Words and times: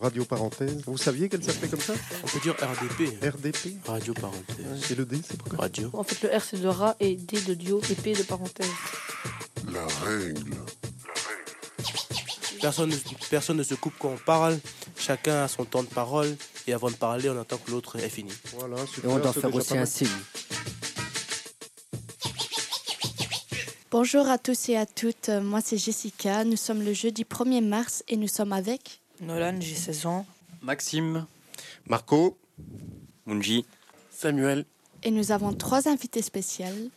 Radio 0.00 0.24
parenthèse. 0.24 0.82
Vous 0.86 0.96
saviez 0.98 1.28
qu'elle 1.28 1.44
s'appelait 1.44 1.68
comme 1.68 1.80
ça? 1.80 1.92
On 2.24 2.26
peut 2.26 2.40
dire 2.40 2.54
RDP. 2.60 3.24
RDP 3.24 3.76
Radio 3.86 4.12
parenthèse. 4.14 4.90
Et 4.90 4.94
le 4.96 5.04
D, 5.06 5.20
c'est 5.24 5.36
pourquoi? 5.38 5.60
Radio. 5.60 5.90
En 5.92 6.02
fait, 6.02 6.26
le 6.28 6.36
R 6.36 6.42
c'est 6.42 6.60
de 6.60 6.66
rat 6.66 6.96
et 6.98 7.14
D 7.14 7.40
de 7.40 7.54
dio 7.54 7.80
et 7.88 7.94
P 7.94 8.12
de 8.14 8.22
parenthèse. 8.24 8.66
La 9.72 9.86
règle. 10.04 10.56
Personne, 12.60 12.90
ne- 12.90 12.96
personne 13.30 13.56
ne 13.58 13.62
se 13.62 13.74
coupe 13.74 13.94
quand 14.00 14.08
on 14.10 14.16
parle. 14.18 14.58
Chacun 14.96 15.44
a 15.44 15.48
son 15.48 15.64
temps 15.64 15.82
de 15.84 15.88
parole. 15.88 16.36
Et 16.66 16.72
avant 16.72 16.90
de 16.90 16.96
parler, 16.96 17.28
on 17.30 17.40
attend 17.40 17.58
que 17.58 17.70
l'autre 17.70 17.96
ait 17.98 18.08
fini. 18.08 18.32
Voilà, 18.58 18.76
Et 19.02 19.06
on 19.06 19.18
doit 19.18 19.32
c'est 19.32 19.40
faire 19.40 19.54
aussi 19.54 19.76
un 19.78 19.86
signe. 19.86 20.08
Bonjour 23.92 24.26
à 24.28 24.38
tous 24.38 24.70
et 24.70 24.76
à 24.76 24.86
toutes, 24.86 25.28
Euh, 25.28 25.40
moi 25.42 25.60
c'est 25.62 25.76
Jessica, 25.76 26.44
nous 26.44 26.56
sommes 26.56 26.82
le 26.82 26.94
jeudi 26.94 27.24
1er 27.24 27.60
mars 27.62 28.02
et 28.08 28.16
nous 28.16 28.26
sommes 28.28 28.52
avec... 28.54 29.02
Nolan, 29.20 29.60
j'ai 29.60 29.74
16 29.74 30.06
ans. 30.06 30.24
Maxime, 30.62 31.26
Marco, 31.86 32.38
Munji, 33.26 33.66
Samuel. 34.10 34.64
Et 35.02 35.10
nous 35.10 35.30
avons 35.30 35.52
trois 35.52 35.88
invités 35.88 36.22
spéciales. 36.22 36.88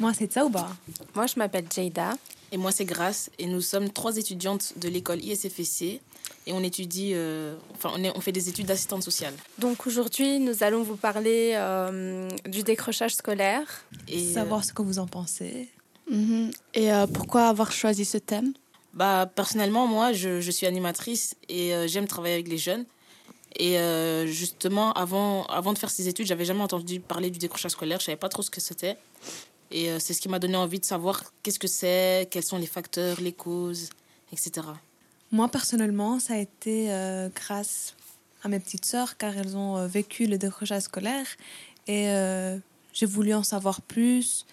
Moi, 0.00 0.12
c'est 0.12 0.26
Tsaouba. 0.32 0.68
Moi, 1.14 1.26
je 1.26 1.38
m'appelle 1.38 1.66
Jada. 1.74 2.16
Et 2.52 2.56
moi, 2.56 2.72
c'est 2.72 2.84
Grace. 2.86 3.30
Et 3.38 3.46
nous 3.46 3.60
sommes 3.60 3.90
trois 3.90 4.16
étudiantes 4.16 4.72
de 4.78 4.88
l'école 4.88 5.22
ISFC. 5.22 6.00
Et 6.46 6.52
on 6.52 6.62
étudie, 6.62 7.12
euh, 7.14 7.54
enfin, 7.74 7.92
on, 7.94 8.02
est- 8.02 8.12
on 8.16 8.20
fait 8.20 8.32
des 8.32 8.48
études 8.48 8.66
d'assistante 8.66 9.02
sociale. 9.04 9.34
Donc 9.58 9.86
aujourd'hui, 9.86 10.40
nous 10.40 10.62
allons 10.64 10.82
vous 10.82 10.96
parler 10.96 11.52
euh, 11.54 12.28
du 12.46 12.62
décrochage 12.62 13.14
scolaire. 13.14 13.84
Et, 14.08 14.26
euh, 14.30 14.34
Savoir 14.34 14.64
ce 14.64 14.72
que 14.72 14.82
vous 14.82 14.98
en 14.98 15.06
pensez. 15.06 15.68
Mhm. 16.10 16.50
Et 16.74 16.92
euh, 16.92 17.06
pourquoi 17.06 17.48
avoir 17.48 17.72
choisi 17.72 18.04
ce 18.04 18.18
thème? 18.18 18.52
Bah, 18.92 19.30
personnellement, 19.34 19.86
moi, 19.86 20.12
je, 20.12 20.40
je 20.40 20.50
suis 20.50 20.66
animatrice 20.66 21.36
et 21.48 21.74
euh, 21.74 21.86
j'aime 21.86 22.06
travailler 22.06 22.34
avec 22.34 22.48
les 22.48 22.58
jeunes. 22.58 22.84
Et 23.56 23.78
euh, 23.78 24.26
justement, 24.26 24.92
avant, 24.92 25.44
avant 25.46 25.72
de 25.72 25.78
faire 25.78 25.90
ces 25.90 26.08
études, 26.08 26.26
j'avais 26.26 26.44
jamais 26.44 26.62
entendu 26.62 27.00
parler 27.00 27.30
du 27.30 27.38
décrochage 27.38 27.72
scolaire. 27.72 28.00
Je 28.00 28.06
savais 28.06 28.16
pas 28.16 28.28
trop 28.28 28.42
ce 28.42 28.50
que 28.50 28.60
c'était. 28.60 28.96
Et 29.70 29.90
euh, 29.90 29.98
c'est 30.00 30.14
ce 30.14 30.20
qui 30.20 30.28
m'a 30.28 30.38
donné 30.38 30.56
envie 30.56 30.80
de 30.80 30.84
savoir 30.84 31.22
qu'est-ce 31.42 31.58
que 31.58 31.68
c'est, 31.68 32.28
quels 32.30 32.42
sont 32.42 32.58
les 32.58 32.66
facteurs, 32.66 33.20
les 33.20 33.32
causes, 33.32 33.90
etc. 34.32 34.66
Moi, 35.32 35.48
personnellement, 35.48 36.18
ça 36.18 36.34
a 36.34 36.38
été 36.38 36.92
euh, 36.92 37.28
grâce 37.32 37.94
à 38.42 38.48
mes 38.48 38.58
petites 38.58 38.84
sœurs, 38.84 39.16
car 39.16 39.36
elles 39.36 39.56
ont 39.56 39.76
euh, 39.76 39.86
vécu 39.86 40.26
le 40.26 40.38
décrochage 40.38 40.82
scolaire. 40.82 41.26
Et 41.86 42.08
euh, 42.08 42.58
j'ai 42.92 43.06
voulu 43.06 43.32
en 43.34 43.44
savoir 43.44 43.80
plus 43.80 44.46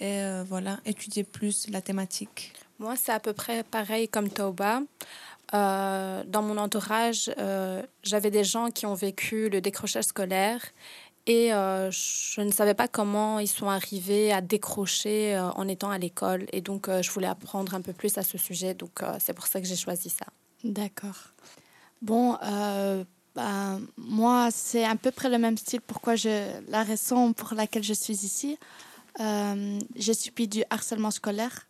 et 0.00 0.20
euh, 0.20 0.44
voilà, 0.46 0.78
étudier 0.84 1.24
plus 1.24 1.68
la 1.70 1.80
thématique. 1.80 2.52
Moi, 2.78 2.94
c'est 2.96 3.12
à 3.12 3.20
peu 3.20 3.32
près 3.32 3.62
pareil 3.62 4.08
comme 4.08 4.28
Tauba. 4.28 4.80
Euh, 5.52 6.24
dans 6.26 6.42
mon 6.42 6.56
entourage, 6.56 7.30
euh, 7.38 7.82
j'avais 8.02 8.30
des 8.30 8.44
gens 8.44 8.70
qui 8.70 8.86
ont 8.86 8.94
vécu 8.94 9.48
le 9.48 9.60
décrochage 9.60 10.04
scolaire 10.04 10.60
et 11.26 11.54
euh, 11.54 11.90
je 11.90 12.40
ne 12.40 12.50
savais 12.50 12.74
pas 12.74 12.88
comment 12.88 13.38
ils 13.38 13.48
sont 13.48 13.68
arrivés 13.68 14.32
à 14.32 14.40
décrocher 14.40 15.36
euh, 15.36 15.50
en 15.50 15.68
étant 15.68 15.90
à 15.90 15.98
l'école. 15.98 16.46
Et 16.52 16.60
donc, 16.60 16.88
euh, 16.88 17.02
je 17.02 17.10
voulais 17.10 17.26
apprendre 17.28 17.74
un 17.74 17.80
peu 17.80 17.92
plus 17.92 18.18
à 18.18 18.22
ce 18.22 18.36
sujet. 18.36 18.74
Donc, 18.74 19.02
euh, 19.02 19.16
c'est 19.20 19.32
pour 19.32 19.46
ça 19.46 19.60
que 19.60 19.66
j'ai 19.66 19.76
choisi 19.76 20.10
ça. 20.10 20.26
D'accord. 20.64 21.32
Bon, 22.02 22.36
euh, 22.42 23.04
bah, 23.34 23.78
moi 23.96 24.50
c'est 24.50 24.84
à 24.84 24.94
peu 24.96 25.10
près 25.10 25.28
le 25.28 25.38
même 25.38 25.56
style. 25.56 25.80
Pourquoi 25.80 26.16
je, 26.16 26.50
la 26.68 26.82
raison 26.82 27.32
pour 27.32 27.54
laquelle 27.54 27.82
je 27.82 27.94
suis 27.94 28.24
ici, 28.24 28.58
euh, 28.58 28.93
j'ai 29.18 30.14
subi 30.14 30.48
du 30.48 30.64
harcèlement 30.70 31.10
scolaire. 31.10 31.68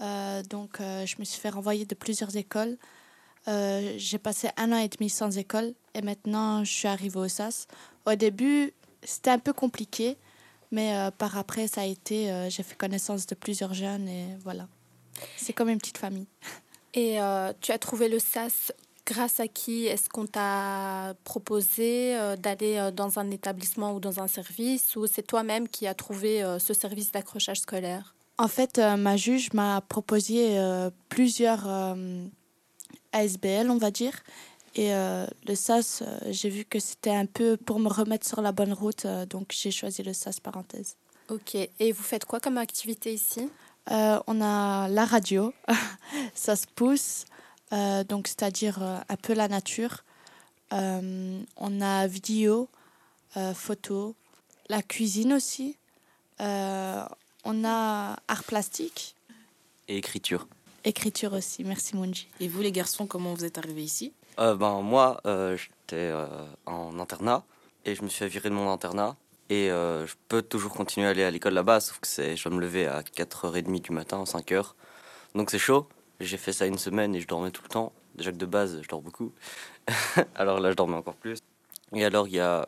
Euh, 0.00 0.42
donc, 0.44 0.80
euh, 0.80 1.04
je 1.06 1.16
me 1.18 1.24
suis 1.24 1.40
fait 1.40 1.50
renvoyer 1.50 1.84
de 1.84 1.94
plusieurs 1.94 2.36
écoles. 2.36 2.76
Euh, 3.48 3.94
j'ai 3.96 4.18
passé 4.18 4.48
un 4.56 4.72
an 4.72 4.78
et 4.78 4.88
demi 4.88 5.08
sans 5.08 5.36
école 5.38 5.72
et 5.94 6.02
maintenant 6.02 6.64
je 6.64 6.70
suis 6.72 6.88
arrivée 6.88 7.18
au 7.18 7.28
SAS. 7.28 7.66
Au 8.06 8.14
début, 8.14 8.72
c'était 9.02 9.30
un 9.30 9.38
peu 9.38 9.52
compliqué, 9.52 10.16
mais 10.70 10.94
euh, 10.94 11.10
par 11.10 11.36
après, 11.38 11.66
ça 11.66 11.82
a 11.82 11.84
été. 11.84 12.30
euh, 12.30 12.50
j'ai 12.50 12.62
fait 12.62 12.74
connaissance 12.76 13.26
de 13.26 13.34
plusieurs 13.34 13.74
jeunes 13.74 14.08
et 14.08 14.36
voilà. 14.44 14.68
C'est 15.36 15.52
comme 15.52 15.68
une 15.68 15.78
petite 15.78 15.98
famille. 15.98 16.26
Et 16.94 17.20
euh, 17.20 17.52
tu 17.60 17.72
as 17.72 17.78
trouvé 17.78 18.08
le 18.08 18.18
SAS 18.18 18.72
grâce 19.08 19.40
à 19.40 19.48
qui 19.48 19.86
Est-ce 19.86 20.08
qu'on 20.08 20.26
t'a 20.26 21.14
proposé 21.24 22.14
euh, 22.16 22.36
d'aller 22.36 22.76
euh, 22.76 22.90
dans 22.90 23.18
un 23.18 23.30
établissement 23.30 23.94
ou 23.94 24.00
dans 24.00 24.20
un 24.20 24.28
service 24.28 24.96
ou 24.96 25.06
c'est 25.06 25.26
toi-même 25.26 25.66
qui 25.66 25.86
as 25.86 25.94
trouvé 25.94 26.42
euh, 26.42 26.58
ce 26.58 26.74
service 26.74 27.10
d'accrochage 27.10 27.60
scolaire? 27.60 28.14
En 28.36 28.48
fait, 28.48 28.78
ma 28.78 29.16
juge 29.16 29.52
m'a 29.52 29.80
proposé 29.80 30.56
plusieurs 31.08 31.66
ASBL, 33.10 33.68
on 33.68 33.78
va 33.78 33.90
dire. 33.90 34.12
Et 34.76 34.92
le 34.92 35.54
SAS, 35.56 36.04
j'ai 36.30 36.48
vu 36.48 36.64
que 36.64 36.78
c'était 36.78 37.10
un 37.10 37.26
peu 37.26 37.56
pour 37.56 37.80
me 37.80 37.88
remettre 37.88 38.28
sur 38.28 38.40
la 38.40 38.52
bonne 38.52 38.72
route, 38.72 39.08
donc 39.28 39.48
j'ai 39.50 39.72
choisi 39.72 40.04
le 40.04 40.12
SAS 40.12 40.38
parenthèse. 40.38 40.94
Ok. 41.30 41.56
Et 41.56 41.90
vous 41.90 42.04
faites 42.04 42.26
quoi 42.26 42.38
comme 42.38 42.58
activité 42.58 43.12
ici? 43.12 43.50
Euh, 43.90 44.20
on 44.26 44.40
a 44.42 44.88
la 44.88 45.04
radio, 45.06 45.52
ça 46.34 46.56
se 46.56 46.66
pousse, 46.66 47.24
euh, 47.72 48.04
donc 48.04 48.28
c'est-à-dire 48.28 48.82
euh, 48.82 48.98
un 49.08 49.16
peu 49.16 49.34
la 49.34 49.48
nature. 49.48 50.04
Euh, 50.72 51.40
on 51.56 51.80
a 51.80 52.06
vidéo, 52.06 52.68
euh, 53.36 53.54
photo, 53.54 54.14
la 54.68 54.82
cuisine 54.82 55.32
aussi. 55.32 55.76
Euh, 56.40 57.02
on 57.44 57.64
a 57.64 58.16
art 58.28 58.44
plastique, 58.44 59.14
et 59.88 59.96
écriture. 59.96 60.46
écriture 60.84 61.32
aussi. 61.32 61.64
Merci 61.64 61.96
Munji. 61.96 62.28
Et 62.40 62.48
vous, 62.48 62.60
les 62.60 62.72
garçons, 62.72 63.06
comment 63.06 63.32
vous 63.34 63.44
êtes 63.44 63.58
arrivés 63.58 63.82
ici? 63.82 64.12
Euh, 64.38 64.54
ben, 64.54 64.82
moi, 64.82 65.20
euh, 65.26 65.56
j'étais 65.56 65.96
euh, 65.96 66.26
en 66.66 66.98
internat 67.00 67.44
et 67.84 67.94
je 67.94 68.02
me 68.02 68.08
suis 68.08 68.18
fait 68.18 68.28
virer 68.28 68.50
de 68.50 68.54
mon 68.54 68.70
internat. 68.70 69.16
Et 69.50 69.70
euh, 69.70 70.06
je 70.06 70.14
peux 70.28 70.42
toujours 70.42 70.74
continuer 70.74 71.06
à 71.06 71.10
aller 71.10 71.24
à 71.24 71.30
l'école 71.30 71.54
là-bas, 71.54 71.80
sauf 71.80 71.98
que 72.00 72.06
c'est, 72.06 72.36
je 72.36 72.46
dois 72.48 72.56
me 72.56 72.60
lever 72.60 72.86
à 72.86 73.00
4h30 73.00 73.80
du 73.80 73.92
matin, 73.92 74.22
5h. 74.24 74.72
Donc 75.34 75.50
c'est 75.50 75.58
chaud. 75.58 75.88
J'ai 76.20 76.36
fait 76.36 76.52
ça 76.52 76.66
une 76.66 76.78
semaine 76.78 77.14
et 77.14 77.20
je 77.20 77.26
dormais 77.26 77.50
tout 77.50 77.62
le 77.62 77.68
temps. 77.68 77.92
Déjà 78.16 78.32
que 78.32 78.36
de 78.36 78.46
base, 78.46 78.80
je 78.82 78.88
dors 78.88 79.00
beaucoup. 79.02 79.32
alors 80.34 80.58
là, 80.60 80.70
je 80.70 80.76
dormais 80.76 80.96
encore 80.96 81.14
plus. 81.14 81.38
Et 81.94 82.04
alors, 82.04 82.26
il 82.28 82.34
y 82.34 82.40
a 82.40 82.66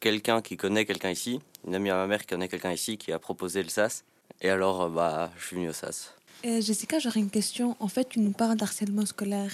quelqu'un 0.00 0.42
qui 0.42 0.56
connaît 0.56 0.84
quelqu'un 0.84 1.10
ici, 1.10 1.40
une 1.66 1.74
amie 1.74 1.90
à 1.90 1.94
ma 1.94 2.06
mère 2.06 2.20
qui 2.22 2.26
connaît 2.28 2.48
quelqu'un 2.48 2.72
ici, 2.72 2.98
qui 2.98 3.12
a 3.12 3.18
proposé 3.18 3.62
le 3.62 3.68
SAS. 3.68 4.04
Et 4.40 4.50
alors, 4.50 4.82
euh, 4.82 4.88
bah, 4.88 5.30
je 5.38 5.46
suis 5.46 5.56
venu 5.56 5.68
au 5.68 5.72
SAS. 5.72 6.14
Et 6.42 6.60
Jessica, 6.62 6.98
j'aurais 6.98 7.20
une 7.20 7.30
question. 7.30 7.76
En 7.80 7.88
fait, 7.88 8.08
tu 8.08 8.18
nous 8.20 8.32
parles 8.32 8.56
d'harcèlement 8.56 9.06
scolaire. 9.06 9.52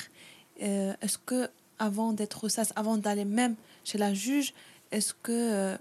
Euh, 0.63 0.95
est-ce 1.03 1.19
que, 1.19 1.49
avant 1.79 2.13
d'être 2.13 2.45
au 2.45 2.49
SAS, 2.49 2.73
avant 2.77 2.97
d'aller 2.97 3.25
même 3.25 3.57
chez 3.85 3.99
la 3.99 4.15
juge, 4.15 4.55
est-ce 4.93 5.13
que 5.23 5.75
tu 5.77 5.79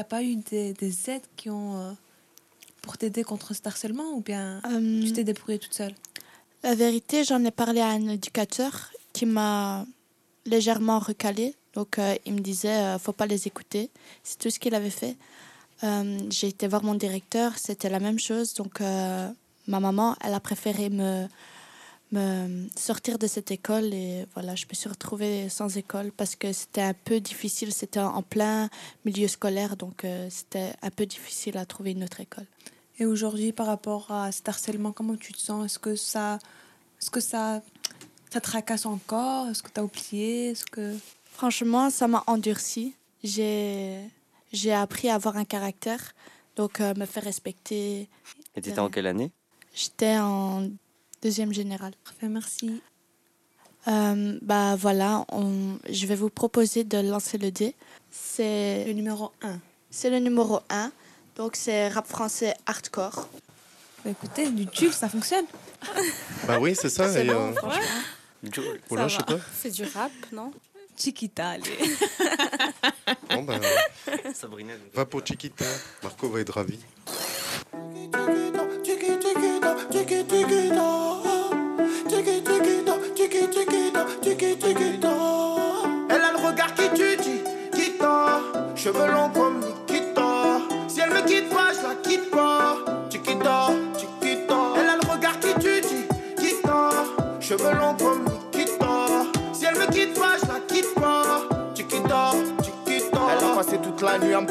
n'as 0.00 0.04
pas 0.04 0.22
eu 0.22 0.36
des, 0.36 0.72
des 0.72 1.10
aides 1.10 1.26
qui 1.36 1.50
ont. 1.50 1.76
euh, 1.80 1.92
pour 2.80 2.96
t'aider 2.96 3.24
contre 3.24 3.52
cet 3.52 3.66
harcèlement 3.66 4.12
ou 4.14 4.20
bien 4.20 4.62
Euh, 4.70 5.02
tu 5.04 5.12
t'es 5.12 5.24
débrouillée 5.24 5.58
toute 5.58 5.74
seule? 5.74 5.92
La 6.64 6.74
vérité, 6.74 7.22
j'en 7.22 7.44
ai 7.44 7.52
parlé 7.52 7.80
à 7.80 7.88
un 7.88 8.08
éducateur 8.08 8.90
qui 9.12 9.26
m'a 9.26 9.86
légèrement 10.44 10.98
recalé. 10.98 11.54
Donc, 11.74 11.98
euh, 11.98 12.16
il 12.26 12.34
me 12.34 12.40
disait, 12.40 12.68
euh, 12.68 12.98
faut 12.98 13.12
pas 13.12 13.26
les 13.26 13.46
écouter. 13.46 13.90
C'est 14.24 14.38
tout 14.38 14.50
ce 14.50 14.58
qu'il 14.58 14.74
avait 14.74 14.90
fait. 14.90 15.16
Euh, 15.84 16.18
J'ai 16.30 16.48
été 16.48 16.66
voir 16.66 16.82
mon 16.82 16.96
directeur, 16.96 17.56
c'était 17.56 17.88
la 17.88 18.00
même 18.00 18.18
chose. 18.18 18.54
Donc, 18.54 18.80
euh, 18.80 19.28
ma 19.68 19.78
maman, 19.78 20.16
elle 20.20 20.34
a 20.34 20.40
préféré 20.40 20.90
me, 20.90 21.28
me 22.10 22.66
sortir 22.74 23.20
de 23.20 23.28
cette 23.28 23.52
école. 23.52 23.94
Et 23.94 24.26
voilà, 24.34 24.56
je 24.56 24.66
me 24.68 24.74
suis 24.74 24.88
retrouvée 24.88 25.48
sans 25.48 25.76
école 25.76 26.10
parce 26.10 26.34
que 26.34 26.52
c'était 26.52 26.82
un 26.82 26.94
peu 26.94 27.20
difficile. 27.20 27.72
C'était 27.72 28.00
en 28.00 28.22
plein 28.22 28.68
milieu 29.04 29.28
scolaire. 29.28 29.76
Donc, 29.76 30.04
c'était 30.28 30.72
un 30.82 30.90
peu 30.90 31.06
difficile 31.06 31.56
à 31.56 31.64
trouver 31.66 31.92
une 31.92 32.02
autre 32.02 32.20
école. 32.20 32.46
Et 32.98 33.06
aujourd'hui, 33.06 33.52
par 33.52 33.66
rapport 33.66 34.10
à 34.10 34.32
cet 34.32 34.48
harcèlement, 34.48 34.92
comment 34.92 35.16
tu 35.16 35.32
te 35.32 35.38
sens? 35.38 35.64
Est-ce 35.66 35.78
que 35.78 35.94
ça, 35.94 36.38
est-ce 37.00 37.10
que 37.10 37.20
ça, 37.20 37.62
ça 38.30 38.40
te 38.40 38.44
tracasse 38.44 38.86
encore? 38.86 39.48
Est-ce 39.48 39.62
que 39.62 39.70
tu 39.70 39.80
as 39.80 39.84
oublié? 39.84 40.50
Est-ce 40.50 40.64
que 40.66 40.96
Franchement, 41.32 41.90
ça 41.90 42.08
m'a 42.08 42.24
endurci. 42.26 42.94
J'ai 43.22 44.00
j'ai 44.52 44.72
appris 44.72 45.08
à 45.10 45.14
avoir 45.14 45.36
un 45.36 45.44
caractère, 45.44 46.14
donc 46.56 46.80
euh, 46.80 46.94
me 46.96 47.04
faire 47.06 47.22
respecter. 47.22 48.08
Et 48.56 48.60
t'étais 48.62 48.78
en 48.80 48.88
quelle 48.88 49.06
année? 49.06 49.30
J'étais 49.74 50.18
en 50.18 50.68
deuxième 51.22 51.52
générale. 51.52 51.92
Parfait, 52.02 52.28
merci. 52.28 52.80
Euh, 53.86 54.38
bah 54.42 54.74
voilà, 54.76 55.24
on- 55.30 55.78
je 55.88 56.06
vais 56.06 56.16
vous 56.16 56.30
proposer 56.30 56.82
de 56.84 56.98
lancer 56.98 57.38
le 57.38 57.50
dé. 57.52 57.74
C'est 58.10 58.84
le 58.86 58.92
numéro 58.94 59.30
1. 59.42 59.60
C'est 59.90 60.10
le 60.10 60.18
numéro 60.18 60.60
1. 60.70 60.90
Donc 61.38 61.54
c'est 61.54 61.88
rap 61.88 62.06
français 62.06 62.54
hardcore. 62.66 63.28
Bah 64.04 64.10
écoutez, 64.10 64.50
du 64.50 64.66
tube, 64.66 64.90
ça 64.92 65.08
fonctionne. 65.08 65.46
Bah 66.46 66.58
oui, 66.60 66.74
c'est 66.74 66.88
ça. 66.88 67.08
C'est 67.08 67.24
bon, 67.24 67.54
euh... 67.54 67.78
C'est 69.54 69.70
du 69.70 69.84
rap, 69.84 70.10
non? 70.32 70.52
Chiquita, 70.96 71.50
allez. 71.50 71.78
bon, 73.30 73.44
bah, 73.44 73.60
Sabrina, 74.34 74.72
va 74.92 75.06
pour 75.06 75.24
Chiquita. 75.24 75.64
Marco 76.02 76.28
va 76.28 76.40
être 76.40 76.54
ravi. 76.54 76.80
Elle 86.10 86.20
a 86.20 86.32
le 86.32 86.46
regard 86.46 86.74
qui 86.74 86.90
tue, 86.94 87.16
dit, 87.16 87.42
cheveux 88.74 89.06
longs 89.06 89.47
quitte 92.08 92.30
pas, 92.30 92.76
tu 93.10 93.18
quittes 93.20 93.38
tu 93.98 94.06
quittes. 94.20 94.50
Elle 94.76 94.88
a 94.88 94.96
le 94.96 95.12
regard 95.12 95.38
qui 95.40 95.52
tue, 95.60 95.80
dis, 95.82 96.06
quitte. 96.36 96.66
Cheveux 97.40 97.74
longs 97.74 97.94
comme 97.98 98.24
Nikita. 98.24 99.06
Si 99.52 99.66
elle 99.66 99.78
me 99.78 99.86
quitte 99.92 100.18
pas, 100.18 100.36
je 100.42 100.48
la 100.48 100.60
quitte 100.66 100.94
pas. 100.94 101.42
Tu 101.74 101.84
quittes 101.84 102.02
tu 102.62 102.70
quittes. 102.84 103.10
Elle 103.12 103.44
a 103.44 103.54
passé 103.56 103.78
toute 103.82 104.00
la 104.02 104.18
nuit 104.18 104.34
à 104.34 104.40
me. 104.40 104.48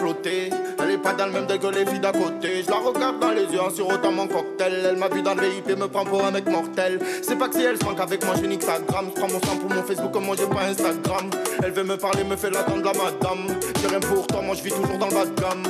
Elle 0.79 0.91
est 0.91 0.97
pas 0.97 1.13
dans 1.13 1.25
le 1.25 1.31
même 1.31 1.47
dégueu 1.47 1.71
les 1.71 1.85
filles 1.85 1.99
d'à 1.99 2.11
côté. 2.11 2.63
Je 2.63 2.69
la 2.69 2.77
regarde 2.77 3.19
dans 3.19 3.31
les 3.31 3.45
yeux 3.45 3.61
en 3.61 3.69
sirotant 3.69 4.11
mon 4.11 4.27
cocktail. 4.27 4.85
Elle 4.89 4.97
m'a 4.97 5.09
vu 5.09 5.21
dans 5.21 5.33
le 5.33 5.47
VIP, 5.47 5.77
me 5.77 5.87
prend 5.87 6.05
pour 6.05 6.23
un 6.23 6.31
mec 6.31 6.47
mortel. 6.47 6.99
C'est 7.21 7.37
pas 7.37 7.49
que 7.49 7.55
si 7.55 7.63
elle 7.63 7.77
se 7.77 7.85
manque 7.85 7.99
avec 7.99 8.23
moi, 8.23 8.35
je 8.39 8.47
nique 8.47 8.63
sa 8.63 8.79
gramme. 8.79 9.07
Je 9.15 9.19
prends 9.19 9.31
mon 9.31 9.39
sang 9.41 9.57
pour 9.59 9.69
mon 9.69 9.83
Facebook, 9.83 10.11
comme 10.11 10.25
moi 10.25 10.35
j'ai 10.37 10.47
pas 10.47 10.65
Instagram. 10.69 11.29
Elle 11.63 11.71
veut 11.71 11.83
me 11.83 11.97
parler, 11.97 12.23
me 12.23 12.35
fait 12.35 12.51
l'attendre 12.51 12.83
la 12.83 12.93
madame. 12.93 13.59
J'ai 13.81 13.87
rien 13.87 13.99
pour 13.99 14.27
toi, 14.27 14.41
moi 14.41 14.55
je 14.55 14.63
vis 14.63 14.71
toujours 14.71 14.97
dans 14.97 15.07
le 15.07 15.13
bas 15.13 15.25
de 15.25 15.41
gamme 15.41 15.63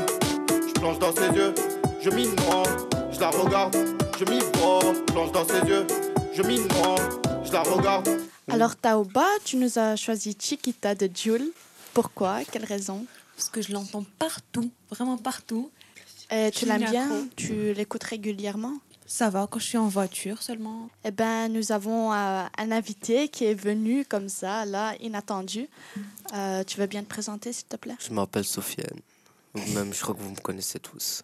plonge 0.77 0.99
dans 0.99 1.11
ses 1.11 1.27
yeux, 1.35 1.53
je 2.07 2.15
m'y. 2.15 2.25
Je 3.11 3.19
la 3.19 3.29
regarde, 3.31 3.75
je 4.17 4.23
m'y 4.25 4.39
plonge 4.53 5.31
dans 5.33 5.45
ses 5.45 5.59
yeux, 5.67 5.85
je 6.33 6.41
m'y. 6.41 6.57
Je 7.43 7.51
la 7.51 7.63
regarde. 7.63 8.09
Alors, 8.49 8.77
Taoba, 8.77 9.25
tu 9.43 9.57
nous 9.57 9.77
as 9.77 9.97
choisi 9.97 10.35
Chiquita 10.39 10.95
de 10.95 11.09
Jules. 11.13 11.51
Pourquoi? 11.93 12.45
Quelle 12.49 12.63
raison? 12.63 13.05
Parce 13.35 13.49
que 13.49 13.61
je 13.61 13.73
l'entends 13.73 14.05
partout, 14.19 14.69
vraiment 14.89 15.17
partout. 15.17 15.69
Et 16.31 16.49
tu 16.51 16.65
l'aimes 16.65 16.89
bien? 16.89 17.27
Tu 17.35 17.73
l'écoutes 17.73 18.03
régulièrement? 18.03 18.77
Ça 19.05 19.29
va 19.29 19.47
quand 19.49 19.59
je 19.59 19.65
suis 19.65 19.77
en 19.77 19.87
voiture 19.87 20.41
seulement. 20.41 20.89
Eh 21.03 21.11
ben, 21.11 21.49
nous 21.49 21.73
avons 21.73 22.13
euh, 22.13 22.43
un 22.57 22.71
invité 22.71 23.27
qui 23.27 23.45
est 23.45 23.53
venu 23.53 24.05
comme 24.05 24.29
ça, 24.29 24.65
là, 24.65 24.93
inattendu. 25.01 25.67
Euh, 26.33 26.63
tu 26.63 26.79
veux 26.79 26.87
bien 26.87 27.03
te 27.03 27.09
présenter, 27.09 27.51
s'il 27.51 27.67
te 27.67 27.75
plaît? 27.75 27.95
Je 27.99 28.13
m'appelle 28.13 28.45
Sofiane. 28.45 28.99
Vous-même, 29.53 29.93
je 29.93 30.01
crois 30.01 30.15
que 30.15 30.21
vous 30.21 30.31
me 30.31 30.39
connaissez 30.39 30.79
tous. 30.79 31.23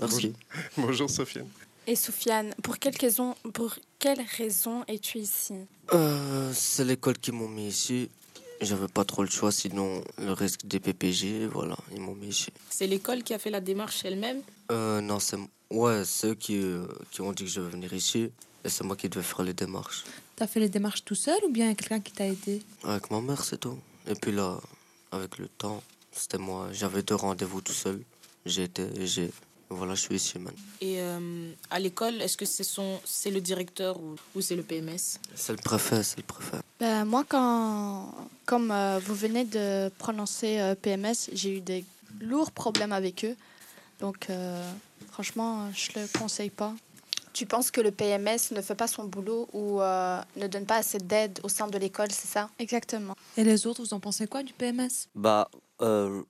Merci. 0.00 0.32
Bonjour 0.76 1.08
Sofiane. 1.10 1.48
Et 1.86 1.96
Soufiane, 1.96 2.54
pour 2.62 2.78
quelle 2.78 2.96
raison, 2.96 3.34
pour 3.52 3.74
quelle 3.98 4.20
raison 4.36 4.84
es-tu 4.86 5.18
ici? 5.18 5.54
Euh, 5.92 6.52
c'est 6.54 6.84
l'école 6.84 7.18
qui 7.18 7.32
m'ont 7.32 7.48
mis 7.48 7.68
ici. 7.68 8.10
J'avais 8.60 8.88
pas 8.88 9.04
trop 9.04 9.22
le 9.22 9.30
choix, 9.30 9.50
sinon 9.50 10.04
le 10.18 10.32
risque 10.32 10.66
des 10.66 10.80
PPG, 10.80 11.46
voilà, 11.46 11.76
ils 11.94 12.00
m'ont 12.00 12.14
mis 12.14 12.28
ici. 12.28 12.52
C'est 12.68 12.86
l'école 12.86 13.22
qui 13.22 13.32
a 13.32 13.38
fait 13.38 13.50
la 13.50 13.60
démarche 13.60 14.04
elle-même? 14.04 14.42
Euh, 14.70 15.00
non, 15.00 15.18
c'est 15.18 15.38
ouais, 15.70 16.04
c'est 16.04 16.28
eux 16.28 16.34
qui, 16.34 16.58
euh, 16.58 16.86
qui 17.10 17.22
ont 17.22 17.32
dit 17.32 17.44
que 17.44 17.50
je 17.50 17.60
vais 17.60 17.70
venir 17.70 17.92
ici. 17.94 18.30
Et 18.62 18.68
c'est 18.68 18.84
moi 18.84 18.94
qui 18.96 19.08
devais 19.08 19.24
faire 19.24 19.42
les 19.42 19.54
démarches. 19.54 20.04
T'as 20.36 20.46
fait 20.46 20.60
les 20.60 20.68
démarches 20.68 21.02
tout 21.04 21.14
seul 21.14 21.42
ou 21.44 21.50
bien 21.50 21.68
y 21.68 21.70
a 21.70 21.74
quelqu'un 21.74 22.00
qui 22.00 22.12
t'a 22.12 22.26
aidé? 22.26 22.62
Avec 22.84 23.10
ma 23.10 23.22
mère, 23.22 23.42
c'est 23.42 23.58
tout. 23.58 23.78
Et 24.06 24.14
puis 24.14 24.32
là, 24.32 24.60
avec 25.10 25.38
le 25.38 25.48
temps, 25.48 25.82
c'était 26.12 26.36
moi. 26.38 26.68
J'avais 26.72 27.02
deux 27.02 27.14
rendez-vous 27.14 27.62
tout 27.62 27.72
seul. 27.72 28.02
J'ai 28.44 28.64
été, 28.64 28.86
j'ai. 29.06 29.30
Voilà, 29.70 29.94
je 29.94 30.00
suis 30.00 30.16
ici 30.16 30.38
maintenant. 30.38 30.58
Et 30.80 31.00
euh, 31.00 31.52
à 31.70 31.78
l'école, 31.78 32.20
est-ce 32.20 32.36
que 32.36 32.44
c'est 32.44 32.64
son, 32.64 32.98
c'est 33.04 33.30
le 33.30 33.40
directeur 33.40 33.98
ou, 34.00 34.16
ou 34.34 34.40
c'est 34.40 34.56
le 34.56 34.64
PMS 34.64 35.18
C'est 35.36 35.52
le 35.52 35.58
préfet, 35.62 36.02
c'est 36.02 36.16
le 36.18 36.24
préfet. 36.24 36.56
Ben, 36.80 37.04
moi, 37.04 37.24
quand, 37.28 38.12
comme 38.46 38.72
euh, 38.72 38.98
vous 38.98 39.14
venez 39.14 39.44
de 39.44 39.88
prononcer 39.98 40.58
euh, 40.58 40.74
PMS, 40.74 41.30
j'ai 41.32 41.58
eu 41.58 41.60
des 41.60 41.84
lourds 42.20 42.50
problèmes 42.50 42.92
avec 42.92 43.24
eux. 43.24 43.36
Donc, 44.00 44.28
euh, 44.28 44.72
franchement, 45.12 45.70
je 45.72 46.00
le 46.00 46.18
conseille 46.18 46.50
pas. 46.50 46.74
Tu 47.32 47.46
penses 47.46 47.70
que 47.70 47.80
le 47.80 47.92
PMS 47.92 48.50
ne 48.50 48.60
fait 48.60 48.74
pas 48.74 48.88
son 48.88 49.04
boulot 49.04 49.48
ou 49.52 49.80
euh, 49.80 50.20
ne 50.36 50.48
donne 50.48 50.66
pas 50.66 50.76
assez 50.78 50.98
d'aide 50.98 51.38
au 51.44 51.48
sein 51.48 51.68
de 51.68 51.78
l'école, 51.78 52.10
c'est 52.10 52.26
ça? 52.26 52.50
Exactement. 52.58 53.14
Et 53.36 53.44
les 53.44 53.68
autres, 53.68 53.82
vous 53.82 53.94
en 53.94 54.00
pensez 54.00 54.26
quoi 54.26 54.42
du 54.42 54.52
PMS 54.52 55.06
Bah, 55.14 55.48
euh, 55.80 56.22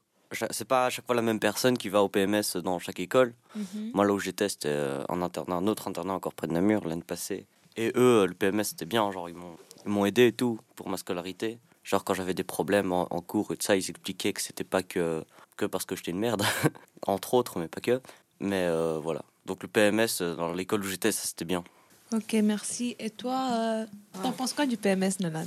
c'est 0.51 0.67
pas 0.67 0.87
à 0.87 0.91
chaque 0.91 1.07
fois 1.07 1.15
la 1.15 1.23
même 1.23 1.41
personne 1.41 1.77
qui 1.77 1.89
va 1.89 2.03
au 2.03 2.09
PMS 2.09 2.57
dans 2.63 2.79
chaque 2.79 3.01
école. 3.01 3.35
Mhm. 3.57 3.91
Moi, 3.95 4.05
là 4.05 4.13
où 4.13 4.19
j'étais, 4.19 4.49
c'était 4.49 4.69
euh, 4.69 5.03
un 5.09 5.23
internat, 5.23 5.57
un 5.57 5.67
autre 5.67 5.89
internat 5.89 6.15
encore 6.15 6.35
près 6.35 6.47
de 6.47 6.53
Namur 6.53 6.87
l'année 6.87 7.03
passée. 7.03 7.47
Et 7.77 7.89
eux, 7.97 8.23
euh, 8.23 8.27
le 8.27 8.35
PMS, 8.35 8.65
c'était 8.65 8.85
bien. 8.87 9.11
Genre, 9.11 9.29
ils 9.29 9.35
m'ont, 9.35 9.57
ils 9.85 9.91
m'ont 9.91 10.05
aidé 10.05 10.29
et 10.29 10.33
tout 10.33 10.59
pour 10.77 10.89
ma 10.89 10.97
scolarité. 10.97 11.59
Genre, 11.85 12.05
quand 12.05 12.15
j'avais 12.15 12.35
des 12.35 12.45
problèmes 12.45 12.93
en, 12.93 13.07
en 13.11 13.21
cours 13.21 13.53
et 13.53 13.57
tout 13.57 13.67
ça, 13.67 13.77
ils 13.77 13.91
expliquaient 13.91 14.33
que 14.33 14.43
c'était 14.43 14.65
pas 14.65 14.83
que, 14.83 15.25
que 15.57 15.65
parce 15.67 15.85
que 15.85 15.97
j'étais 15.97 16.11
une 16.11 16.19
merde, 16.21 16.43
entre 17.07 17.35
autres, 17.35 17.59
mais 17.59 17.69
pas 17.69 17.81
que. 17.81 18.01
Mais 18.39 18.65
euh, 18.67 18.99
voilà. 19.03 19.23
Donc, 19.47 19.63
le 19.63 19.69
PMS, 19.69 20.07
euh, 20.21 20.35
dans 20.37 20.53
l'école 20.53 20.81
où 20.81 20.89
j'étais, 20.89 21.13
ça 21.13 21.27
c'était 21.27 21.45
bien. 21.45 21.65
Ok, 22.13 22.33
merci. 22.43 22.97
Et 22.99 23.11
toi, 23.11 23.49
euh, 23.53 23.87
t'en 24.23 24.33
penses 24.33 24.53
quoi 24.53 24.67
du 24.67 24.77
PMS, 24.77 25.21
Nolan 25.21 25.47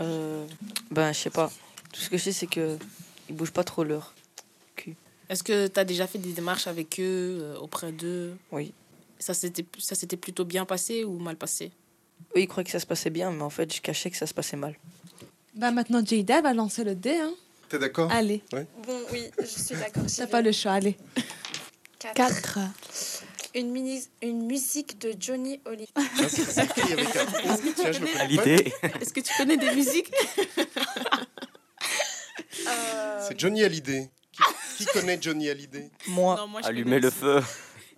Euh, 0.00 0.46
ben, 0.90 1.12
je 1.12 1.18
sais 1.18 1.30
pas. 1.30 1.50
Tout 1.92 2.00
ce 2.00 2.10
que 2.10 2.16
je 2.18 2.24
sais, 2.24 2.32
c'est 2.32 2.46
que 2.46 2.76
ils 3.28 3.34
bougent 3.34 3.52
pas 3.52 3.64
trop 3.64 3.84
leur 3.84 4.14
cul. 4.76 4.94
Est-ce 5.28 5.42
que 5.42 5.66
tu 5.68 5.80
as 5.80 5.84
déjà 5.84 6.06
fait 6.06 6.18
des 6.18 6.32
démarches 6.32 6.66
avec 6.66 6.98
eux, 7.00 7.38
euh, 7.42 7.56
auprès 7.58 7.92
d'eux? 7.92 8.36
Oui. 8.52 8.72
Ça 9.18 9.32
s'était, 9.32 10.16
plutôt 10.16 10.44
bien 10.44 10.64
passé 10.66 11.04
ou 11.04 11.18
mal 11.18 11.36
passé? 11.36 11.70
Eux, 12.36 12.40
ils 12.40 12.46
croyaient 12.48 12.64
que 12.64 12.70
ça 12.70 12.80
se 12.80 12.86
passait 12.86 13.10
bien, 13.10 13.30
mais 13.30 13.42
en 13.42 13.50
fait, 13.50 13.72
je 13.74 13.80
cachais 13.80 14.10
que 14.10 14.16
ça 14.16 14.26
se 14.26 14.34
passait 14.34 14.56
mal. 14.56 14.74
Bah 15.54 15.70
maintenant, 15.70 16.04
Jada 16.04 16.42
va 16.42 16.52
lancer 16.52 16.84
le 16.84 16.94
dé. 16.94 17.16
Hein. 17.16 17.32
T'es 17.68 17.78
d'accord? 17.78 18.10
Allez, 18.10 18.42
Bon, 18.50 18.62
oui, 19.12 19.30
je 19.38 19.44
suis 19.46 19.74
d'accord. 19.76 20.02
t'as 20.14 20.26
pas 20.26 20.42
le 20.42 20.52
choix, 20.52 20.72
allez. 20.72 20.96
4. 22.14 22.58
Une, 23.54 23.70
mini- 23.70 24.06
une 24.20 24.46
musique 24.46 24.98
de 25.00 25.14
Johnny 25.18 25.60
Oliver. 25.64 25.88
Ah, 25.94 26.02
c'est 26.28 26.44
c'est 26.44 26.64
écrit 26.64 26.92
avec 26.92 27.16
un 27.16 27.22
O. 27.22 27.72
Tiens, 27.76 27.92
je 27.92 28.00
le 28.00 28.08
À 28.08 28.10
connais 28.12 28.26
l'idée. 28.26 28.72
Est-ce 29.00 29.12
que 29.12 29.20
tu 29.20 29.32
connais 29.36 29.56
des 29.56 29.72
musiques? 29.74 30.12
pas. 32.64 33.20
C'est 33.28 33.38
Johnny 33.38 33.62
Hallyday. 33.64 34.10
Qui, 34.32 34.42
qui 34.78 34.86
connaît 34.86 35.18
Johnny 35.20 35.48
Hallyday 35.48 35.90
Moi. 36.08 36.36
Non, 36.36 36.46
moi, 36.48 36.60
je 36.62 36.66
Allumer 36.68 36.84
connais 36.84 37.00
le 37.00 37.10
feu. 37.10 37.40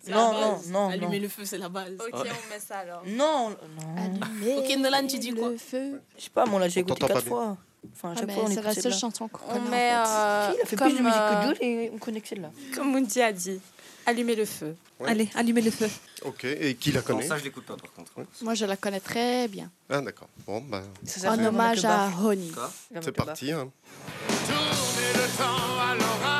Non, 0.08 0.32
non, 0.32 0.60
non, 0.68 0.88
Allumer 0.90 1.16
non. 1.16 1.22
le 1.22 1.28
feu, 1.28 1.44
c'est 1.44 1.58
la 1.58 1.68
base. 1.68 1.94
Ok, 1.98 2.14
on 2.14 2.22
met 2.50 2.60
ça 2.60 2.78
alors. 2.78 3.02
Non, 3.06 3.50
non. 3.50 4.58
Ok, 4.58 4.76
Nolan, 4.78 5.06
tu 5.06 5.18
dis 5.18 5.32
quoi 5.32 5.48
Le 5.50 5.56
feu. 5.56 6.00
Je 6.16 6.24
sais 6.24 6.30
pas, 6.30 6.44
moi, 6.46 6.60
là, 6.60 6.68
j'ai 6.68 6.80
On 6.80 6.86
écouté 6.86 7.06
quatre 7.06 7.24
fois. 7.24 7.56
Enfin, 7.92 8.10
à 8.10 8.12
Ah, 8.12 8.14
chaque 8.18 8.26
mais 8.26 8.34
fois, 8.34 8.44
on 8.44 8.50
c'est 8.50 8.62
la 8.62 8.74
seule 8.74 8.94
chanson 8.94 9.26
qu'on 9.28 9.44
On 9.48 9.52
connaît. 9.54 9.70
met, 9.70 9.96
en 9.96 10.04
fait. 10.04 10.10
euh, 10.10 10.52
Il 10.56 10.60
a 10.62 10.66
fait 10.66 10.76
comme, 10.76 10.88
plus 10.88 10.98
de 10.98 11.02
musique 11.02 11.18
euh, 11.20 11.40
que 11.40 11.46
Jules 11.46 11.56
et 11.68 11.90
on 11.94 11.98
connaît 11.98 12.20
que 12.20 12.28
celle-là. 12.28 12.50
Comme 12.74 12.90
Moody 12.92 13.22
a 13.22 13.32
dit, 13.32 13.60
allumer 14.06 14.34
le 14.36 14.44
feu. 14.44 14.76
Ouais. 15.00 15.10
Allez, 15.10 15.28
allumez 15.34 15.62
le 15.62 15.70
feu. 15.70 15.88
Ok, 16.24 16.44
et 16.44 16.74
qui 16.74 16.90
la 16.92 17.02
connaît 17.02 17.26
je 17.28 17.44
l'écoute 17.44 17.64
pas 17.66 17.76
par 17.76 17.92
contre. 17.92 18.12
Moi, 18.42 18.54
je 18.54 18.64
la 18.64 18.76
connais 18.76 19.00
très 19.00 19.46
bien. 19.48 19.70
Ah, 19.90 20.00
d'accord. 20.00 20.28
Bon, 20.46 20.60
bah, 20.60 20.82
Ça 21.04 21.32
En 21.32 21.44
hommage 21.44 21.84
à. 21.84 22.10
Honey. 22.22 22.50
C'est 23.02 23.12
parti. 23.12 23.52
Hein. 23.52 23.70
Le 25.14 25.26
temps 25.38 25.78
à 26.24 26.35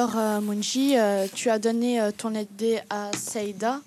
Alors, 0.00 0.16
euh, 0.16 0.40
Munji, 0.40 0.96
euh, 0.96 1.26
tu 1.34 1.50
as 1.50 1.58
donné 1.58 2.00
euh, 2.00 2.10
ton 2.10 2.34
aide 2.34 2.82
à 2.88 3.10
Seida 3.14 3.82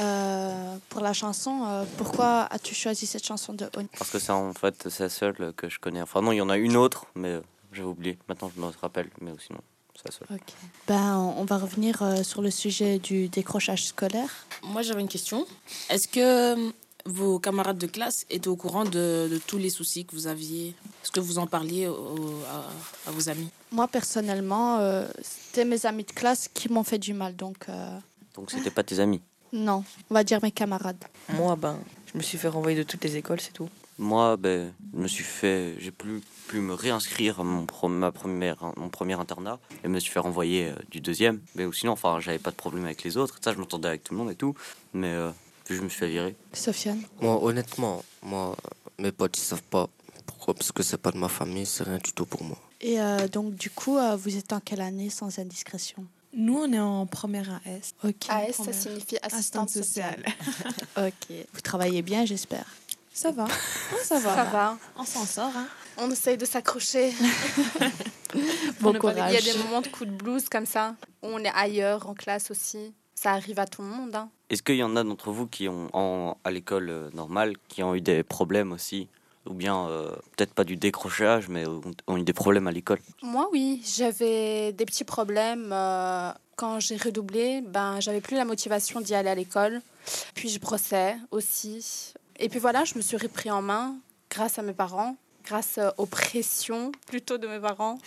euh, 0.00 0.76
pour 0.88 1.00
la 1.00 1.12
chanson. 1.12 1.62
Euh, 1.64 1.84
pourquoi 1.96 2.48
as-tu 2.50 2.74
choisi 2.74 3.06
cette 3.06 3.24
chanson 3.24 3.52
de 3.52 3.70
Honey 3.76 3.86
Parce 3.96 4.10
que 4.10 4.18
c'est 4.18 4.32
en 4.32 4.52
fait 4.52 4.88
c'est 4.90 5.04
la 5.04 5.08
seule 5.08 5.52
que 5.56 5.68
je 5.68 5.78
connais. 5.78 6.02
Enfin 6.02 6.22
non, 6.22 6.32
il 6.32 6.38
y 6.38 6.40
en 6.40 6.48
a 6.50 6.56
une 6.56 6.76
autre, 6.76 7.06
mais 7.14 7.38
j'avais 7.72 7.86
oublié. 7.86 8.18
Maintenant 8.28 8.50
je 8.52 8.60
me 8.60 8.66
rappelle, 8.82 9.10
mais 9.20 9.30
sinon 9.46 9.60
c'est 9.94 10.06
la 10.06 10.10
seule. 10.10 10.26
Ok. 10.36 10.54
Ben, 10.88 11.18
on 11.36 11.44
va 11.44 11.58
revenir 11.58 12.02
euh, 12.02 12.24
sur 12.24 12.42
le 12.42 12.50
sujet 12.50 12.98
du 12.98 13.28
décrochage 13.28 13.86
scolaire. 13.86 14.46
Moi, 14.64 14.82
j'avais 14.82 15.02
une 15.02 15.08
question. 15.08 15.46
Est-ce 15.88 16.08
que 16.08 16.72
vos 17.06 17.38
camarades 17.38 17.78
de 17.78 17.86
classe 17.86 18.24
étaient 18.30 18.48
au 18.48 18.56
courant 18.56 18.84
de, 18.84 19.28
de 19.30 19.38
tous 19.46 19.58
les 19.58 19.70
soucis 19.70 20.04
que 20.04 20.14
vous 20.16 20.26
aviez? 20.26 20.68
Est-ce 21.02 21.10
que 21.10 21.20
vous 21.20 21.38
en 21.38 21.46
parliez 21.46 21.86
au- 21.86 22.40
à, 22.50 23.08
à 23.08 23.12
vos 23.12 23.28
amis? 23.28 23.48
Moi, 23.72 23.88
personnellement, 23.88 24.78
euh, 24.78 25.06
c'était 25.22 25.64
mes 25.64 25.84
amis 25.86 26.04
de 26.04 26.12
classe 26.12 26.48
qui 26.52 26.70
m'ont 26.72 26.84
fait 26.84 26.98
du 26.98 27.12
mal. 27.14 27.36
Donc, 27.36 27.68
euh, 27.68 27.98
Donc 28.36 28.50
c'était 28.50 28.70
pas 28.70 28.82
tes 28.82 29.00
amis? 29.00 29.20
non, 29.52 29.84
on 30.10 30.14
va 30.14 30.24
dire 30.24 30.40
mes 30.42 30.50
camarades. 30.50 30.96
Moi, 31.28 31.54
ben, 31.56 31.78
je 32.12 32.18
me 32.18 32.22
suis 32.24 32.38
fait 32.38 32.48
renvoyer 32.48 32.76
de 32.76 32.82
toutes 32.82 33.04
les 33.04 33.16
écoles, 33.16 33.40
c'est 33.40 33.52
tout. 33.52 33.68
Moi, 33.98 34.36
ben, 34.36 34.72
je 34.92 34.98
me 34.98 35.06
suis 35.06 35.22
fait, 35.22 35.76
j'ai 35.78 35.92
plus 35.92 36.20
pu 36.48 36.58
me 36.58 36.74
réinscrire 36.74 37.38
à 37.40 37.44
mon, 37.44 37.64
pro- 37.64 37.86
ma 37.88 38.10
première, 38.10 38.56
mon 38.76 38.88
premier 38.88 39.14
internat 39.14 39.60
et 39.84 39.88
me 39.88 40.00
suis 40.00 40.10
fait 40.10 40.18
renvoyer 40.18 40.70
euh, 40.70 40.74
du 40.90 41.00
deuxième. 41.00 41.40
Mais 41.54 41.66
sinon, 41.72 41.92
enfin, 41.92 42.18
j'avais 42.18 42.40
pas 42.40 42.50
de 42.50 42.56
problème 42.56 42.84
avec 42.84 43.04
les 43.04 43.16
autres. 43.16 43.38
Ça, 43.44 43.52
je 43.52 43.58
m'entendais 43.58 43.86
avec 43.88 44.02
tout 44.02 44.12
le 44.14 44.18
monde 44.18 44.30
et 44.32 44.34
tout. 44.34 44.54
Mais 44.92 45.12
euh, 45.12 45.30
puis 45.64 45.76
je 45.76 45.82
me 45.82 45.88
suis 45.88 45.98
fait 46.00 46.08
virer. 46.08 46.36
Sofiane 46.52 47.02
Moi, 47.20 47.42
honnêtement, 47.42 48.02
moi, 48.22 48.54
mes 48.98 49.12
potes, 49.12 49.36
ils 49.38 49.42
savent 49.42 49.62
pas. 49.62 49.88
Pourquoi 50.26 50.54
Parce 50.54 50.72
que 50.72 50.82
c'est 50.82 50.98
pas 50.98 51.10
de 51.10 51.18
ma 51.18 51.28
famille, 51.28 51.66
c'est 51.66 51.84
rien 51.84 51.98
du 51.98 52.12
tout 52.12 52.26
pour 52.26 52.42
moi. 52.44 52.58
Et 52.80 53.00
euh, 53.00 53.28
donc, 53.28 53.54
du 53.54 53.70
coup, 53.70 53.96
euh, 53.98 54.14
vous 54.16 54.36
êtes 54.36 54.52
en 54.52 54.60
quelle 54.60 54.80
année 54.82 55.08
sans 55.10 55.38
indiscrétion? 55.38 56.04
Nous, 56.36 56.56
on 56.58 56.72
est 56.72 56.78
en 56.80 57.06
première 57.06 57.60
AS. 57.64 57.94
Ok. 58.02 58.26
AS, 58.28 58.46
ça 58.48 58.52
Première. 58.64 58.74
signifie 58.74 59.16
assistante 59.22 59.70
sociale. 59.70 60.24
ok. 60.96 61.36
Vous 61.52 61.60
travaillez 61.60 62.02
bien, 62.02 62.24
j'espère? 62.26 62.66
Ça 63.12 63.30
va. 63.30 63.46
Ça 64.02 64.18
va. 64.18 64.34
Ça 64.34 64.44
va. 64.44 64.78
On 64.98 65.04
s'en 65.04 65.24
sort. 65.24 65.52
Hein. 65.56 65.68
On 65.98 66.10
essaye 66.10 66.36
de 66.36 66.44
s'accrocher. 66.44 67.12
Bon 68.80 68.90
dire- 68.92 68.92
Il 68.92 68.92
y 68.92 68.96
a 68.96 68.98
courage. 68.98 69.44
des 69.44 69.58
moments 69.58 69.80
de 69.80 69.88
coup 69.88 70.04
de 70.04 70.10
blues 70.10 70.48
comme 70.48 70.66
ça, 70.66 70.96
où 71.22 71.28
on 71.28 71.38
est 71.38 71.52
ailleurs, 71.54 72.08
en 72.08 72.14
classe 72.14 72.50
aussi. 72.50 72.92
Ça 73.24 73.32
arrive 73.32 73.58
à 73.58 73.66
tout 73.66 73.80
le 73.80 73.88
monde. 73.88 74.14
Hein. 74.14 74.28
Est-ce 74.50 74.62
qu'il 74.62 74.74
y 74.76 74.82
en 74.82 74.96
a 74.96 75.02
d'entre 75.02 75.30
vous 75.30 75.46
qui 75.46 75.66
ont, 75.66 75.88
en- 75.94 76.36
à 76.44 76.50
l'école 76.50 76.90
euh, 76.90 77.08
normale, 77.14 77.54
qui 77.68 77.82
ont 77.82 77.94
eu 77.94 78.02
des 78.02 78.22
problèmes 78.22 78.70
aussi? 78.70 79.08
Ou 79.46 79.54
bien, 79.54 79.88
euh, 79.88 80.10
peut-être 80.36 80.52
pas 80.52 80.64
du 80.64 80.76
décrochage, 80.76 81.48
mais 81.48 81.64
ont, 82.06 82.18
eu 82.18 82.22
des 82.22 82.34
problèmes 82.34 82.66
à 82.66 82.70
l'école? 82.70 82.98
Moi, 83.22 83.48
oui, 83.50 83.82
j'avais 83.96 84.74
des 84.74 84.84
petits 84.84 85.04
problèmes. 85.04 85.70
euh, 85.72 86.32
quand 86.56 86.80
j'ai 86.80 86.96
redoublé, 86.98 87.62
ben, 87.62 87.98
j'avais 87.98 88.20
plus 88.20 88.36
la 88.36 88.44
motivation 88.44 89.00
d'y 89.00 89.14
aller 89.14 89.30
à 89.30 89.34
l'école. 89.34 89.80
Puis 90.34 90.50
je 90.50 90.60
brossais 90.60 91.16
aussi. 91.30 92.12
Et 92.38 92.50
puis 92.50 92.58
voilà, 92.58 92.84
je 92.84 92.94
me 92.96 93.00
suis 93.00 93.16
repris 93.16 93.50
en 93.50 93.62
main 93.62 93.96
grâce 94.30 94.58
à 94.58 94.62
mes 94.62 94.74
parents, 94.74 95.16
grâce 95.46 95.80
aux 95.96 96.06
pressions 96.06 96.92
plutôt 97.06 97.38
de 97.38 97.46
mes 97.46 97.58
parents. 97.58 97.98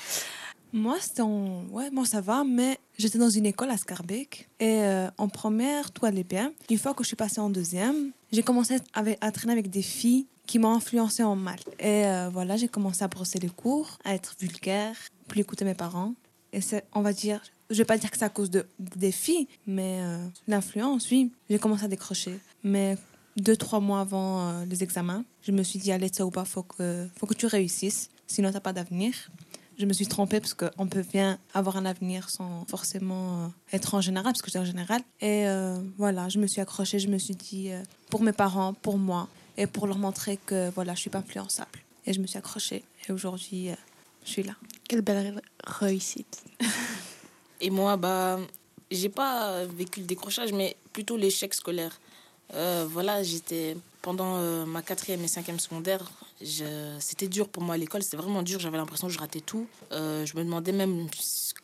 Moi, 0.74 0.98
en... 1.20 1.64
Ouais, 1.72 1.90
moi, 1.92 2.06
ça 2.06 2.22
va, 2.22 2.44
mais 2.44 2.78
j'étais 2.98 3.18
dans 3.18 3.30
une 3.30 3.46
école 3.46 3.70
à 3.72 3.78
Scarbeck. 3.78 4.50
Et 4.60 4.82
euh, 4.82 5.10
en 5.18 5.30
première, 5.30 5.92
tout 5.92 6.06
allait 6.06 6.24
bien. 6.24 6.52
Une 6.70 6.78
fois 6.78 6.94
que 6.94 7.04
je 7.04 7.08
suis 7.08 7.16
passée 7.16 7.40
en 7.40 7.50
deuxième, 7.50 8.12
j'ai 8.32 8.44
commencé 8.44 8.78
avec- 8.94 9.18
à 9.22 9.32
traîner 9.32 9.54
avec 9.54 9.70
des 9.70 9.82
filles 9.82 10.28
qui 10.46 10.60
m'ont 10.60 10.74
influencé 10.74 11.24
en 11.24 11.36
mal. 11.36 11.60
Et 11.80 12.06
euh, 12.06 12.30
voilà, 12.30 12.58
j'ai 12.58 12.68
commencé 12.68 13.04
à 13.04 13.08
brosser 13.08 13.40
les 13.40 13.50
cours, 13.50 13.98
à 14.04 14.14
être 14.14 14.36
vulgaire, 14.40 14.96
plus 15.28 15.42
écouter 15.42 15.66
mes 15.66 15.74
parents. 15.74 16.14
Et 16.54 16.62
c'est, 16.62 16.86
on 16.94 17.02
va 17.02 17.12
dire, 17.14 17.42
je 17.70 17.78
vais 17.78 17.86
pas 17.86 17.98
dire 17.98 18.10
que 18.12 18.18
c'est 18.18 18.26
à 18.26 18.30
cause 18.30 18.50
de, 18.50 18.66
des 18.80 19.12
filles, 19.12 19.48
mais 19.66 20.00
euh, 20.02 20.26
l'influence, 20.48 21.10
oui. 21.12 21.32
J'ai 21.50 21.60
commencé 21.60 21.84
à 21.86 21.88
décrocher. 21.90 22.40
Mais 22.64 22.98
deux, 23.36 23.58
trois 23.58 23.80
mois 23.80 24.00
avant 24.02 24.64
les 24.64 24.84
examens, 24.84 25.24
je 25.42 25.52
me 25.52 25.64
suis 25.64 25.80
dit, 25.80 25.92
allez, 25.92 26.08
Tsaouba, 26.08 26.46
faut 26.46 26.64
que, 26.64 27.08
faut 27.18 27.26
que 27.26 27.34
tu 27.34 27.46
réussisses, 27.46 28.10
sinon 28.26 28.52
t'as 28.52 28.60
pas 28.62 28.74
d'avenir. 28.74 29.14
Je 29.80 29.86
me 29.86 29.94
suis 29.94 30.08
trompée 30.08 30.40
parce 30.40 30.56
qu'on 30.56 30.88
peut 30.88 31.04
bien 31.04 31.38
avoir 31.54 31.78
un 31.78 31.86
avenir 31.86 32.30
sans 32.32 32.66
forcément 32.66 33.44
euh, 33.44 33.48
être 33.74 33.94
en 33.94 34.02
général, 34.02 34.34
parce 34.34 34.42
que 34.42 34.48
j'étais 34.48 34.60
en 34.60 34.66
général. 34.66 35.02
Et 35.22 35.48
euh, 35.48 35.78
voilà, 35.98 36.30
je 36.30 36.40
me 36.40 36.48
suis 36.48 36.62
accrochée, 36.62 36.98
je 36.98 37.08
me 37.08 37.20
suis 37.20 37.36
dit, 37.36 37.72
euh, 37.72 37.84
pour 38.10 38.24
mes 38.24 38.32
parents, 38.32 38.74
pour 38.74 38.98
moi, 38.98 39.28
et 39.58 39.68
pour 39.68 39.86
leur 39.86 39.98
montrer 39.98 40.40
que 40.46 40.72
voilà, 40.72 40.96
je 40.96 41.02
suis 41.02 41.10
pas 41.10 41.20
influençable. 41.20 41.80
Et 42.06 42.14
je 42.14 42.20
me 42.20 42.28
suis 42.28 42.38
accrochée. 42.38 42.84
Et 43.08 43.12
aujourd'hui, 43.12 43.70
euh, 43.70 43.76
je 44.24 44.32
suis 44.32 44.44
là. 44.44 44.54
Quelle 44.88 45.02
belle 45.02 45.42
réussite. 45.66 46.44
Et 47.62 47.70
moi, 47.70 47.98
bah, 47.98 48.40
j'ai 48.92 49.10
pas 49.10 49.66
vécu 49.66 50.00
le 50.00 50.06
décrochage, 50.06 50.54
mais 50.54 50.76
plutôt 50.94 51.18
l'échec 51.18 51.54
scolaire. 51.54 52.00
Euh, 52.54 52.88
voilà, 52.90 53.24
j'étais 53.24 53.76
pendant 54.02 54.38
euh, 54.38 54.66
ma 54.66 54.82
quatrième 54.82 55.22
et 55.24 55.28
cinquième 55.28 55.60
secondaire, 55.60 56.10
c'était 57.00 57.28
dur 57.28 57.50
pour 57.50 57.64
moi 57.64 57.76
à 57.76 57.78
l'école, 57.78 58.04
c'était 58.04 58.18
vraiment 58.18 58.42
dur. 58.42 58.60
J'avais 58.60 58.78
l'impression 58.78 59.08
que 59.08 59.14
je 59.14 59.20
ratais 59.20 59.42
tout. 59.42 59.68
Euh, 59.92 60.26
je 60.26 60.38
me 60.38 60.44
demandais 60.44 60.72
même 60.72 61.08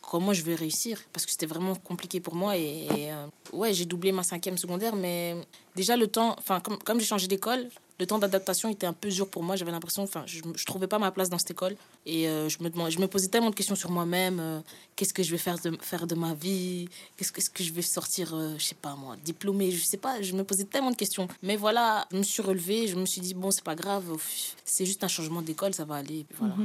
comment 0.01 0.33
je 0.33 0.43
vais 0.43 0.55
réussir 0.55 0.99
parce 1.13 1.25
que 1.25 1.31
c'était 1.31 1.45
vraiment 1.45 1.75
compliqué 1.75 2.19
pour 2.19 2.35
moi. 2.35 2.57
Et, 2.57 2.85
et, 2.85 3.11
ouais, 3.53 3.73
j'ai 3.73 3.85
doublé 3.85 4.11
ma 4.11 4.23
cinquième 4.23 4.57
secondaire, 4.57 4.95
mais 4.95 5.35
déjà 5.75 5.95
le 5.95 6.07
temps, 6.07 6.35
enfin, 6.37 6.59
comme, 6.59 6.77
comme 6.79 6.99
j'ai 6.99 7.05
changé 7.05 7.27
d'école, 7.27 7.69
le 8.03 8.07
temps 8.07 8.19
d'adaptation 8.19 8.67
était 8.69 8.85
un 8.85 8.91
peu 8.91 9.07
dur 9.07 9.29
pour 9.29 9.43
moi. 9.43 9.55
J'avais 9.55 9.71
l'impression, 9.71 10.03
enfin, 10.03 10.23
je, 10.25 10.41
je 10.57 10.65
trouvais 10.65 10.87
pas 10.87 10.99
ma 10.99 11.09
place 11.09 11.29
dans 11.29 11.37
cette 11.37 11.51
école. 11.51 11.77
Et 12.05 12.27
euh, 12.27 12.49
je, 12.49 12.61
me 12.61 12.69
demandais, 12.69 12.91
je 12.91 12.99
me 12.99 13.07
posais 13.07 13.29
tellement 13.29 13.49
de 13.49 13.55
questions 13.55 13.75
sur 13.77 13.91
moi-même. 13.91 14.41
euh, 14.41 14.59
qu'est-ce 14.97 15.13
que 15.13 15.23
je 15.23 15.31
vais 15.31 15.37
faire 15.37 15.57
de, 15.59 15.71
faire 15.79 16.05
de 16.05 16.13
ma 16.13 16.33
vie? 16.33 16.89
Qu'est-ce 17.15 17.31
que, 17.31 17.39
est-ce 17.39 17.49
que 17.49 17.63
je 17.63 17.71
vais 17.71 17.81
sortir, 17.81 18.33
euh, 18.35 18.55
je 18.57 18.63
sais 18.65 18.75
pas 18.75 18.95
moi, 18.95 19.15
diplômée? 19.23 19.71
Je 19.71 19.81
sais 19.81 19.95
pas, 19.95 20.21
je 20.21 20.33
me 20.33 20.43
posais 20.43 20.65
tellement 20.65 20.91
de 20.91 20.97
questions. 20.97 21.29
Mais 21.41 21.55
voilà, 21.55 22.05
je 22.11 22.17
me 22.17 22.23
suis 22.23 22.41
relevée, 22.41 22.87
je 22.89 22.97
me 22.97 23.05
suis 23.05 23.21
dit, 23.21 23.33
bon, 23.33 23.51
c'est 23.51 23.63
pas 23.63 23.75
grave, 23.75 24.03
c'est 24.65 24.85
juste 24.85 25.01
un 25.05 25.07
changement 25.07 25.41
d'école, 25.41 25.73
ça 25.73 25.85
va 25.85 25.95
aller. 25.95 26.19
et 26.19 26.23
puis 26.25 26.37
voilà. 26.39 26.55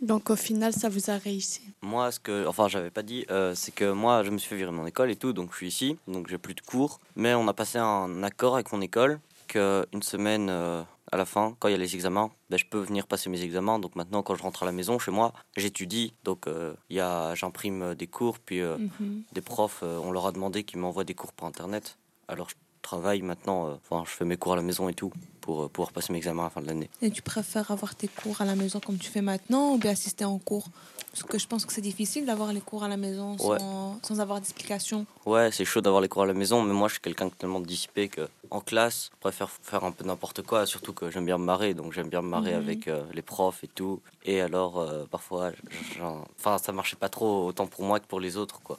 Donc 0.00 0.30
au 0.30 0.36
final, 0.36 0.72
ça 0.72 0.88
vous 0.88 1.10
a 1.10 1.18
réussi? 1.18 1.60
Moi, 1.82 2.10
ce 2.12 2.20
que, 2.20 2.46
enfin, 2.46 2.68
j'avais 2.68 2.90
pas 2.90 3.02
dit, 3.02 3.24
euh, 3.30 3.54
c'est 3.56 3.74
que 3.74 3.90
moi, 3.92 4.22
je 4.24 4.30
me 4.30 4.38
suis 4.38 4.48
fait 4.48 4.56
virer 4.56 4.70
de 4.70 4.76
mon 4.76 4.86
école 4.86 5.10
et 5.12 5.16
tout, 5.16 5.32
donc 5.32 5.50
je 5.52 5.56
suis 5.56 5.68
ici, 5.68 5.96
donc 6.06 6.28
j'ai 6.28 6.38
plus 6.38 6.54
de 6.54 6.60
cours. 6.60 7.00
Mais 7.16 7.34
on 7.34 7.46
a 7.48 7.52
passé 7.52 7.78
un 7.78 8.22
accord 8.24 8.54
avec 8.54 8.72
mon 8.72 8.80
école 8.80 9.20
qu'une 9.48 10.02
semaine 10.02 10.48
euh, 10.50 10.82
à 11.10 11.16
la 11.16 11.24
fin, 11.24 11.56
quand 11.58 11.68
il 11.68 11.72
y 11.72 11.74
a 11.74 11.78
les 11.78 11.94
examens, 11.94 12.30
ben, 12.50 12.58
je 12.58 12.66
peux 12.66 12.78
venir 12.80 13.06
passer 13.06 13.30
mes 13.30 13.42
examens. 13.42 13.78
Donc 13.78 13.96
maintenant, 13.96 14.22
quand 14.22 14.34
je 14.34 14.42
rentre 14.42 14.62
à 14.62 14.66
la 14.66 14.72
maison, 14.72 14.98
chez 14.98 15.10
moi, 15.10 15.32
j'étudie. 15.56 16.12
Donc 16.24 16.46
euh, 16.46 16.74
il 16.90 16.96
y 16.96 17.00
a, 17.00 17.34
j'imprime 17.34 17.94
des 17.94 18.06
cours, 18.06 18.38
puis 18.38 18.60
euh, 18.60 18.76
Mhm. 18.78 19.22
des 19.32 19.40
profs, 19.40 19.80
euh, 19.82 19.98
on 20.04 20.12
leur 20.12 20.26
a 20.26 20.32
demandé 20.32 20.62
qu'ils 20.64 20.78
m'envoient 20.78 21.04
des 21.04 21.14
cours 21.14 21.32
par 21.32 21.48
internet. 21.48 21.96
Alors 22.28 22.48
je 22.50 22.54
travaille 22.82 23.22
maintenant, 23.22 23.66
euh, 23.68 23.74
enfin, 23.90 24.04
je 24.06 24.10
fais 24.10 24.24
mes 24.24 24.36
cours 24.36 24.52
à 24.52 24.56
la 24.56 24.62
maison 24.62 24.88
et 24.88 24.94
tout 24.94 25.12
pour 25.48 25.62
euh, 25.62 25.68
pouvoir 25.68 25.92
passer 25.92 26.12
mes 26.12 26.18
examens 26.18 26.42
à 26.42 26.46
la 26.46 26.50
fin 26.50 26.60
de 26.60 26.66
l'année. 26.66 26.90
Et 27.00 27.10
tu 27.10 27.22
préfères 27.22 27.70
avoir 27.70 27.94
tes 27.94 28.06
cours 28.08 28.38
à 28.42 28.44
la 28.44 28.54
maison 28.54 28.80
comme 28.80 28.98
tu 28.98 29.08
fais 29.10 29.22
maintenant 29.22 29.72
ou 29.72 29.78
bien 29.78 29.92
assister 29.92 30.26
en 30.26 30.38
cours? 30.38 30.68
Parce 31.10 31.22
que 31.22 31.38
je 31.38 31.46
pense 31.46 31.64
que 31.64 31.72
c'est 31.72 31.80
difficile 31.80 32.26
d'avoir 32.26 32.52
les 32.52 32.60
cours 32.60 32.84
à 32.84 32.88
la 32.88 32.98
maison 32.98 33.34
Ouais. 33.38 33.58
sans, 33.58 33.98
sans 34.02 34.20
avoir 34.20 34.40
d'explication. 34.40 35.06
Ouais, 35.24 35.50
c'est 35.50 35.64
chaud 35.64 35.80
d'avoir 35.80 36.02
les 36.02 36.08
cours 36.08 36.22
à 36.24 36.26
la 36.26 36.34
maison, 36.34 36.62
mais 36.62 36.74
moi 36.74 36.88
je 36.88 36.94
suis 36.94 37.00
quelqu'un 37.00 37.30
tellement 37.30 37.60
dissipé 37.60 38.08
que 38.10 38.28
en 38.50 38.60
classe, 38.60 39.08
je 39.14 39.18
préfère 39.20 39.48
faire 39.50 39.84
un 39.84 39.90
peu 39.92 40.04
n'importe 40.04 40.42
quoi, 40.42 40.66
surtout 40.66 40.92
que 40.92 41.10
j'aime 41.10 41.24
bien 41.24 41.38
me 41.38 41.44
marrer, 41.44 41.72
donc 41.72 41.94
j'aime 41.94 42.08
bien 42.10 42.20
me 42.20 42.28
marrer 42.28 42.52
Mhm. 42.52 42.58
avec 42.58 42.88
euh, 42.88 43.02
les 43.14 43.22
profs 43.22 43.64
et 43.64 43.68
tout. 43.68 44.00
Et 44.24 44.42
alors, 44.42 44.78
euh, 44.78 45.06
parfois, 45.10 45.52
j'en- 45.98 46.24
enfin, 46.38 46.58
ça 46.58 46.72
marchait 46.72 46.96
pas 46.96 47.08
trop 47.08 47.46
autant 47.46 47.66
pour 47.66 47.84
moi 47.84 48.00
que 48.00 48.06
pour 48.06 48.20
les 48.20 48.36
autres, 48.36 48.60
quoi. 48.62 48.78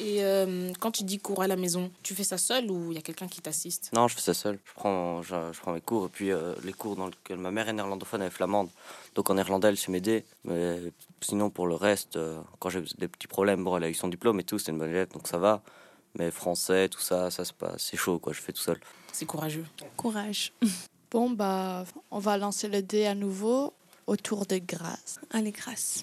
Et 0.00 0.24
euh, 0.24 0.72
quand 0.80 0.90
tu 0.90 1.04
dis 1.04 1.18
cours 1.18 1.42
à 1.42 1.46
la 1.46 1.56
maison, 1.56 1.90
tu 2.02 2.14
fais 2.14 2.24
ça 2.24 2.38
seul 2.38 2.70
ou 2.70 2.90
il 2.92 2.96
y 2.96 2.98
a 2.98 3.02
quelqu'un 3.02 3.28
qui 3.28 3.40
t'assiste? 3.40 3.90
Non, 3.92 4.08
je 4.08 4.14
fais 4.16 4.22
ça 4.22 4.34
seul. 4.34 4.58
Je 4.64 4.72
prends, 4.74 5.22
je, 5.22 5.34
je 5.52 5.60
prends 5.60 5.72
mes 5.72 5.80
cours, 5.84 6.06
et 6.06 6.08
puis 6.08 6.32
euh, 6.32 6.54
les 6.64 6.72
cours 6.72 6.96
dans 6.96 7.06
lesquels 7.06 7.38
ma 7.38 7.50
mère 7.50 7.68
est 7.68 7.72
néerlandophone, 7.72 8.22
elle 8.22 8.28
est 8.28 8.30
flamande, 8.30 8.68
donc 9.14 9.30
en 9.30 9.34
néerlandais, 9.34 9.68
elle 9.68 9.76
sait 9.76 9.92
m'aider. 9.92 10.24
Mais 10.44 10.80
sinon, 11.20 11.50
pour 11.50 11.66
le 11.66 11.74
reste, 11.74 12.16
euh, 12.16 12.40
quand 12.58 12.70
j'ai 12.70 12.82
des 12.98 13.08
petits 13.08 13.26
problèmes, 13.28 13.62
bon, 13.62 13.76
elle 13.76 13.84
a 13.84 13.88
eu 13.88 13.94
son 13.94 14.08
diplôme 14.08 14.40
et 14.40 14.44
tout, 14.44 14.58
c'est 14.58 14.72
une 14.72 14.78
bonne 14.78 14.90
élève, 14.90 15.12
donc 15.12 15.28
ça 15.28 15.38
va. 15.38 15.62
Mais 16.18 16.30
français, 16.30 16.88
tout 16.88 17.00
ça, 17.00 17.30
ça 17.30 17.44
c'est 17.44 17.56
pas, 17.56 17.74
c'est 17.76 17.96
chaud, 17.96 18.18
quoi. 18.18 18.32
Je 18.32 18.40
fais 18.40 18.52
tout 18.52 18.62
seul. 18.62 18.78
C'est 19.12 19.26
courageux. 19.26 19.66
Courage. 19.96 20.52
Bon, 21.10 21.30
bah, 21.30 21.84
on 22.10 22.18
va 22.18 22.36
lancer 22.38 22.66
le 22.66 22.82
dé 22.82 23.06
à 23.06 23.14
nouveau 23.14 23.72
autour 24.08 24.46
de 24.46 24.58
grâce. 24.58 25.20
Allez, 25.30 25.52
grâce. 25.52 26.02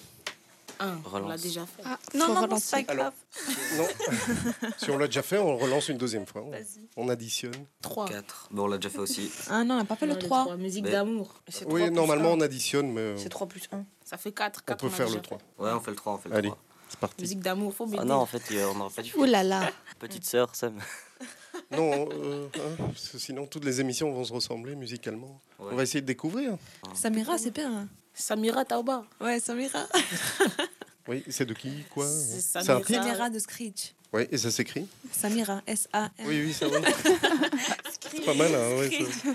Un, 0.80 0.98
on 1.12 1.28
l'a 1.28 1.36
déjà 1.36 1.64
fait. 1.66 1.82
Ah, 1.84 1.98
Non, 2.14 2.34
non, 2.34 2.46
non, 2.46 2.58
c'est 2.58 2.84
pas 2.84 2.94
grave. 2.94 3.12
Non. 3.78 3.86
si 4.78 4.90
on 4.90 4.98
l'a 4.98 5.06
déjà 5.06 5.22
fait, 5.22 5.38
on 5.38 5.56
relance 5.56 5.88
une 5.88 5.98
deuxième 5.98 6.26
fois. 6.26 6.42
On, 6.42 6.50
Vas-y. 6.50 6.86
on 6.96 7.08
additionne. 7.08 7.52
3. 7.82 8.08
4. 8.08 8.48
Bon, 8.50 8.64
on 8.64 8.66
l'a 8.66 8.76
déjà 8.78 8.90
fait 8.90 8.98
aussi. 8.98 9.30
Ah 9.48 9.64
non, 9.64 9.74
on 9.74 9.78
n'a 9.78 9.84
pas 9.84 9.96
fait 9.96 10.06
le 10.06 10.18
3. 10.18 10.56
Musique 10.56 10.84
Mais- 10.84 10.90
d'amour. 10.92 11.42
Oui, 11.66 11.90
normalement, 11.90 12.32
on 12.32 12.40
additionne, 12.40 12.90
mais 12.92 13.00
euh, 13.00 13.16
C'est 13.16 13.28
3 13.28 13.46
plus 13.46 13.62
1. 13.72 13.84
Ça 14.04 14.16
fait 14.18 14.32
4. 14.32 14.62
on 14.70 14.74
peut 14.74 14.88
faire 14.88 15.08
le 15.10 15.20
3. 15.20 15.38
Ouais, 15.58 15.70
on 15.72 15.80
fait 15.80 15.90
le 15.90 15.96
3, 15.96 16.14
on 16.14 16.18
fait 16.18 16.28
le 16.28 16.34
Allez, 16.36 16.48
3. 16.48 16.58
c'est 16.88 16.98
parti. 16.98 17.22
Musique 17.22 17.40
d'amour, 17.40 17.72
faut 17.74 17.84
Ah 17.84 17.90
m'aider. 17.90 18.04
non, 18.04 18.16
en 18.16 18.26
fait, 18.26 18.42
on 18.50 18.74
n'aurait 18.74 18.94
pas 18.94 19.02
dû 19.02 19.10
faire. 19.10 19.20
Ouh 19.20 19.24
là 19.24 19.42
là. 19.42 19.70
Petite 19.98 20.24
sœur, 20.24 20.54
Sam. 20.54 20.78
Non, 21.70 22.08
euh, 22.12 22.48
hein, 22.56 22.84
parce 22.88 23.08
que 23.10 23.18
sinon, 23.18 23.46
toutes 23.46 23.64
les 23.64 23.80
émissions 23.80 24.12
vont 24.12 24.24
se 24.24 24.32
ressembler 24.32 24.74
musicalement. 24.74 25.40
Ouais. 25.58 25.68
On 25.72 25.76
va 25.76 25.82
essayer 25.84 26.00
de 26.02 26.06
découvrir. 26.06 26.56
Samira, 26.94 27.38
c'est 27.38 27.50
bien. 27.50 27.88
Samira 28.14 28.64
Taoba. 28.64 29.04
Ouais, 29.20 29.40
Samira. 29.40 29.86
Oui, 31.08 31.24
c'est 31.28 31.44
de 31.44 31.52
qui, 31.52 31.82
quoi 31.90 32.06
C'est 32.06 32.40
Samira. 32.40 33.28
de 33.28 33.38
Screech. 33.40 33.92
Oui, 34.12 34.22
et 34.30 34.38
ça 34.38 34.52
s'écrit 34.52 34.86
Samira, 35.10 35.60
S-A-M. 35.66 36.26
Oui, 36.28 36.42
oui, 36.46 36.52
ça 36.52 36.68
va. 36.68 36.78
c'est 38.12 38.24
pas 38.24 38.34
mal, 38.34 38.54
hein, 38.54 38.76
ouais, 38.78 38.88
ça. 38.88 39.30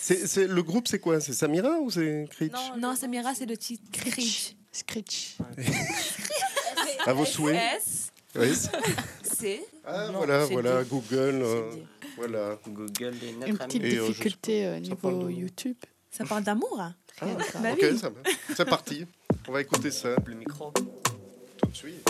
C'est- 0.00 0.26
c'est- 0.26 0.46
le 0.46 0.62
groupe, 0.62 0.88
c'est 0.88 0.98
quoi 0.98 1.20
C'est 1.20 1.34
Samira 1.34 1.78
ou 1.80 1.90
c'est 1.90 2.26
Critch 2.30 2.54
Non, 2.78 2.96
Samira, 2.96 3.34
c'est 3.34 3.44
le 3.44 3.58
titre. 3.58 3.82
Screech. 3.94 4.56
Screech. 4.72 5.36
À 7.06 7.12
vos 7.12 7.26
souhaits. 7.26 7.60
S. 7.76 8.10
Oui, 8.34 8.54
c'est- 8.54 9.36
C. 9.36 9.64
ah, 9.84 10.06
Non, 10.08 10.18
voilà, 10.18 10.46
c'est 10.46 10.52
voilà, 10.54 10.82
D. 10.82 10.88
Google. 10.88 11.40
euh, 11.42 11.70
voilà. 12.16 12.58
Google 12.66 13.14
est 13.22 13.30
Une 13.32 13.40
notre 13.52 13.66
petite 13.66 13.82
ami. 13.84 13.96
Euh, 13.96 14.08
difficulté 14.08 14.64
euh, 14.66 14.78
niveau 14.80 15.28
YouTube. 15.28 15.76
Ça 16.10 16.24
parle 16.24 16.42
d'amour. 16.44 16.80
hein. 16.80 16.94
Ah, 17.20 17.26
Bah 17.62 17.72
ok, 17.72 17.78
oui. 17.82 17.98
ça 17.98 18.10
va. 18.10 18.20
C'est 18.54 18.64
parti. 18.68 19.06
On 19.48 19.52
va 19.52 19.60
écouter 19.62 19.90
ça 19.90 20.10
Le 20.26 20.34
micro. 20.34 20.70
tout 20.72 21.66
de 21.68 21.74
suite. 21.74 22.06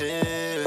Yeah. 0.00 0.64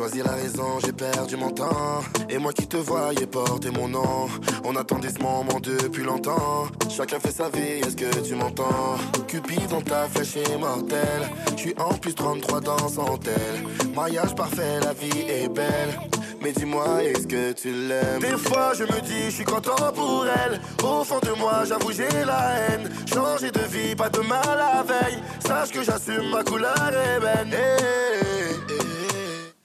Choisi 0.00 0.22
la 0.22 0.32
raison, 0.32 0.78
j'ai 0.82 0.92
perdu 0.92 1.36
mon 1.36 1.50
temps. 1.50 2.00
Et 2.30 2.38
moi 2.38 2.54
qui 2.54 2.66
te 2.66 2.78
voyais 2.78 3.26
porter 3.26 3.70
mon 3.70 3.86
nom, 3.86 4.28
on 4.64 4.74
attendait 4.74 5.10
ce 5.10 5.18
moment 5.18 5.60
depuis 5.60 6.04
longtemps. 6.04 6.68
Chacun 6.88 7.20
fait 7.20 7.32
sa 7.32 7.50
vie, 7.50 7.82
est-ce 7.84 7.96
que 7.96 8.10
tu 8.26 8.34
m'entends? 8.34 8.96
Cupid 9.28 9.68
dans 9.68 9.82
ta 9.82 10.08
flèche 10.08 10.38
est 10.38 10.56
mortelle. 10.56 11.24
Je 11.54 11.60
suis 11.60 11.74
en 11.78 11.92
plus 11.98 12.14
33 12.14 12.62
dans 12.62 12.88
son 12.88 13.18
tel. 13.18 13.54
Mariage 13.94 14.34
parfait, 14.34 14.80
la 14.82 14.94
vie 14.94 15.20
est 15.28 15.50
belle. 15.50 15.92
Mais 16.40 16.52
dis-moi, 16.52 17.04
est-ce 17.04 17.26
que 17.26 17.52
tu 17.52 17.70
l'aimes? 17.70 18.20
Des 18.20 18.38
fois, 18.38 18.72
je 18.72 18.84
me 18.84 19.00
dis, 19.02 19.26
je 19.26 19.30
suis 19.30 19.44
content 19.44 19.92
pour 19.94 20.24
elle. 20.26 20.62
Au 20.82 21.04
fond 21.04 21.20
de 21.22 21.38
moi, 21.38 21.64
j'avoue, 21.68 21.92
j'ai 21.92 22.24
la 22.24 22.52
haine. 22.56 22.88
Changer 23.12 23.50
de 23.50 23.60
vie, 23.68 23.94
pas 23.94 24.08
de 24.08 24.20
mal 24.20 24.58
à 24.58 24.82
veille. 24.82 25.18
Sache 25.46 25.72
que 25.72 25.82
j'assume 25.82 26.30
ma 26.32 26.42
couleur 26.42 26.90
ébène. 27.18 27.52
Eh. 27.52 28.19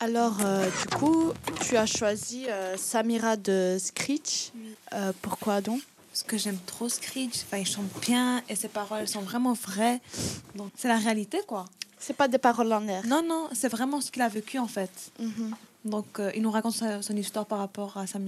Alors, 0.06 0.38
euh, 0.46 0.70
du 0.70 0.96
coup, 0.98 1.34
tu 1.62 1.78
as 1.78 1.88
choisi 1.88 2.46
euh, 2.48 2.78
Samira 2.78 3.38
de 3.38 3.78
Screech. 3.80 4.52
Euh, 4.94 5.12
pourquoi 5.24 5.62
donc? 5.62 5.82
Parce 6.12 6.22
que 6.22 6.38
j'aime 6.38 6.60
trop 6.68 6.88
Screech. 6.90 7.34
Enfin, 7.44 7.58
il 7.58 7.66
chante 7.66 7.88
bien 8.02 8.44
et 8.48 8.56
ses 8.56 8.68
paroles 8.68 9.08
sont 9.08 9.22
vraiment 9.22 9.54
vraies. 9.54 10.00
Donc, 10.54 10.70
c'est 10.78 10.88
la 10.90 10.98
réalité, 11.00 11.40
quoi. 11.48 11.66
C'est 11.98 12.14
pas 12.16 12.28
des 12.28 12.38
paroles 12.38 12.72
en 12.72 12.88
air. 12.88 13.02
Non, 13.08 13.24
non, 13.28 13.50
c'est 13.52 13.68
vraiment 13.68 14.00
ce 14.00 14.12
qu'il 14.12 14.22
a 14.22 14.28
vécu, 14.30 14.60
en 14.60 14.68
fait. 14.68 14.92
Mhm. 15.20 15.56
Donc, 15.86 16.22
il 16.36 16.42
nous 16.44 16.52
raconte 16.52 16.76
sa- 16.76 17.02
son 17.02 17.16
histoire 17.18 17.48
par 17.48 17.58
rapport 17.58 17.98
à, 17.98 18.06
sa 18.06 18.20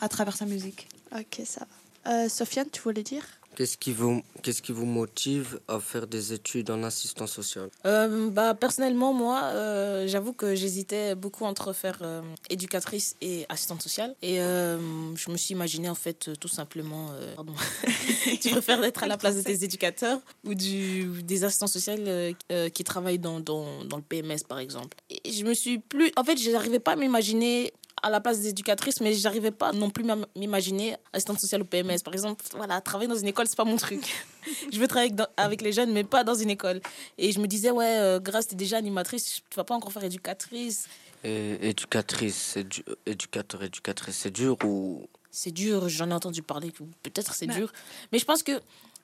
à 0.00 0.08
travers 0.08 0.34
sa 0.34 0.46
musique. 0.46 0.88
Ok, 1.14 1.42
ça 1.44 1.66
va. 2.06 2.28
Sofiane, 2.30 2.70
tu 2.72 2.80
voulais 2.80 3.02
dire? 3.02 3.24
Qu'est-ce 3.56 3.76
qui, 3.76 3.92
vous, 3.92 4.22
qu'est-ce 4.42 4.62
qui 4.62 4.72
vous 4.72 4.86
motive 4.86 5.60
à 5.68 5.78
faire 5.78 6.06
des 6.06 6.32
études 6.32 6.70
en 6.70 6.82
assistance 6.82 7.32
sociale? 7.32 7.68
Euh, 7.84 8.30
bah, 8.30 8.54
personnellement, 8.54 9.12
moi, 9.12 9.42
euh, 9.44 10.06
j'avoue 10.06 10.32
que 10.32 10.54
j'hésitais 10.54 11.14
beaucoup 11.14 11.44
entre 11.44 11.72
faire 11.72 11.98
euh, 12.02 12.22
éducatrice 12.50 13.16
et 13.20 13.44
assistante 13.48 13.82
sociale. 13.82 14.14
Et 14.22 14.36
je 14.36 15.30
me 15.30 15.36
suis 15.36 15.52
imaginé, 15.52 15.88
en 15.88 15.94
fait, 15.94 16.30
tout 16.38 16.48
simplement. 16.48 17.10
pardon. 17.36 17.54
tu 18.40 18.50
préfères 18.50 18.82
être 18.84 19.02
à 19.02 19.06
la 19.06 19.16
place 19.16 19.36
de 19.36 19.42
tes 19.42 19.64
éducateurs 19.64 20.20
ou 20.44 20.54
du, 20.54 21.22
des 21.22 21.44
assistants 21.44 21.66
euh, 21.88 22.68
qui 22.68 22.84
travaillent 22.84 23.18
dans, 23.18 23.40
dans, 23.40 23.84
dans 23.84 23.96
le 23.96 24.02
PMS, 24.02 24.44
par 24.48 24.58
exemple? 24.58 24.96
Et 25.10 25.32
je 25.32 25.44
me 25.44 25.54
suis 25.54 25.78
plus. 25.78 26.12
En 26.16 26.24
fait, 26.24 26.36
je 26.36 26.50
n'arrivais 26.50 26.80
pas 26.80 26.92
à 26.92 26.96
m'imaginer 26.96 27.72
à 28.02 28.10
la 28.10 28.20
place 28.20 28.40
des 28.40 28.48
éducatrices, 28.48 29.00
mais 29.00 29.14
j'arrivais 29.14 29.50
pas 29.52 29.72
non 29.72 29.90
plus 29.90 30.08
à 30.10 30.16
m'imaginer 30.36 30.96
assistante 31.12 31.38
sociale 31.40 31.62
au 31.62 31.64
PMS. 31.64 31.98
Par 32.04 32.12
exemple, 32.14 32.44
voilà, 32.56 32.80
travailler 32.80 33.08
dans 33.08 33.16
une 33.16 33.28
école, 33.28 33.46
c'est 33.46 33.56
pas 33.56 33.64
mon 33.64 33.76
truc. 33.76 34.02
je 34.72 34.78
veux 34.78 34.88
travailler 34.88 35.10
avec, 35.12 35.16
dans- 35.16 35.28
avec 35.36 35.62
les 35.62 35.72
jeunes, 35.72 35.92
mais 35.92 36.04
pas 36.04 36.24
dans 36.24 36.34
une 36.34 36.50
école. 36.50 36.80
Et 37.18 37.30
je 37.32 37.38
me 37.40 37.46
disais, 37.46 37.70
ouais, 37.70 37.98
euh, 37.98 38.18
Grâce, 38.20 38.48
t'es 38.48 38.56
déjà 38.56 38.76
animatrice, 38.78 39.42
tu 39.48 39.56
vas 39.56 39.64
pas 39.64 39.74
encore 39.74 39.92
faire 39.92 40.04
éducatrice. 40.04 40.86
Et 41.24 41.68
éducatrice, 41.68 42.34
c'est 42.54 42.68
du- 42.68 42.84
éducateur, 43.06 43.62
éducatrice, 43.62 44.16
c'est 44.16 44.30
dur 44.32 44.56
ou? 44.64 45.06
C'est 45.30 45.52
dur, 45.52 45.88
j'en 45.88 46.10
ai 46.10 46.14
entendu 46.14 46.42
parler, 46.42 46.72
peut-être 47.02 47.34
c'est 47.34 47.46
Mais- 47.46 47.54
dur. 47.54 47.72
Mais 48.10 48.18
je 48.18 48.24
pense 48.24 48.42
que 48.42 48.60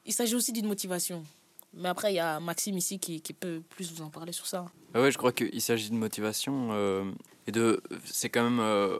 il 0.06 0.12
s'agit 0.12 0.34
aussi 0.34 0.52
d'une 0.52 0.66
motivation. 0.66 1.22
Mais 1.74 1.88
après, 1.88 2.12
il 2.12 2.16
y 2.16 2.20
a 2.20 2.40
Maxime 2.40 2.76
ici 2.78 2.98
qui, 2.98 3.20
qui 3.20 3.32
peut 3.32 3.62
plus 3.68 3.92
vous 3.92 4.02
en 4.02 4.10
parler 4.10 4.32
sur 4.32 4.46
ça. 4.46 4.64
Ah 4.94 5.02
ouais, 5.02 5.12
je 5.12 5.18
crois 5.18 5.32
qu'il 5.32 5.60
s'agit 5.60 5.90
de 5.90 5.94
motivation 5.94 6.70
euh, 6.72 7.04
et 7.46 7.52
de. 7.52 7.82
C'est 8.04 8.30
quand 8.30 8.42
même. 8.44 8.60
euh, 8.60 8.98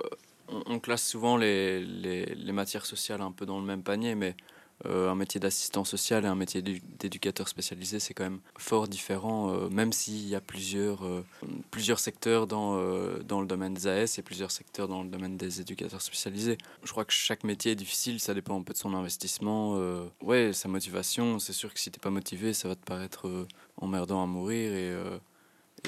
on, 0.48 0.62
on 0.66 0.78
classe 0.78 1.06
souvent 1.06 1.36
les, 1.36 1.84
les, 1.84 2.24
les 2.26 2.52
matières 2.52 2.86
sociales 2.86 3.20
un 3.20 3.32
peu 3.32 3.46
dans 3.46 3.58
le 3.58 3.66
même 3.66 3.82
panier, 3.82 4.14
mais 4.14 4.34
un 4.84 5.14
métier 5.14 5.40
d'assistant 5.40 5.84
social 5.84 6.24
et 6.24 6.28
un 6.28 6.34
métier 6.36 6.62
d'édu- 6.62 6.82
d'éducateur 6.98 7.48
spécialisé, 7.48 7.98
c'est 7.98 8.14
quand 8.14 8.24
même 8.24 8.40
fort 8.56 8.86
différent, 8.88 9.50
euh, 9.52 9.68
même 9.68 9.92
s'il 9.92 10.28
y 10.28 10.34
a 10.34 10.40
plusieurs, 10.40 11.04
euh, 11.04 11.24
plusieurs 11.70 11.98
secteurs 11.98 12.46
dans, 12.46 12.76
euh, 12.78 13.18
dans 13.24 13.40
le 13.40 13.46
domaine 13.46 13.74
des 13.74 13.86
AS 13.88 14.18
et 14.18 14.22
plusieurs 14.22 14.50
secteurs 14.52 14.86
dans 14.86 15.02
le 15.02 15.08
domaine 15.08 15.36
des 15.36 15.60
éducateurs 15.60 16.00
spécialisés. 16.02 16.58
Je 16.84 16.90
crois 16.92 17.04
que 17.04 17.12
chaque 17.12 17.42
métier 17.44 17.72
est 17.72 17.76
difficile, 17.76 18.20
ça 18.20 18.34
dépend 18.34 18.58
un 18.58 18.62
peu 18.62 18.72
de 18.72 18.78
son 18.78 18.94
investissement. 18.94 19.74
euh, 19.78 20.06
ouais, 20.22 20.52
sa 20.52 20.68
motivation, 20.68 21.38
c'est 21.40 21.52
sûr 21.52 21.74
que 21.74 21.80
si 21.80 21.90
t'es 21.90 21.98
pas 22.00 22.10
motivé, 22.10 22.52
ça 22.54 22.68
va 22.68 22.76
te 22.76 22.84
paraître 22.84 23.26
euh, 23.26 23.46
emmerdant 23.78 24.22
à 24.22 24.26
mourir 24.26 24.72
et, 24.72 24.90
euh, 24.90 25.18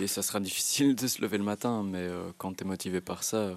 et 0.01 0.07
ça 0.09 0.23
sera 0.23 0.41
difficile 0.51 0.95
de 0.97 1.07
se 1.07 1.23
lever 1.23 1.39
le 1.39 1.45
matin, 1.45 1.85
mais 1.85 1.99
euh, 1.99 2.33
quand 2.39 2.55
tu 2.57 2.65
es 2.65 2.67
motivé 2.67 3.01
par 3.01 3.23
ça, 3.23 3.57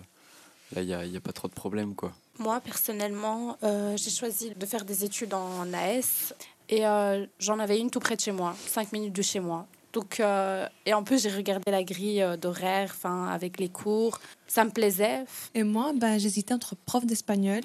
là, 0.74 0.82
il 0.82 0.86
n'y 0.88 0.94
a, 0.94 1.06
y 1.06 1.18
a 1.18 1.22
pas 1.22 1.34
trop 1.34 1.48
de 1.48 1.54
problème. 1.54 1.96
quoi. 1.96 2.14
Moi, 2.40 2.60
personnellement, 2.62 3.58
euh, 3.64 3.96
j'ai 3.96 4.10
choisi 4.10 4.52
de 4.56 4.66
faire 4.66 4.86
des 4.86 5.04
études 5.04 5.34
en 5.34 5.72
AS 5.74 6.34
et 6.68 6.86
euh, 6.86 7.26
j'en 7.40 7.60
avais 7.60 7.80
une 7.80 7.92
tout 7.92 8.00
près 8.00 8.16
de 8.16 8.22
chez 8.22 8.32
moi, 8.32 8.56
5 8.68 8.92
minutes 8.92 9.14
de 9.14 9.22
chez 9.22 9.40
moi. 9.40 9.68
Donc, 9.94 10.20
euh, 10.20 10.68
et 10.88 10.96
en 10.96 11.04
plus, 11.04 11.22
j'ai 11.22 11.30
regardé 11.30 11.70
la 11.70 11.84
grille 11.84 12.26
d'horaire 12.42 12.96
avec 13.04 13.60
les 13.60 13.70
cours. 13.70 14.20
Ça 14.48 14.66
me 14.66 14.72
plaisait. 14.72 15.26
Et 15.54 15.62
moi, 15.62 15.94
ben, 15.96 16.18
j'hésitais 16.18 16.56
entre 16.56 16.76
prof 16.76 17.06
d'espagnol 17.06 17.62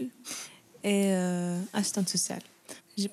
et 0.84 1.14
assistante 1.72 2.10
sociale. 2.10 2.42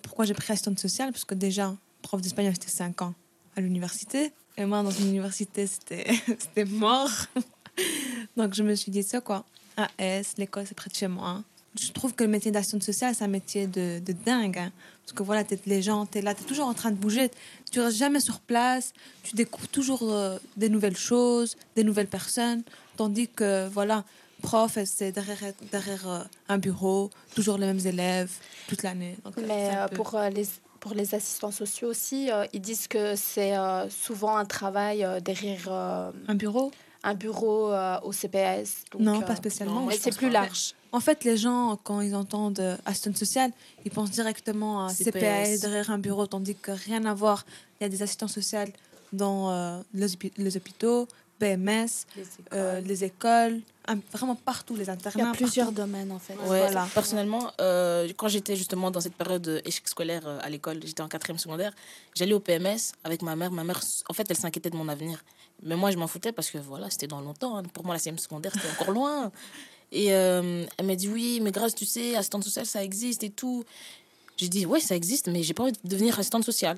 Pourquoi 0.03 0.25
j'ai 0.25 0.33
pris 0.33 0.51
assistante 0.51 0.79
sociale? 0.79 1.13
Parce 1.13 1.23
que 1.23 1.35
déjà, 1.35 1.73
prof 2.01 2.19
d'espagnol, 2.19 2.53
c'était 2.53 2.67
5 2.67 3.01
ans 3.03 3.13
à 3.55 3.61
l'université. 3.61 4.33
Et 4.57 4.65
moi, 4.65 4.83
dans 4.83 4.91
une 4.91 5.07
université, 5.07 5.65
c'était 5.65 6.65
mort. 6.65 7.11
Donc, 8.35 8.53
je 8.53 8.63
me 8.63 8.75
suis 8.75 8.91
dit, 8.91 9.03
ça 9.03 9.21
quoi, 9.21 9.45
AS, 9.77 10.35
l'école, 10.37 10.65
c'est 10.67 10.75
près 10.75 10.89
de 10.89 10.95
chez 10.95 11.07
moi. 11.07 11.43
Je 11.79 11.91
trouve 11.91 12.13
que 12.13 12.23
le 12.23 12.29
métier 12.29 12.51
d'assistante 12.51 12.83
sociale, 12.83 13.13
c'est 13.15 13.23
un 13.25 13.27
métier 13.27 13.67
de, 13.67 13.99
de 13.99 14.13
dingue. 14.25 14.57
hein. 14.57 14.71
Parce 15.05 15.13
que 15.13 15.23
voilà, 15.23 15.43
t'es 15.43 15.59
les 15.65 15.81
gens, 15.81 16.05
t'es 16.05 16.21
là, 16.21 16.33
t'es 16.33 16.45
toujours 16.45 16.67
en 16.67 16.73
train 16.73 16.89
de 16.91 16.95
bouger. 16.95 17.29
Tu 17.71 17.79
restes 17.81 17.97
jamais 17.97 18.21
sur 18.21 18.39
place. 18.39 18.93
Tu 19.23 19.35
découvres 19.35 19.67
toujours 19.67 19.99
euh, 20.03 20.37
des 20.55 20.69
nouvelles 20.69 20.95
choses, 20.97 21.57
des 21.75 21.83
nouvelles 21.83 22.07
personnes. 22.07 22.63
Tandis 22.95 23.27
que, 23.27 23.67
voilà, 23.67 24.03
prof, 24.41 24.77
c'est 24.85 25.11
derrière, 25.11 25.37
derrière 25.71 26.07
euh, 26.09 26.19
un 26.47 26.57
bureau, 26.57 27.11
toujours 27.35 27.57
les 27.57 27.67
mêmes 27.67 27.85
élèves, 27.85 28.31
toute 28.67 28.81
l'année. 28.81 29.17
Mais 29.37 29.69
euh, 29.75 29.87
peu- 29.89 29.95
pour, 29.97 30.17
les, 30.33 30.47
pour 30.79 30.93
les 30.93 31.13
assistants 31.13 31.51
sociaux 31.51 31.89
aussi, 31.89 32.31
euh, 32.31 32.45
ils 32.53 32.61
disent 32.61 32.87
que 32.87 33.15
c'est 33.17 33.55
euh, 33.55 33.89
souvent 33.89 34.37
un 34.37 34.45
travail 34.45 35.03
euh, 35.03 35.19
derrière 35.19 35.69
un 35.69 36.35
bureau? 36.35 36.71
Un 37.05 37.13
bureau 37.13 37.71
euh, 37.71 37.99
au 38.03 38.11
CPS. 38.11 38.83
Donc, 38.91 39.01
non, 39.01 39.21
euh, 39.21 39.25
pas 39.25 39.35
spécialement. 39.35 39.85
mais 39.85 39.97
c'est 39.97 40.15
plus 40.15 40.29
large. 40.29 40.73
En 40.91 40.99
fait, 40.99 41.23
les 41.23 41.37
gens, 41.37 41.77
quand 41.83 42.01
ils 42.01 42.15
entendent 42.15 42.59
euh, 42.59 42.77
assistante 42.85 43.17
sociale, 43.17 43.51
ils 43.85 43.91
pensent 43.91 44.11
directement 44.11 44.85
à 44.85 44.89
CPS. 44.89 45.49
CPS, 45.49 45.59
derrière 45.61 45.89
un 45.91 45.97
bureau, 45.99 46.25
tandis 46.25 46.55
que 46.55 46.71
rien 46.71 47.05
à 47.05 47.13
voir. 47.13 47.45
Il 47.79 47.83
y 47.83 47.85
a 47.85 47.89
des 47.89 48.01
assistants 48.01 48.27
sociales 48.27 48.71
dans 49.13 49.51
euh, 49.51 49.79
les, 49.93 50.13
hôpi- 50.15 50.31
les 50.37 50.57
hôpitaux, 50.57 51.07
BMS, 51.39 52.05
euh, 52.53 52.79
les 52.81 53.03
écoles, 53.03 53.59
un- 53.87 53.99
vraiment 54.13 54.35
partout, 54.35 54.75
les 54.75 54.89
internats. 54.89 55.19
Il 55.19 55.25
y 55.25 55.29
a 55.29 55.31
plusieurs 55.33 55.67
partout. 55.67 55.81
domaines 55.81 56.11
en 56.11 56.17
fait. 56.19 56.33
Ouais, 56.35 56.59
Voilà. 56.61 56.87
Personnellement, 56.93 57.51
euh, 57.61 58.07
quand 58.17 58.29
j'étais 58.29 58.55
justement 58.55 58.89
dans 58.89 59.01
cette 59.01 59.15
période 59.15 59.41
d'échec 59.41 59.87
scolaire 59.87 60.25
euh, 60.25 60.39
à 60.41 60.49
l'école, 60.49 60.79
j'étais 60.83 61.01
en 61.01 61.09
quatrième 61.09 61.37
secondaire, 61.37 61.73
j'allais 62.15 62.33
au 62.33 62.39
PMS 62.39 62.93
avec 63.03 63.21
ma 63.21 63.35
mère. 63.35 63.51
Ma 63.51 63.63
mère, 63.65 63.81
en 64.09 64.13
fait, 64.13 64.25
elle 64.29 64.37
s'inquiétait 64.37 64.69
de 64.69 64.77
mon 64.77 64.87
avenir. 64.87 65.23
Mais 65.63 65.75
moi, 65.75 65.91
je 65.91 65.97
m'en 65.97 66.07
foutais 66.07 66.31
parce 66.31 66.49
que 66.51 66.57
voilà, 66.57 66.89
c'était 66.89 67.07
dans 67.07 67.21
longtemps. 67.21 67.57
hein. 67.57 67.63
Pour 67.73 67.85
moi, 67.85 67.95
la 67.95 67.99
sixième 67.99 68.19
secondaire, 68.19 68.51
c'était 68.53 68.69
encore 68.69 68.91
loin. 68.93 69.31
Et 69.91 70.13
euh, 70.13 70.65
elle 70.77 70.85
m'a 70.85 70.95
dit 70.95 71.07
oui, 71.07 71.39
mais 71.41 71.51
grâce, 71.51 71.75
tu 71.75 71.85
sais, 71.85 72.15
assistante 72.15 72.43
sociale, 72.43 72.65
ça 72.65 72.83
existe 72.83 73.23
et 73.23 73.29
tout. 73.29 73.63
J'ai 74.37 74.49
dit 74.49 74.65
ouais, 74.65 74.79
ça 74.79 74.95
existe, 74.95 75.27
mais 75.27 75.43
j'ai 75.43 75.53
pas 75.53 75.63
envie 75.63 75.71
de 75.71 75.77
devenir 75.83 76.19
assistante 76.19 76.43
sociale. 76.43 76.77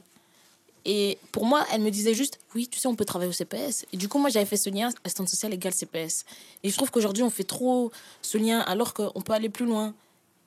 Et 0.85 1.17
pour 1.33 1.45
moi, 1.45 1.65
elle 1.73 1.81
me 1.81 1.89
disait 1.91 2.13
juste, 2.13 2.39
oui, 2.55 2.67
tu 2.69 2.79
sais, 2.79 2.87
on 2.87 2.95
peut 2.95 3.03
travailler 3.03 3.29
au 3.29 3.33
CPS. 3.33 3.85
Et 3.91 3.97
du 3.97 4.07
coup, 4.07 4.19
moi, 4.19 4.29
j'avais 4.29 4.45
fait 4.45 4.55
ce 4.55 4.69
lien, 4.69 4.89
assistante 5.03 5.27
sociale 5.27 5.53
égale 5.53 5.73
CPS. 5.73 6.23
Et 6.63 6.69
je 6.69 6.75
trouve 6.77 6.91
qu'aujourd'hui, 6.91 7.23
on 7.23 7.29
fait 7.29 7.43
trop 7.43 7.91
ce 8.21 8.37
lien 8.37 8.59
alors 8.59 8.93
qu'on 8.93 9.21
peut 9.21 9.33
aller 9.33 9.49
plus 9.49 9.65
loin. 9.65 9.93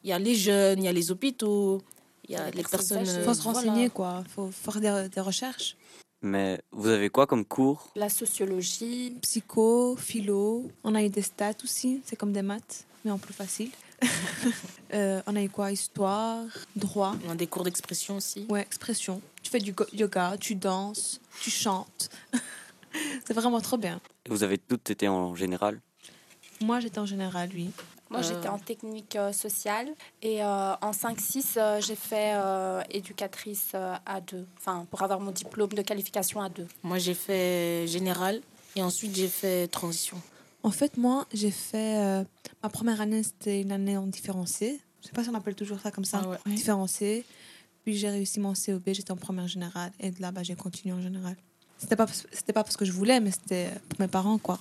Il 0.02 0.08
y 0.08 0.12
a 0.14 0.18
les 0.18 0.34
jeunes, 0.34 0.78
il 0.78 0.86
y 0.86 0.88
a 0.88 0.92
les 0.92 1.10
hôpitaux, 1.10 1.82
il 2.26 2.32
y 2.32 2.36
a 2.36 2.50
les 2.52 2.62
personnes. 2.62 3.04
Il 3.04 3.10
euh, 3.10 3.24
faut 3.24 3.34
se 3.34 3.42
voilà. 3.42 3.58
renseigner, 3.58 3.90
quoi. 3.90 4.22
Il 4.24 4.30
faut 4.30 4.50
faire 4.50 4.80
des, 4.80 5.08
des 5.10 5.20
recherches. 5.20 5.76
Mais 6.22 6.60
vous 6.70 6.88
avez 6.88 7.08
quoi 7.08 7.26
comme 7.26 7.44
cours? 7.44 7.88
La 7.96 8.08
sociologie. 8.08 9.16
Psycho, 9.22 9.96
philo. 9.96 10.70
On 10.84 10.94
a 10.94 11.02
eu 11.02 11.08
des 11.08 11.22
stats 11.22 11.52
aussi. 11.64 12.02
C'est 12.04 12.16
comme 12.16 12.32
des 12.32 12.42
maths, 12.42 12.84
mais 13.04 13.10
en 13.10 13.18
plus 13.18 13.34
facile. 13.34 13.70
Euh, 14.92 15.22
on 15.28 15.36
a 15.36 15.42
eu 15.44 15.48
quoi? 15.48 15.70
Histoire, 15.70 16.44
droit. 16.74 17.14
On 17.24 17.30
a 17.30 17.34
des 17.36 17.46
cours 17.46 17.62
d'expression 17.62 18.16
aussi. 18.16 18.44
Ouais, 18.48 18.62
expression. 18.62 19.22
Tu 19.40 19.48
fais 19.48 19.60
du 19.60 19.72
yoga, 19.92 20.36
tu 20.36 20.56
danses, 20.56 21.20
tu 21.40 21.48
chantes. 21.48 22.10
c'est 23.24 23.34
vraiment 23.34 23.60
trop 23.60 23.76
bien. 23.76 24.00
Et 24.26 24.30
Vous 24.30 24.42
avez 24.42 24.58
toutes 24.58 24.90
été 24.90 25.06
en 25.06 25.36
général? 25.36 25.80
Moi, 26.60 26.80
j'étais 26.80 26.98
en 26.98 27.06
général, 27.06 27.50
oui. 27.54 27.70
Moi, 28.10 28.22
j'étais 28.22 28.48
en 28.48 28.58
technique 28.58 29.14
euh, 29.16 29.32
sociale 29.32 29.88
et 30.20 30.42
euh, 30.42 30.74
en 30.80 30.90
5-6, 30.90 31.44
euh, 31.56 31.80
j'ai 31.80 31.94
fait 31.94 32.32
euh, 32.34 32.82
éducatrice 32.90 33.68
euh, 33.74 33.94
A2, 34.04 34.44
enfin, 34.58 34.84
pour 34.90 35.00
avoir 35.02 35.20
mon 35.20 35.30
diplôme 35.30 35.70
de 35.72 35.82
qualification 35.82 36.40
A2. 36.42 36.66
Moi, 36.82 36.98
j'ai 36.98 37.14
fait 37.14 37.86
général 37.86 38.40
et 38.74 38.82
ensuite 38.82 39.14
j'ai 39.14 39.28
fait 39.28 39.68
transition. 39.68 40.20
En 40.64 40.70
fait, 40.72 40.96
moi, 40.96 41.24
j'ai 41.32 41.52
fait. 41.52 41.98
euh, 41.98 42.24
ma 42.62 42.68
première 42.68 43.00
année, 43.00 43.22
c'était 43.22 43.60
une 43.62 43.70
année 43.72 43.96
en 43.96 44.06
différencié. 44.08 44.80
Je 45.02 45.06
sais 45.06 45.12
pas 45.12 45.22
si 45.22 45.30
on 45.30 45.34
appelle 45.34 45.54
toujours 45.54 45.78
ça 45.80 45.90
comme 45.92 46.04
ça. 46.04 46.20
Différencié. 46.46 47.24
Puis 47.84 47.96
j'ai 47.96 48.10
réussi 48.10 48.40
mon 48.40 48.52
COB, 48.54 48.82
j'étais 48.88 49.12
en 49.12 49.16
première 49.16 49.46
générale. 49.48 49.92
Et 50.00 50.10
de 50.10 50.20
là, 50.20 50.32
bah, 50.32 50.42
j'ai 50.42 50.56
continué 50.56 50.92
en 50.94 51.00
générale. 51.00 51.36
C'était 51.78 51.96
pas, 51.96 52.06
c'était 52.08 52.52
pas 52.52 52.62
parce 52.64 52.76
que 52.76 52.84
je 52.84 52.92
voulais, 52.92 53.20
mais 53.20 53.30
c'était 53.30 53.70
pour 53.88 54.00
mes 54.00 54.08
parents, 54.08 54.36
quoi. 54.36 54.58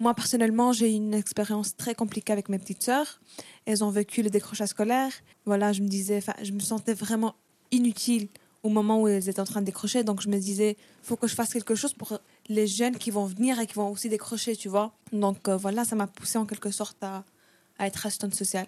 Moi, 0.00 0.14
personnellement, 0.14 0.72
j'ai 0.72 0.92
eu 0.92 0.94
une 0.94 1.14
expérience 1.14 1.76
très 1.76 1.94
compliquée 1.94 2.32
avec 2.32 2.48
mes 2.48 2.58
petites 2.58 2.82
sœurs. 2.82 3.20
Elles 3.66 3.82
ont 3.82 3.90
vécu 3.90 4.22
le 4.22 4.30
décrochage 4.30 4.68
scolaire. 4.68 5.10
Voilà, 5.44 5.72
je 5.72 5.82
me 5.82 5.88
disais, 5.88 6.20
je 6.42 6.52
me 6.52 6.60
sentais 6.60 6.94
vraiment 6.94 7.34
inutile 7.72 8.28
au 8.62 8.68
moment 8.68 9.02
où 9.02 9.08
elles 9.08 9.28
étaient 9.28 9.40
en 9.40 9.44
train 9.44 9.60
de 9.60 9.66
décrocher. 9.66 10.04
Donc, 10.04 10.20
je 10.20 10.28
me 10.28 10.38
disais, 10.38 10.76
faut 11.02 11.16
que 11.16 11.26
je 11.26 11.34
fasse 11.34 11.52
quelque 11.52 11.74
chose 11.74 11.94
pour 11.94 12.18
les 12.48 12.66
jeunes 12.66 12.96
qui 12.96 13.10
vont 13.10 13.24
venir 13.24 13.58
et 13.58 13.66
qui 13.66 13.74
vont 13.74 13.90
aussi 13.90 14.08
décrocher, 14.08 14.54
tu 14.54 14.68
vois. 14.68 14.92
Donc, 15.12 15.48
euh, 15.48 15.56
voilà, 15.56 15.84
ça 15.84 15.96
m'a 15.96 16.06
poussé 16.06 16.38
en 16.38 16.46
quelque 16.46 16.70
sorte 16.70 17.02
à, 17.02 17.24
à 17.78 17.86
être 17.86 18.06
assistante 18.06 18.34
sociale. 18.34 18.66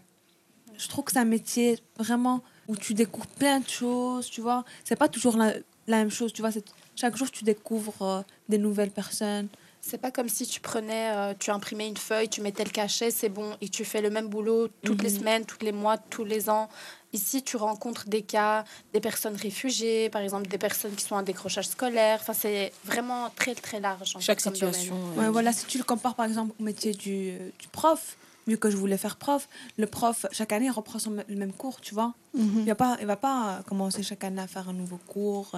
Je 0.77 0.88
trouve 0.88 1.05
que 1.05 1.12
c'est 1.12 1.19
un 1.19 1.25
métier 1.25 1.79
vraiment 1.99 2.43
où 2.66 2.77
tu 2.77 2.95
découvres 2.95 3.27
plein 3.27 3.61
de 3.61 3.69
choses, 3.69 4.27
tu 4.31 4.40
vois. 4.40 4.64
C'est 4.85 4.97
pas 4.97 5.09
toujours 5.09 5.37
la, 5.37 5.55
même 5.87 6.11
chose, 6.11 6.33
tu 6.33 6.43
vois. 6.43 6.51
Chaque 6.97 7.16
jour, 7.16 7.31
tu 7.31 7.45
découvres 7.45 8.03
euh, 8.03 8.23
des 8.49 8.59
nouvelles 8.59 8.90
personnes. 8.90 9.49
C'est 9.83 9.99
pas 9.99 10.11
comme 10.11 10.29
si 10.29 10.47
tu 10.47 10.61
prenais, 10.61 11.11
euh, 11.16 11.35
tu 11.38 11.51
imprimais 11.51 11.88
une 11.88 11.97
feuille, 11.97 12.29
tu 12.29 12.43
mettais 12.43 12.64
le 12.64 12.71
cachet, 12.71 13.11
c'est 13.11 13.31
bon, 13.31 13.57
et 13.61 13.69
tu 13.69 13.85
fais 13.85 14.03
le 14.03 14.11
même 14.11 14.29
boulot 14.29 14.69
toutes 14.85 15.03
les 15.03 15.11
Mhm. 15.11 15.19
semaines, 15.19 15.45
tous 15.47 15.64
les 15.64 15.73
mois, 15.73 15.97
tous 15.97 16.25
les 16.25 16.51
ans. 16.51 16.69
Ici, 17.12 17.43
tu 17.43 17.57
rencontres 17.57 18.07
des 18.09 18.23
cas, 18.23 18.64
des 18.93 19.01
personnes 19.01 19.35
réfugiées, 19.37 20.11
par 20.11 20.21
exemple, 20.23 20.47
des 20.49 20.59
personnes 20.59 20.95
qui 20.95 21.05
sont 21.05 21.16
en 21.16 21.23
décrochage 21.23 21.66
scolaire. 21.69 22.19
Enfin, 22.21 22.35
c'est 22.35 22.73
vraiment 22.85 23.31
très, 23.35 23.55
très 23.55 23.81
large. 23.81 24.14
en 24.16 24.21
Chaque 24.21 24.40
situation. 24.40 24.97
Ouais, 25.16 25.29
voilà, 25.31 25.53
si 25.53 25.64
tu 25.66 25.79
le 25.79 25.85
compares 25.85 26.14
par 26.14 26.27
exemple 26.27 26.53
au 26.61 26.62
métier 26.62 26.93
du, 26.93 27.31
euh, 27.31 27.51
du 27.59 27.66
prof, 27.69 28.16
vu 28.47 28.59
que 28.59 28.71
je 28.71 28.77
voulais 28.77 28.99
faire 28.99 29.16
prof, 29.16 29.49
le 29.77 29.87
prof, 29.87 30.27
chaque 30.31 30.53
année, 30.53 30.66
il 30.66 30.71
reprend 30.71 30.99
son, 30.99 31.16
le 31.27 31.37
même 31.37 31.53
cours, 31.53 31.81
tu 31.81 31.95
vois. 31.95 32.14
Mhm. 32.35 32.61
Il 32.61 32.66
va 32.66 32.75
pas, 32.75 32.97
il 33.01 33.07
va 33.07 33.16
pas 33.16 33.59
euh, 33.59 33.62
commencer 33.62 34.03
chaque 34.03 34.23
année 34.25 34.43
à 34.43 34.47
faire 34.47 34.69
un 34.69 34.73
nouveau 34.75 34.99
cours. 35.09 35.53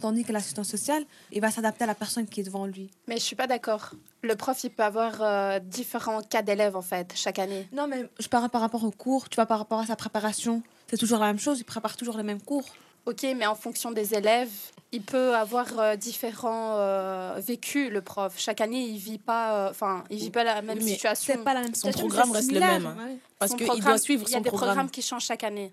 Tandis 0.00 0.24
que 0.24 0.32
l'assistant 0.32 0.64
social, 0.64 1.04
il 1.32 1.40
va 1.40 1.50
s'adapter 1.50 1.84
à 1.84 1.86
la 1.86 1.94
personne 1.94 2.26
qui 2.26 2.40
est 2.40 2.44
devant 2.44 2.66
lui. 2.66 2.90
Mais 3.08 3.16
je 3.16 3.22
suis 3.22 3.36
pas 3.36 3.46
d'accord. 3.46 3.90
Le 4.22 4.34
prof, 4.36 4.62
il 4.64 4.70
peut 4.70 4.82
avoir 4.82 5.14
euh, 5.20 5.58
différents 5.60 6.20
cas 6.22 6.42
d'élèves, 6.42 6.76
en 6.76 6.82
fait, 6.82 7.12
chaque 7.14 7.38
année. 7.38 7.68
Non, 7.72 7.86
mais 7.86 8.08
je 8.18 8.28
parle 8.28 8.48
par 8.50 8.60
rapport 8.60 8.84
au 8.84 8.90
cours, 8.90 9.28
tu 9.28 9.36
vois, 9.36 9.46
par 9.46 9.58
rapport 9.58 9.80
à 9.80 9.86
sa 9.86 9.96
préparation. 9.96 10.62
C'est 10.88 10.96
toujours 10.98 11.18
la 11.20 11.26
même 11.26 11.38
chose, 11.38 11.58
il 11.60 11.64
prépare 11.64 11.96
toujours 11.96 12.16
les 12.16 12.22
mêmes 12.22 12.40
cours. 12.42 12.64
Ok, 13.06 13.22
mais 13.36 13.46
en 13.46 13.54
fonction 13.54 13.92
des 13.92 14.14
élèves, 14.14 14.50
il 14.90 15.00
peut 15.00 15.36
avoir 15.36 15.66
euh, 15.78 15.94
différents 15.94 16.74
euh, 16.76 17.34
vécus, 17.38 17.88
le 17.88 18.02
prof. 18.02 18.34
Chaque 18.36 18.60
année, 18.60 18.82
il 18.84 18.98
vit 18.98 19.18
pas, 19.18 19.66
euh, 19.66 19.70
enfin, 19.70 20.02
il 20.10 20.18
vit 20.18 20.30
pas 20.30 20.42
la 20.42 20.60
même 20.60 20.78
mais 20.78 20.92
situation. 20.94 21.34
c'est 21.36 21.44
pas 21.44 21.54
la 21.54 21.60
même 21.60 21.74
Son 21.74 21.86
situation, 21.92 22.08
programme 22.08 22.30
reste 22.32 22.50
le 22.50 22.58
même. 22.58 22.86
hein. 22.86 22.96
ouais. 23.06 23.16
Parce 23.38 23.52
Son 23.52 23.56
qu'il 23.58 23.66
programme, 23.66 23.86
doit 23.92 23.98
suivre 23.98 24.24
Il 24.26 24.30
y 24.30 24.34
a 24.34 24.38
son 24.38 24.42
des 24.42 24.48
programme. 24.48 24.68
programmes 24.70 24.90
qui 24.90 25.02
changent 25.02 25.24
chaque 25.24 25.44
année. 25.44 25.72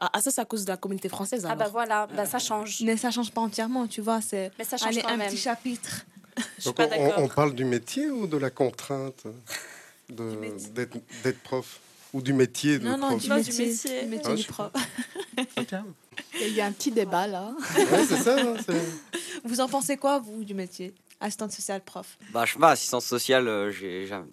Ah, 0.00 0.10
ah, 0.12 0.20
ça, 0.20 0.30
c'est 0.30 0.40
à 0.40 0.44
cause 0.44 0.64
de 0.64 0.70
la 0.70 0.76
communauté 0.76 1.08
française. 1.08 1.44
Ah 1.44 1.50
Alors. 1.52 1.58
bah 1.66 1.68
voilà, 1.70 2.06
bah 2.08 2.26
ça 2.26 2.38
change. 2.38 2.80
Mais 2.82 2.96
ça 2.96 3.10
change 3.10 3.30
pas 3.30 3.40
entièrement, 3.40 3.86
tu 3.86 4.00
vois. 4.00 4.20
C'est 4.20 4.50
Mais 4.58 4.64
ça 4.64 4.76
change 4.76 4.88
allez, 4.88 5.02
quand 5.02 5.08
un 5.10 5.16
même. 5.16 5.28
petit 5.30 5.36
chapitre. 5.38 6.04
Donc, 6.64 6.74
pas 6.76 6.88
on- 7.18 7.28
parle 7.28 7.54
du 7.54 7.64
métier 7.64 8.10
ou 8.10 8.26
de 8.26 8.36
la 8.36 8.50
contrainte 8.50 9.24
de- 10.08 10.52
d'être 10.74 10.96
d'être 11.22 11.40
prof? 11.42 11.80
Ou 12.12 12.22
du 12.22 12.32
métier 12.32 12.78
de 12.78 12.84
Non, 12.88 12.96
non, 12.98 13.08
prof? 13.08 13.22
du 13.22 13.28
Non, 13.28 13.36
métier, 13.36 13.52
du 13.52 13.62
métier. 13.70 14.02
du 14.02 14.08
métier 14.08 14.30
Ah, 14.32 14.34
du 14.34 14.44
prof. 14.44 14.72
Il 16.40 16.48
y 16.56 16.60
a 16.60 16.64
eu 16.64 16.66
un 16.68 16.72
petit 16.72 16.90
débat 16.90 17.26
là. 17.26 17.52
Ouais, 17.76 18.04
c'est 18.06 18.16
ça. 18.22 18.36
hein, 18.40 18.54
c'est- 18.64 19.40
Vous 19.44 19.60
en 19.60 19.68
pensez 19.68 19.96
quoi, 19.96 20.18
vous, 20.18 20.44
du 20.44 20.54
métier? 20.54 20.92
Assistante 21.20 21.52
sociale, 21.52 21.80
prof 21.82 22.18
Bah, 22.32 22.44
je 22.44 22.52
sais 22.54 22.58
pas, 22.58 22.70
assistance 22.70 23.04
sociale, 23.06 23.46
euh, 23.48 23.70
j'ai 23.70 24.06
jamais. 24.06 24.26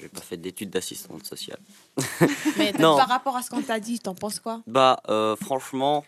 J'ai 0.00 0.08
pas 0.08 0.20
fait 0.20 0.36
d'études 0.36 0.70
d'assistante 0.70 1.24
sociale. 1.26 1.58
Mais 2.58 2.72
Non. 2.72 2.96
par 2.96 3.08
rapport 3.08 3.36
à 3.36 3.42
ce 3.42 3.50
qu'on 3.50 3.62
t'a 3.62 3.80
dit, 3.80 3.98
t'en 3.98 4.14
penses 4.14 4.40
quoi? 4.40 4.62
Bah, 4.66 5.00
euh, 5.08 5.36
franchement, 5.36 6.04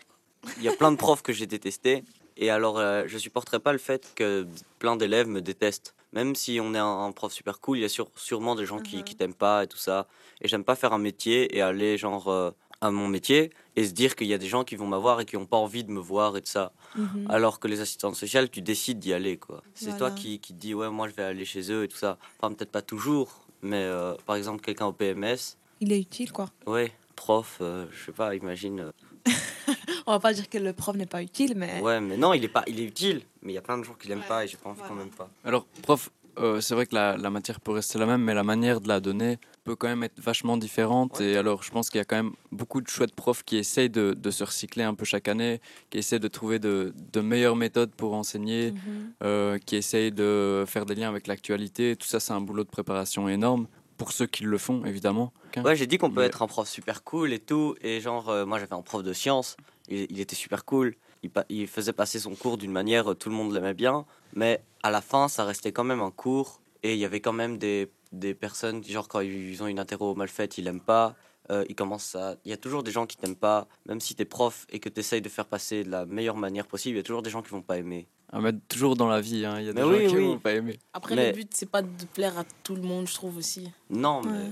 il 0.57 0.63
y 0.63 0.69
a 0.69 0.73
plein 0.73 0.91
de 0.91 0.97
profs 0.97 1.21
que 1.21 1.33
j'ai 1.33 1.47
détestés. 1.47 2.03
Et 2.37 2.49
alors, 2.49 2.79
euh, 2.79 3.03
je 3.07 3.17
supporterais 3.17 3.59
pas 3.59 3.73
le 3.73 3.79
fait 3.79 4.07
que 4.15 4.47
plein 4.79 4.95
d'élèves 4.95 5.27
me 5.27 5.41
détestent. 5.41 5.93
Même 6.13 6.35
si 6.35 6.59
on 6.61 6.73
est 6.73 6.77
un, 6.79 7.03
un 7.05 7.11
prof 7.11 7.31
super 7.33 7.59
cool, 7.59 7.77
il 7.79 7.81
y 7.81 7.85
a 7.85 8.03
sûrement 8.15 8.55
des 8.55 8.65
gens 8.65 8.79
qui, 8.79 9.03
qui 9.03 9.15
t'aiment 9.15 9.33
pas 9.33 9.63
et 9.63 9.67
tout 9.67 9.77
ça. 9.77 10.07
Et 10.41 10.47
j'aime 10.47 10.63
pas 10.63 10.75
faire 10.75 10.93
un 10.93 10.97
métier 10.97 11.55
et 11.55 11.61
aller 11.61 11.97
genre 11.97 12.29
euh, 12.29 12.49
à 12.81 12.89
mon 12.91 13.07
métier 13.09 13.51
et 13.75 13.85
se 13.85 13.91
dire 13.91 14.15
qu'il 14.15 14.25
y 14.27 14.33
a 14.33 14.37
des 14.37 14.47
gens 14.47 14.63
qui 14.63 14.75
vont 14.77 14.87
m'avoir 14.87 15.19
et 15.19 15.25
qui 15.25 15.35
ont 15.37 15.45
pas 15.45 15.57
envie 15.57 15.83
de 15.83 15.91
me 15.91 15.99
voir 15.99 16.37
et 16.37 16.41
tout 16.41 16.49
ça. 16.49 16.71
Mhm. 16.95 17.27
Alors 17.29 17.59
que 17.59 17.67
les 17.67 17.81
assistantes 17.81 18.15
sociales, 18.15 18.49
tu 18.49 18.61
décides 18.61 18.99
d'y 18.99 19.13
aller 19.13 19.37
quoi. 19.37 19.61
C'est 19.75 19.97
toi 19.97 20.09
qui, 20.11 20.39
qui 20.39 20.53
te 20.53 20.59
dis 20.59 20.73
ouais, 20.73 20.89
moi 20.89 21.09
je 21.09 21.13
vais 21.13 21.23
aller 21.23 21.45
chez 21.45 21.71
eux 21.71 21.83
et 21.83 21.87
tout 21.89 21.97
ça. 21.97 22.17
Enfin, 22.39 22.53
peut-être 22.53 22.71
pas 22.71 22.81
toujours, 22.81 23.45
mais 23.61 23.83
euh, 23.83 24.13
par 24.25 24.35
exemple, 24.35 24.61
quelqu'un 24.61 24.85
au 24.85 24.93
PMS, 24.93 25.57
Il 25.81 25.91
est 25.91 25.99
utile, 25.99 26.31
quoi. 26.31 26.49
ouais, 26.65 26.91
prof, 27.15 27.57
euh, 27.61 27.85
je 27.91 28.05
sais 28.05 28.11
pas, 28.11 28.35
imagine. 28.35 28.79
euh, 28.79 28.91
On 30.07 30.11
va 30.13 30.19
pas 30.19 30.33
dire 30.33 30.49
que 30.49 30.57
le 30.57 30.73
prof 30.73 30.95
n'est 30.95 31.05
pas 31.05 31.21
utile, 31.21 31.53
mais. 31.55 31.79
Ouais, 31.81 31.99
mais 32.01 32.17
non, 32.17 32.33
il 32.33 32.43
est 32.43 32.47
pas, 32.49 32.63
il 32.67 32.79
est 32.79 32.85
utile. 32.85 33.21
Mais 33.41 33.51
il 33.51 33.55
y 33.55 33.59
a 33.59 33.61
plein 33.61 33.77
de 33.77 33.83
gens 33.83 33.93
qui 33.93 34.07
l'aiment 34.07 34.23
pas 34.27 34.43
et 34.43 34.47
j'ai 34.47 34.57
pas 34.57 34.69
envie 34.69 34.81
qu'on 34.81 34.95
m'aime 34.95 35.09
pas. 35.11 35.29
Alors, 35.43 35.65
prof, 35.83 36.09
euh, 36.39 36.61
c'est 36.61 36.73
vrai 36.73 36.85
que 36.85 36.95
la, 36.95 37.15
la 37.17 37.29
matière 37.29 37.59
peut 37.59 37.71
rester 37.71 37.99
la 37.99 38.05
même, 38.05 38.21
mais 38.23 38.33
la 38.33 38.43
manière 38.43 38.81
de 38.81 38.87
la 38.87 38.99
donner 38.99 39.37
peut 39.69 39.75
quand 39.75 39.87
même 39.87 40.01
être 40.03 40.19
vachement 40.19 40.57
différente. 40.57 41.21
Et 41.21 41.37
alors, 41.37 41.61
je 41.61 41.69
pense 41.69 41.91
qu'il 41.91 41.99
y 41.99 42.01
a 42.01 42.05
quand 42.05 42.15
même 42.15 42.31
beaucoup 42.51 42.81
de 42.81 42.87
chouettes 42.87 43.13
profs 43.13 43.43
qui 43.43 43.57
essayent 43.57 43.89
de, 43.91 44.13
de 44.13 44.31
se 44.31 44.43
recycler 44.43 44.83
un 44.83 44.95
peu 44.95 45.05
chaque 45.05 45.27
année, 45.27 45.61
qui 45.91 45.99
essayent 45.99 46.19
de 46.19 46.27
trouver 46.27 46.57
de, 46.57 46.91
de 47.13 47.21
meilleures 47.21 47.55
méthodes 47.55 47.91
pour 47.95 48.15
enseigner, 48.15 48.71
Mhm. 48.71 48.79
euh, 49.23 49.57
qui 49.59 49.75
essayent 49.75 50.11
de 50.11 50.63
faire 50.67 50.85
des 50.87 50.95
liens 50.95 51.07
avec 51.09 51.27
l'actualité. 51.27 51.95
Tout 51.95 52.07
ça, 52.07 52.19
c'est 52.19 52.33
un 52.33 52.41
boulot 52.41 52.63
de 52.63 52.69
préparation 52.69 53.29
énorme 53.29 53.67
pour 53.97 54.11
ceux 54.11 54.25
qui 54.25 54.43
le 54.43 54.57
font, 54.57 54.85
évidemment. 54.85 55.31
Ouais, 55.63 55.75
j'ai 55.75 55.85
dit 55.85 55.99
qu'on 55.99 56.09
peut 56.09 56.21
Mais- 56.21 56.27
être 56.27 56.41
un 56.41 56.47
prof 56.47 56.67
super 56.67 57.03
cool 57.03 57.31
et 57.31 57.39
tout. 57.39 57.75
Et 57.81 58.01
genre, 58.01 58.29
euh, 58.29 58.45
moi 58.47 58.57
j'avais 58.59 58.73
un 58.73 58.81
prof 58.81 59.03
de 59.03 59.13
sciences, 59.13 59.55
il, 59.87 60.07
il 60.09 60.19
était 60.19 60.35
super 60.35 60.65
cool. 60.65 60.95
Il, 61.21 61.29
pa- 61.29 61.45
il 61.49 61.67
faisait 61.67 61.93
passer 61.93 62.17
son 62.17 62.33
cours 62.33 62.57
d'une 62.57 62.71
manière, 62.71 63.11
euh, 63.11 63.13
tout 63.13 63.29
le 63.29 63.35
monde 63.35 63.53
l'aimait 63.53 63.73
bien. 63.75 64.05
Mais 64.33 64.61
à 64.81 64.89
la 64.89 65.01
fin, 65.01 65.27
ça 65.27 65.43
restait 65.45 65.71
quand 65.73 65.83
même 65.83 66.01
un 66.01 66.11
cours. 66.11 66.59
Et 66.81 66.93
il 66.93 66.99
y 66.99 67.05
avait 67.05 67.19
quand 67.19 67.33
même 67.33 67.57
des, 67.57 67.89
des 68.11 68.33
personnes, 68.33 68.83
genre 68.83 69.07
quand 69.07 69.19
ils 69.21 69.61
ont 69.61 69.67
une 69.67 69.79
interro 69.79 70.15
mal 70.15 70.27
faite, 70.27 70.57
ils 70.57 70.63
l'aiment 70.63 70.81
pas. 70.81 71.15
Euh, 71.51 71.65
ils 71.67 71.75
commencent 71.75 72.13
à... 72.15 72.35
Il 72.45 72.51
y 72.51 72.53
a 72.53 72.57
toujours 72.57 72.83
des 72.83 72.91
gens 72.91 73.07
qui 73.07 73.17
t'aiment 73.17 73.35
pas. 73.35 73.67
Même 73.87 73.99
si 73.99 74.13
t'es 74.13 74.25
prof 74.25 74.67
et 74.69 74.79
que 74.79 74.87
t'essayes 74.87 75.21
de 75.21 75.29
faire 75.29 75.45
passer 75.47 75.83
de 75.83 75.89
la 75.89 76.05
meilleure 76.05 76.37
manière 76.37 76.67
possible, 76.67 76.95
il 76.95 76.97
y 76.97 76.99
a 76.99 77.03
toujours 77.03 77.23
des 77.23 77.31
gens 77.31 77.41
qui 77.41 77.49
vont 77.49 77.63
pas 77.63 77.77
aimer. 77.77 78.07
Ah, 78.31 78.39
mais 78.39 78.53
toujours 78.67 78.95
dans 78.95 79.07
la 79.07 79.19
vie, 79.19 79.45
hein, 79.45 79.59
il 79.59 79.65
y 79.65 79.69
a 79.69 79.73
des 79.73 79.81
Mais 79.81 79.87
gens 79.87 80.03
oui, 80.03 80.07
qui 80.07 80.15
oui. 80.15 80.25
vont 80.27 80.37
pas 80.37 80.53
aimer. 80.53 80.77
Après, 80.93 81.15
Mais- 81.15 81.31
le 81.31 81.35
but, 81.37 81.49
c'est 81.55 81.65
pas 81.69 81.81
de 81.81 82.05
plaire 82.13 82.37
à 82.37 82.43
tout 82.63 82.75
le 82.75 82.83
monde, 82.83 83.07
je 83.07 83.15
trouve 83.15 83.37
aussi. 83.37 83.71
Non, 83.89 84.21
mais... 84.21 84.29
Ouais. 84.31 84.51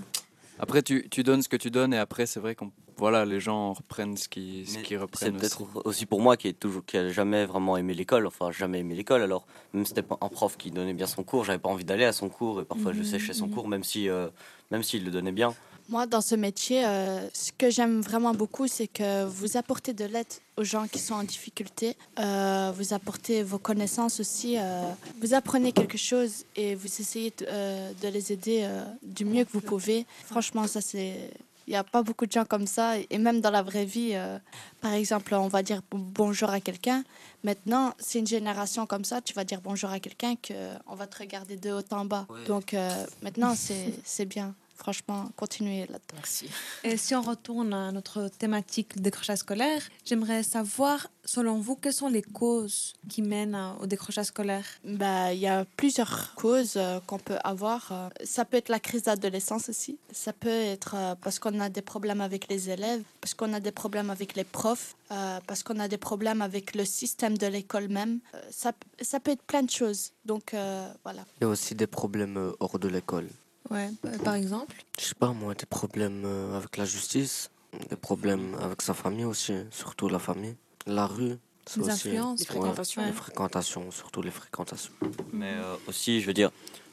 Après, 0.57 0.81
tu, 0.81 1.07
tu 1.09 1.21
donnes 1.21 1.43
ce 1.43 1.49
que 1.49 1.55
tu 1.57 1.69
donnes, 1.69 1.93
et 1.93 1.99
après, 1.99 2.25
c'est 2.25 2.39
vrai 2.39 2.55
qu'on 2.55 2.71
voilà, 2.97 3.25
les 3.25 3.39
gens 3.39 3.73
reprennent 3.73 4.17
ce 4.17 4.27
qu'ils 4.27 4.67
ce 4.67 4.79
C'est 4.87 4.97
reprennent 4.97 5.35
aussi. 5.35 5.39
peut-être 5.39 5.61
aussi 5.85 6.05
pour 6.05 6.21
moi 6.21 6.35
qui 6.37 6.47
est 6.47 6.59
toujours 6.59 6.83
qui 6.85 6.97
a 6.97 7.09
jamais 7.09 7.45
vraiment 7.45 7.77
aimé 7.77 7.93
l'école, 7.93 8.25
enfin 8.27 8.51
jamais 8.51 8.79
aimé 8.79 8.95
l'école. 8.95 9.21
Alors 9.21 9.45
même 9.73 9.85
si 9.85 9.93
c'était 9.95 10.07
un 10.21 10.29
prof 10.29 10.57
qui 10.57 10.71
donnait 10.71 10.93
bien 10.93 11.07
son 11.07 11.23
cours, 11.23 11.43
j'avais 11.45 11.59
pas 11.59 11.69
envie 11.69 11.85
d'aller 11.85 12.05
à 12.05 12.13
son 12.13 12.29
cours 12.29 12.61
et 12.61 12.65
parfois 12.65 12.93
je 12.93 12.99
Mhm, 12.99 13.05
séchais 13.05 13.33
son 13.33 13.47
mhm. 13.47 13.53
cours 13.53 13.67
même 13.67 13.83
si 13.83 14.09
euh, 14.09 14.27
même 14.71 14.83
s'il 14.83 15.03
le 15.05 15.11
donnait 15.11 15.31
bien. 15.31 15.53
Moi, 15.89 16.05
dans 16.05 16.19
ce 16.19 16.35
métier, 16.35 16.85
euh, 16.85 17.25
ce 17.33 17.53
que 17.57 17.69
j'aime 17.69 18.01
vraiment 18.01 18.33
beaucoup, 18.33 18.67
c'est 18.67 18.87
que 18.87 19.23
vous 19.23 19.55
apportez 19.55 19.93
de 19.93 20.03
l'aide 20.03 20.27
aux 20.57 20.65
gens 20.65 20.85
qui 20.85 20.99
sont 20.99 21.13
en 21.13 21.23
difficulté. 21.23 21.95
Euh, 22.19 22.73
vous 22.75 22.91
apportez 22.93 23.41
vos 23.41 23.57
connaissances 23.57 24.19
aussi. 24.19 24.57
euh, 24.57 24.83
vous 25.21 25.33
apprenez 25.33 25.71
quelque 25.71 25.97
chose 25.97 26.43
et 26.57 26.75
vous 26.75 26.87
essayez 26.87 27.31
de, 27.37 27.45
euh, 27.47 27.91
de 28.01 28.09
les 28.09 28.33
aider 28.33 28.63
euh, 28.63 28.83
du 29.01 29.23
mieux 29.23 29.45
que 29.45 29.51
vous 29.53 29.61
pouvez. 29.61 30.05
Franchement, 30.25 30.67
ça, 30.67 30.81
c'est. 30.81 31.31
Il 31.67 31.71
n'y 31.71 31.75
a 31.75 31.83
pas 31.83 32.01
beaucoup 32.01 32.25
de 32.25 32.31
gens 32.31 32.45
comme 32.45 32.65
ça. 32.65 32.93
Et 33.09 33.17
même 33.17 33.41
dans 33.41 33.51
la 33.51 33.61
vraie 33.61 33.83
vie, 33.83 34.11
euh, 34.13 34.39
par 34.79 34.93
exemple, 34.93 35.33
on 35.35 35.49
va 35.49 35.63
dire 35.63 35.81
bonjour 35.91 36.49
à 36.49 36.61
quelqu'un. 36.61 37.03
Maintenant, 37.43 37.93
c'est 37.99 38.19
une 38.19 38.27
génération 38.27 38.85
comme 38.85 39.03
ça. 39.03 39.19
Tu 39.21 39.33
vas 39.33 39.43
dire 39.43 39.59
bonjour 39.61 39.89
à 39.89 39.99
quelqu'un 39.99 40.35
qu'on 40.35 40.95
va 40.95 41.07
te 41.07 41.19
regarder 41.19 41.57
de 41.57 41.71
haut 41.71 41.93
en 41.93 42.05
bas. 42.05 42.25
Donc 42.47 42.73
euh, 42.73 43.05
maintenant, 43.21 43.53
c'est 43.55 44.25
bien. 44.25 44.55
Franchement, 44.77 45.29
continuez 45.35 45.81
là-dedans. 45.81 46.15
Merci. 46.15 46.49
Et 46.83 46.97
si 46.97 47.15
on 47.15 47.21
retourne 47.21 47.73
à 47.73 47.91
notre 47.91 48.29
thématique 48.29 49.01
décrochage 49.01 49.39
scolaire, 49.39 49.81
j'aimerais 50.05 50.43
savoir, 50.43 51.07
selon 51.25 51.59
vous, 51.59 51.75
quelles 51.75 51.93
sont 51.93 52.07
les 52.07 52.21
causes 52.21 52.93
qui 53.09 53.21
mènent 53.21 53.59
au 53.81 53.85
décrochage 53.87 54.27
scolaire? 54.27 54.65
Bah, 54.83 55.33
il 55.33 55.39
y 55.39 55.47
a 55.47 55.65
plusieurs 55.75 56.33
causes 56.35 56.75
euh, 56.77 56.99
qu'on 57.07 57.19
peut 57.19 57.39
avoir. 57.43 57.91
Euh, 57.91 58.09
Ça 58.23 58.45
peut 58.45 58.57
être 58.57 58.69
la 58.69 58.79
crise 58.79 59.03
d'adolescence 59.03 59.67
aussi. 59.69 59.97
Ça 60.11 60.31
peut 60.31 60.47
être 60.47 60.93
euh, 60.95 61.15
parce 61.21 61.39
qu'on 61.39 61.59
a 61.59 61.69
des 61.69 61.81
problèmes 61.81 62.21
avec 62.21 62.47
les 62.47 62.69
élèves, 62.69 63.03
parce 63.19 63.33
qu'on 63.33 63.53
a 63.53 63.59
des 63.59 63.71
problèmes 63.71 64.09
avec 64.09 64.35
les 64.35 64.43
profs, 64.43 64.95
parce 65.09 65.63
qu'on 65.63 65.79
a 65.79 65.87
des 65.87 65.97
problèmes 65.97 66.41
avec 66.41 66.75
le 66.75 66.85
système 66.85 67.37
de 67.37 67.47
l'école 67.47 67.87
même. 67.87 68.19
Ça, 68.51 68.71
ça 69.01 69.19
peut 69.19 69.31
être 69.31 69.43
plein 69.43 69.63
de 69.63 69.69
choses. 69.69 70.11
Donc, 70.25 70.53
euh, 70.53 70.87
voilà. 71.03 71.23
Il 71.39 71.43
y 71.43 71.47
a 71.47 71.49
aussi 71.49 71.73
des 71.75 71.87
problèmes 71.87 72.53
hors 72.59 72.77
de 72.77 72.87
l'école. 72.87 73.27
Ouais, 73.69 73.89
p- 74.01 74.17
par 74.23 74.35
exemple 74.35 74.75
Je 74.99 75.05
sais 75.05 75.15
pas, 75.15 75.29
moi, 75.33 75.53
des 75.53 75.65
problèmes 75.65 76.23
euh, 76.25 76.55
avec 76.57 76.77
la 76.77 76.85
justice, 76.85 77.49
des 77.89 77.95
problèmes 77.95 78.55
avec 78.61 78.81
sa 78.81 78.93
famille 78.93 79.25
aussi, 79.25 79.53
surtout 79.71 80.07
la 80.09 80.19
famille. 80.19 80.55
La 80.85 81.05
rue. 81.07 81.37
Les 81.75 81.81
aussi- 81.81 81.91
influences. 81.91 82.39
Les 82.39 82.45
ouais, 82.45 82.51
fréquentations. 82.51 83.05
les 83.05 83.11
fréquentations, 83.11 83.91
surtout 83.91 84.21
les 84.21 84.31
fréquentations. 84.31 84.93
Mais 85.33 85.51
euh, 85.53 85.75
aussi, 85.87 86.21
je 86.21 86.27
veux 86.27 86.33
dire, 86.33 86.49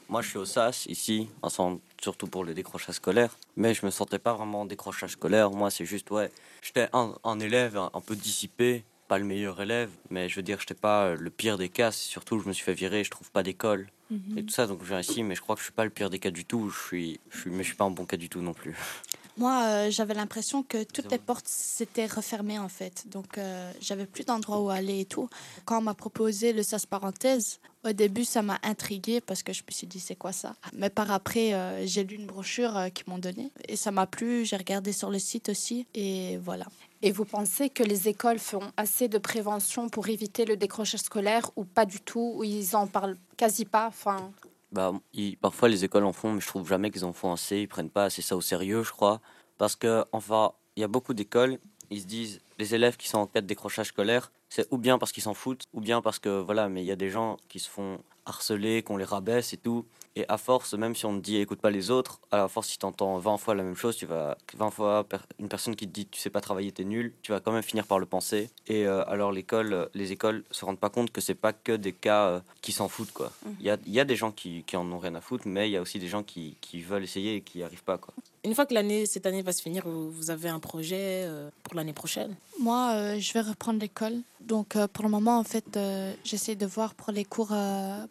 moi 0.09 0.21
je 0.21 0.29
suis 0.29 0.37
au 0.37 0.43
SAS 0.45 0.85
ici, 0.87 1.29
ensemble, 1.41 1.79
surtout 2.01 2.27
pour 2.27 2.43
le 2.43 2.53
décrochage 2.53 2.95
scolaire. 2.95 3.37
Mais 3.55 3.73
je 3.73 3.85
me 3.85 3.91
sentais 3.91 4.19
pas 4.19 4.33
vraiment 4.33 4.61
en 4.61 4.65
décrochage 4.65 5.11
scolaire. 5.11 5.49
Moi, 5.51 5.71
c'est 5.71 5.85
juste, 5.85 6.11
ouais, 6.11 6.29
j'étais 6.61 6.89
un, 6.91 7.15
un 7.23 7.39
élève 7.39 7.77
un, 7.77 7.89
un 7.93 8.01
peu 8.01 8.15
dissipé. 8.17 8.83
Pas 9.07 9.17
le 9.19 9.25
meilleur 9.25 9.61
élève, 9.61 9.89
mais 10.09 10.29
je 10.29 10.35
veux 10.35 10.41
dire, 10.43 10.57
je 10.59 10.63
n'étais 10.63 10.73
pas 10.73 11.15
le 11.15 11.29
pire 11.29 11.57
des 11.57 11.69
cas. 11.69 11.91
Surtout, 11.91 12.39
je 12.39 12.47
me 12.47 12.53
suis 12.53 12.63
fait 12.63 12.73
virer, 12.73 13.03
je 13.03 13.11
trouve 13.11 13.31
pas 13.31 13.43
d'école 13.43 13.87
Mhm. 14.11 14.37
et 14.37 14.43
tout 14.43 14.53
ça. 14.53 14.67
Donc, 14.67 14.81
je 14.83 14.87
viens 14.89 14.99
ici, 14.99 15.23
mais 15.23 15.33
je 15.35 15.41
crois 15.41 15.55
que 15.55 15.61
je 15.61 15.65
suis 15.65 15.73
pas 15.73 15.83
le 15.83 15.89
pire 15.89 16.09
des 16.11 16.19
cas 16.19 16.29
du 16.31 16.45
tout. 16.45 16.69
Je 16.69 16.79
suis, 16.87 17.19
je 17.31 17.39
suis, 17.39 17.49
mais 17.49 17.63
je 17.63 17.69
suis 17.69 17.75
pas 17.75 17.85
un 17.85 17.89
bon 17.91 18.05
cas 18.05 18.17
du 18.17 18.29
tout 18.29 18.41
non 18.41 18.53
plus. 18.53 18.75
Moi, 19.37 19.63
euh, 19.65 19.91
j'avais 19.91 20.13
l'impression 20.13 20.63
que 20.63 20.83
toutes 20.83 21.11
les 21.11 21.17
portes 21.17 21.47
s'étaient 21.47 22.05
refermées 22.05 22.57
en 22.59 22.69
fait. 22.69 23.03
Donc, 23.09 23.37
euh, 23.37 23.71
j'avais 23.81 24.05
plus 24.05 24.23
d'endroit 24.23 24.61
où 24.61 24.69
aller 24.69 25.01
et 25.01 25.05
tout. 25.05 25.27
Quand 25.65 25.79
on 25.79 25.81
m'a 25.81 25.93
proposé 25.93 26.53
le 26.53 26.63
SAS 26.63 26.85
parenthèse, 26.85 27.59
au 27.83 27.91
début, 27.91 28.23
ça 28.25 28.41
m'a 28.43 28.59
intriguée 28.63 29.19
parce 29.21 29.43
que 29.43 29.51
je 29.53 29.63
me 29.67 29.71
suis 29.71 29.87
dit, 29.87 29.99
c'est 29.99 30.15
quoi 30.15 30.31
ça? 30.31 30.55
Mais 30.73 30.89
par 30.89 31.11
après, 31.11 31.53
euh, 31.53 31.85
j'ai 31.85 32.03
lu 32.05 32.15
une 32.15 32.27
brochure 32.27 32.77
euh, 32.77 32.89
qu'ils 32.89 33.09
m'ont 33.09 33.17
donnée 33.19 33.51
et 33.67 33.75
ça 33.75 33.91
m'a 33.91 34.07
plu. 34.07 34.45
J'ai 34.45 34.55
regardé 34.55 34.93
sur 34.93 35.09
le 35.09 35.19
site 35.19 35.49
aussi 35.49 35.85
et 35.95 36.37
voilà. 36.37 36.65
Et 37.05 37.11
vous 37.11 37.23
pensez 37.23 37.69
que 37.69 37.83
les 37.83 38.07
écoles 38.07 38.39
feront 38.39 38.71
assez 38.77 39.07
de 39.07 39.19
prévention 39.19 39.89
pour 39.89 40.09
éviter 40.09 40.43
le 40.43 40.57
décrochage 40.57 41.01
scolaire 41.01 41.51
ou 41.55 41.63
pas 41.63 41.85
du 41.85 41.99
tout, 41.99 42.33
ou 42.35 42.43
ils 42.43 42.75
en 42.75 42.87
parlent 42.87 43.15
quasi 43.37 43.63
pas 43.63 43.85
enfin... 43.85 44.31
Bah, 44.71 44.91
parfois 45.39 45.69
les 45.69 45.85
écoles 45.85 46.05
en 46.05 46.13
font, 46.13 46.31
mais 46.31 46.41
je 46.41 46.47
trouve 46.47 46.67
jamais 46.67 46.89
qu'ils 46.89 47.05
en 47.05 47.13
font 47.13 47.31
assez. 47.31 47.59
Ils 47.59 47.67
prennent 47.67 47.91
pas 47.91 48.05
assez 48.05 48.23
ça 48.23 48.35
au 48.35 48.41
sérieux, 48.41 48.81
je 48.81 48.91
crois. 48.91 49.21
Parce 49.59 49.75
que, 49.75 50.03
enfin, 50.13 50.53
il 50.75 50.81
y 50.81 50.83
a 50.83 50.87
beaucoup 50.87 51.13
d'écoles, 51.13 51.59
ils 51.91 52.01
se 52.01 52.07
disent, 52.07 52.41
les 52.57 52.73
élèves 52.73 52.97
qui 52.97 53.07
sont 53.07 53.19
en 53.19 53.27
cas 53.27 53.41
de 53.41 53.45
décrochage 53.45 53.89
scolaire, 53.89 54.31
c'est 54.49 54.67
ou 54.71 54.79
bien 54.79 54.97
parce 54.97 55.11
qu'ils 55.11 55.21
s'en 55.21 55.35
foutent, 55.35 55.65
ou 55.73 55.81
bien 55.81 56.01
parce 56.01 56.17
que, 56.17 56.41
voilà, 56.41 56.69
mais 56.69 56.81
il 56.81 56.87
y 56.87 56.91
a 56.91 56.95
des 56.95 57.11
gens 57.11 57.37
qui 57.49 57.59
se 57.59 57.69
font 57.69 57.99
harceler, 58.25 58.81
qu'on 58.81 58.97
les 58.97 59.05
rabaisse 59.05 59.53
et 59.53 59.57
tout. 59.57 59.85
Et 60.17 60.25
à 60.29 60.37
force, 60.37 60.73
même 60.73 60.95
si 60.95 61.05
on 61.05 61.17
te 61.17 61.23
dit 61.23 61.37
écoute 61.37 61.59
pas 61.59 61.71
les 61.71 61.91
autres, 61.91 62.19
à 62.31 62.37
la 62.37 62.47
force, 62.47 62.69
si 62.69 62.77
tu 62.77 62.85
entends 62.85 63.17
20 63.17 63.37
fois 63.37 63.53
la 63.53 63.63
même 63.63 63.75
chose, 63.75 63.97
tu 63.97 64.05
vas 64.05 64.37
20 64.55 64.69
fois 64.69 65.05
une 65.39 65.49
personne 65.49 65.75
qui 65.75 65.87
te 65.87 65.93
dit 65.93 66.07
tu 66.07 66.19
sais 66.19 66.29
pas 66.29 66.41
travailler, 66.41 66.71
t'es 66.71 66.85
nul, 66.85 67.13
tu 67.21 67.31
vas 67.33 67.41
quand 67.41 67.51
même 67.51 67.63
finir 67.63 67.85
par 67.85 67.99
le 67.99 68.05
penser. 68.05 68.49
Et 68.67 68.87
euh, 68.87 69.03
alors 69.07 69.31
l'école, 69.31 69.73
euh, 69.73 69.85
les 69.93 70.13
écoles 70.13 70.43
se 70.51 70.63
rendent 70.63 70.79
pas 70.79 70.89
compte 70.89 71.11
que 71.11 71.19
c'est 71.19 71.35
pas 71.35 71.51
que 71.51 71.73
des 71.73 71.91
cas 71.91 72.27
euh, 72.27 72.39
qui 72.61 72.71
s'en 72.71 72.87
foutent 72.87 73.11
quoi. 73.11 73.31
Mhm. 73.45 73.55
Il 73.59 73.65
y, 73.65 73.69
a, 73.69 73.77
y 73.87 73.99
a 73.99 74.05
des 74.05 74.15
gens 74.15 74.31
qui, 74.31 74.63
qui 74.63 74.77
en 74.77 74.89
ont 74.89 74.99
rien 74.99 75.15
à 75.15 75.21
foutre, 75.21 75.47
mais 75.47 75.67
il 75.67 75.73
y 75.73 75.77
a 75.77 75.81
aussi 75.81 75.99
des 75.99 76.07
gens 76.07 76.23
qui, 76.23 76.55
qui 76.61 76.81
veulent 76.81 77.03
essayer 77.03 77.35
et 77.35 77.41
qui 77.41 77.57
n'y 77.57 77.63
arrivent 77.65 77.83
pas 77.83 77.97
quoi. 77.97 78.13
Une 78.45 78.53
fois 78.53 78.67
que 78.67 78.75
l'année, 78.75 79.07
cette 79.07 79.25
année 79.25 79.41
va 79.41 79.51
se 79.51 79.61
finir, 79.63 79.87
vous 79.87 80.29
avez 80.29 80.49
un 80.49 80.59
projet 80.59 81.23
euh, 81.25 81.49
pour 81.63 81.73
l'année 81.73 81.93
prochaine? 81.93 82.35
Moi, 82.59 82.91
euh, 82.93 83.19
je 83.19 83.33
vais 83.33 83.41
reprendre 83.41 83.79
l'école. 83.79 84.21
Donc, 84.39 84.75
euh, 84.75 84.87
pour 84.87 85.03
le 85.03 85.09
moment, 85.09 85.39
en 85.39 85.43
fait, 85.43 85.79
j'essaie 86.23 86.55
de 86.55 86.67
voir 86.67 86.93
pour 86.93 87.11
les 87.11 87.25
cours 87.25 87.53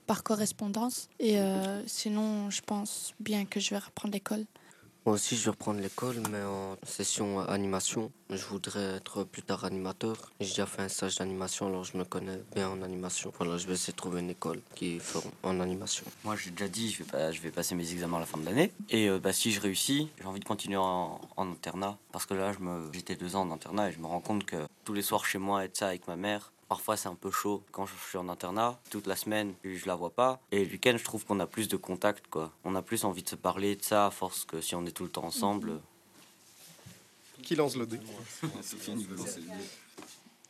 par 0.09 0.25
correspondance. 0.25 1.09
Et 1.21 1.37
sinon, 1.87 2.51
je 2.51 2.61
pense 2.63 3.15
bien 3.21 3.45
que 3.45 3.61
je 3.61 3.71
vais 3.71 3.79
reprendre 3.79 4.13
l'école. 4.13 4.45
Moi 5.07 5.17
aussi, 5.17 5.37
je 5.37 5.45
vais 5.45 5.51
reprendre 5.51 5.81
l'école, 5.81 6.17
mais 6.31 6.43
en 6.43 6.79
session 6.83 7.41
animation. 7.41 8.11
Je 8.31 8.43
voudrais 8.47 8.97
être 8.97 9.25
plus 9.25 9.43
tard 9.43 9.67
animateur. 9.67 10.33
J'ai 10.41 10.49
déjà 10.49 10.65
fait 10.65 10.81
un 10.81 10.89
stage 10.89 11.17
d'animation, 11.17 11.67
alors 11.67 11.85
je 11.85 11.99
me 11.99 12.05
connais 12.05 12.41
bien 12.55 12.71
en 12.71 12.81
animation. 12.81 13.31
Voilà, 13.37 13.59
je 13.59 13.67
vais 13.67 13.75
essayer 13.75 13.93
de 13.93 13.99
trouver 13.99 14.21
une 14.21 14.31
école 14.31 14.63
qui 14.75 14.99
forme 15.01 15.31
en 15.43 15.61
animation. 15.61 16.07
Moi, 16.25 16.37
j'ai 16.37 16.53
déjà 16.53 16.69
dit, 16.69 16.91
je 16.91 17.03
vais, 17.03 17.11
pas, 17.11 17.33
je 17.33 17.43
vais 17.43 17.51
passer 17.51 17.75
mes 17.75 17.93
examens 17.93 18.17
à 18.17 18.21
la 18.21 18.27
fin 18.27 18.39
de 18.39 18.47
l'année. 18.47 18.73
Et 18.89 19.11
euh, 19.11 19.19
bah, 19.19 19.35
si 19.35 19.53
je 19.53 19.61
réussis, 19.61 20.09
j'ai 20.19 20.25
envie 20.25 20.41
de 20.41 20.47
continuer 20.47 20.79
en, 20.79 21.21
en 21.37 21.51
internat. 21.51 21.99
Parce 22.11 22.25
que 22.25 22.33
là, 22.33 22.53
j'étais 22.95 23.15
deux 23.15 23.37
ans 23.37 23.43
en 23.43 23.51
internat 23.51 23.91
et 23.91 23.93
je 23.93 23.99
me 23.99 24.07
rends 24.07 24.21
compte 24.21 24.47
que 24.47 24.57
tous 24.85 24.95
les 24.95 25.03
soirs 25.03 25.27
chez 25.27 25.37
moi, 25.37 25.67
être 25.67 25.77
ça 25.77 25.89
avec 25.89 26.09
ma 26.09 26.17
mère, 26.17 26.51
parfois 26.75 26.97
c'est 26.97 27.07
un 27.07 27.15
peu 27.15 27.31
chaud. 27.31 27.63
Quand 27.71 27.87
je 27.87 27.93
suis 28.09 28.19
en 28.19 28.29
internat, 28.29 28.81
toute 28.91 29.07
la 29.07 29.15
semaine, 29.15 29.55
je 29.63 29.87
la 29.87 29.95
vois 29.95 30.11
pas. 30.11 30.41
Et 30.51 30.65
le 30.65 30.73
week-end, 30.73 30.97
je 30.99 31.05
trouve 31.05 31.25
qu'on 31.25 31.39
a 31.39 31.47
plus 31.47 31.69
de 31.69 31.77
contact, 31.77 32.27
quoi. 32.27 32.51
On 32.65 32.75
a 32.75 32.83
plus 32.83 33.05
envie 33.05 33.23
de 33.23 33.29
se 33.29 33.37
parler 33.37 33.77
de 33.77 33.83
ça 33.85 34.07
à 34.07 34.11
force 34.11 34.45
que 34.45 34.61
si 34.61 34.75
on 34.75 34.85
est 34.85 34.91
tout 34.91 35.05
le 35.05 35.09
temps 35.09 35.23
ensemble. 35.23 35.81
Qui 37.45 37.55
lance 37.55 37.77
le 37.77 37.87
dé? 37.87 38.01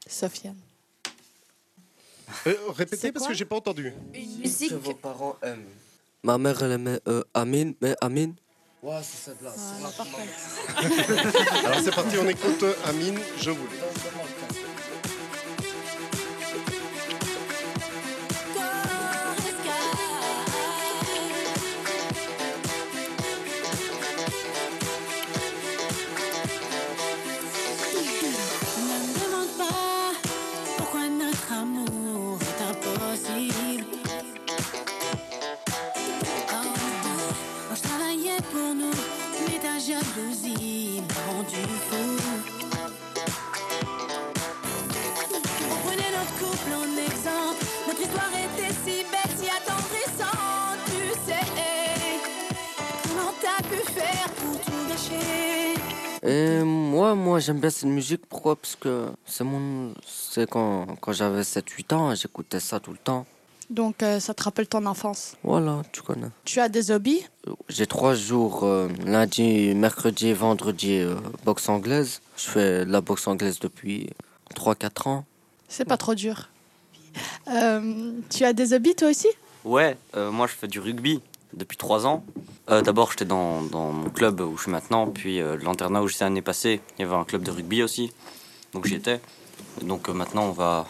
Sofiane. 0.07 0.57
Euh, 2.47 2.57
Répétez 2.71 3.13
parce 3.13 3.27
que 3.27 3.35
j'ai 3.35 3.45
pas 3.45 3.57
entendu. 3.57 3.93
Une 4.15 4.39
musique. 4.39 4.71
Que 4.71 4.77
vos 4.77 4.95
parents 4.95 5.37
aiment. 5.43 5.67
Ma 6.23 6.39
mère, 6.39 6.63
elle 6.63 6.73
aimait 6.73 7.01
euh, 7.07 7.23
Amine, 7.35 7.75
mais 7.83 7.95
Amine. 8.01 8.35
Ouais, 8.83 9.01
c'est 9.03 9.31
celle-là. 9.31 9.51
Alors 11.65 11.81
c'est 11.83 11.95
parti, 11.95 12.17
on 12.19 12.29
écoute 12.29 12.63
euh, 12.63 12.75
Amine, 12.87 13.19
je 13.39 13.51
voulais. 13.51 13.79
Histoire 48.00 48.30
était 48.30 48.72
si 48.85 49.04
si 49.37 49.48
attendrissante. 49.50 50.78
Tu 50.87 51.11
sais, 51.26 51.46
comment 53.09 53.33
t'as 53.40 53.62
pu 53.68 53.76
faire 53.92 54.28
pour 54.37 54.61
tout 54.61 54.88
gâcher? 54.88 55.74
Et 56.22 56.62
moi, 56.64 57.14
moi 57.14 57.38
j'aime 57.40 57.61
bien 57.61 57.70
cette 57.70 57.88
musique. 57.88 58.26
Pourquoi? 58.26 58.57
Parce 58.57 58.76
que 58.76 59.09
c'est 59.26 59.44
mon. 59.44 59.92
C'est 60.07 60.48
quand, 60.48 60.87
quand 61.00 61.12
j'avais 61.12 61.42
7-8 61.42 61.94
ans, 61.94 62.14
j'écoutais 62.14 62.61
ça 62.61 62.80
tout 62.80 62.92
le 62.92 62.98
temps. 62.98 63.26
Donc, 63.70 64.02
euh, 64.02 64.20
ça 64.20 64.35
te 64.35 64.42
rappelle 64.42 64.68
ton 64.68 64.85
enfance? 64.87 65.37
Voilà, 65.42 65.83
tu 65.92 66.02
connais. 66.02 66.28
Tu 66.44 66.61
as 66.61 66.68
des 66.68 66.90
hobbies? 66.90 67.26
J'ai 67.68 67.87
trois 67.87 68.14
jours, 68.14 68.64
euh, 68.64 68.88
lundi, 69.07 69.74
mercredi, 69.74 70.33
vendredi, 70.33 70.98
euh, 70.98 71.16
boxe 71.44 71.68
anglaise. 71.68 72.20
Je 72.37 72.44
fais 72.44 72.85
de 72.85 72.90
la 72.90 73.00
boxe 73.00 73.26
anglaise 73.26 73.59
depuis 73.61 74.11
3-4 74.54 75.09
ans. 75.09 75.24
C'est 75.68 75.87
pas 75.87 75.96
trop 75.96 76.14
dur. 76.14 76.50
Euh, 77.48 78.12
tu 78.31 78.44
as 78.44 78.53
des 78.53 78.72
hobbies 78.72 78.94
toi 78.94 79.09
aussi? 79.09 79.29
Ouais, 79.64 79.96
euh, 80.16 80.31
moi 80.31 80.46
je 80.46 80.53
fais 80.53 80.68
du 80.68 80.81
rugby 80.81 81.20
depuis 81.53 81.77
trois 81.77 82.07
ans. 82.07 82.24
Euh, 82.70 82.83
D'abord, 82.83 83.11
j'étais 83.11 83.24
dans, 83.24 83.62
dans 83.62 83.92
mon 83.92 84.11
club 84.11 84.40
où 84.40 84.57
je 84.57 84.62
suis 84.62 84.70
maintenant, 84.70 85.07
puis 85.07 85.40
euh, 85.40 85.57
l'internat 85.62 86.03
où 86.03 86.09
j'étais 86.09 86.24
l'année 86.24 86.42
passée, 86.42 86.81
il 86.98 87.03
y 87.03 87.05
avait 87.05 87.14
un 87.14 87.24
club 87.24 87.42
de 87.42 87.50
rugby 87.50 87.83
aussi, 87.83 88.12
donc 88.72 88.87
j'y 88.87 88.94
étais. 88.94 89.20
Donc 89.83 90.09
euh, 90.09 90.12
maintenant, 90.12 90.44
on 90.44 90.53
va, 90.53 90.87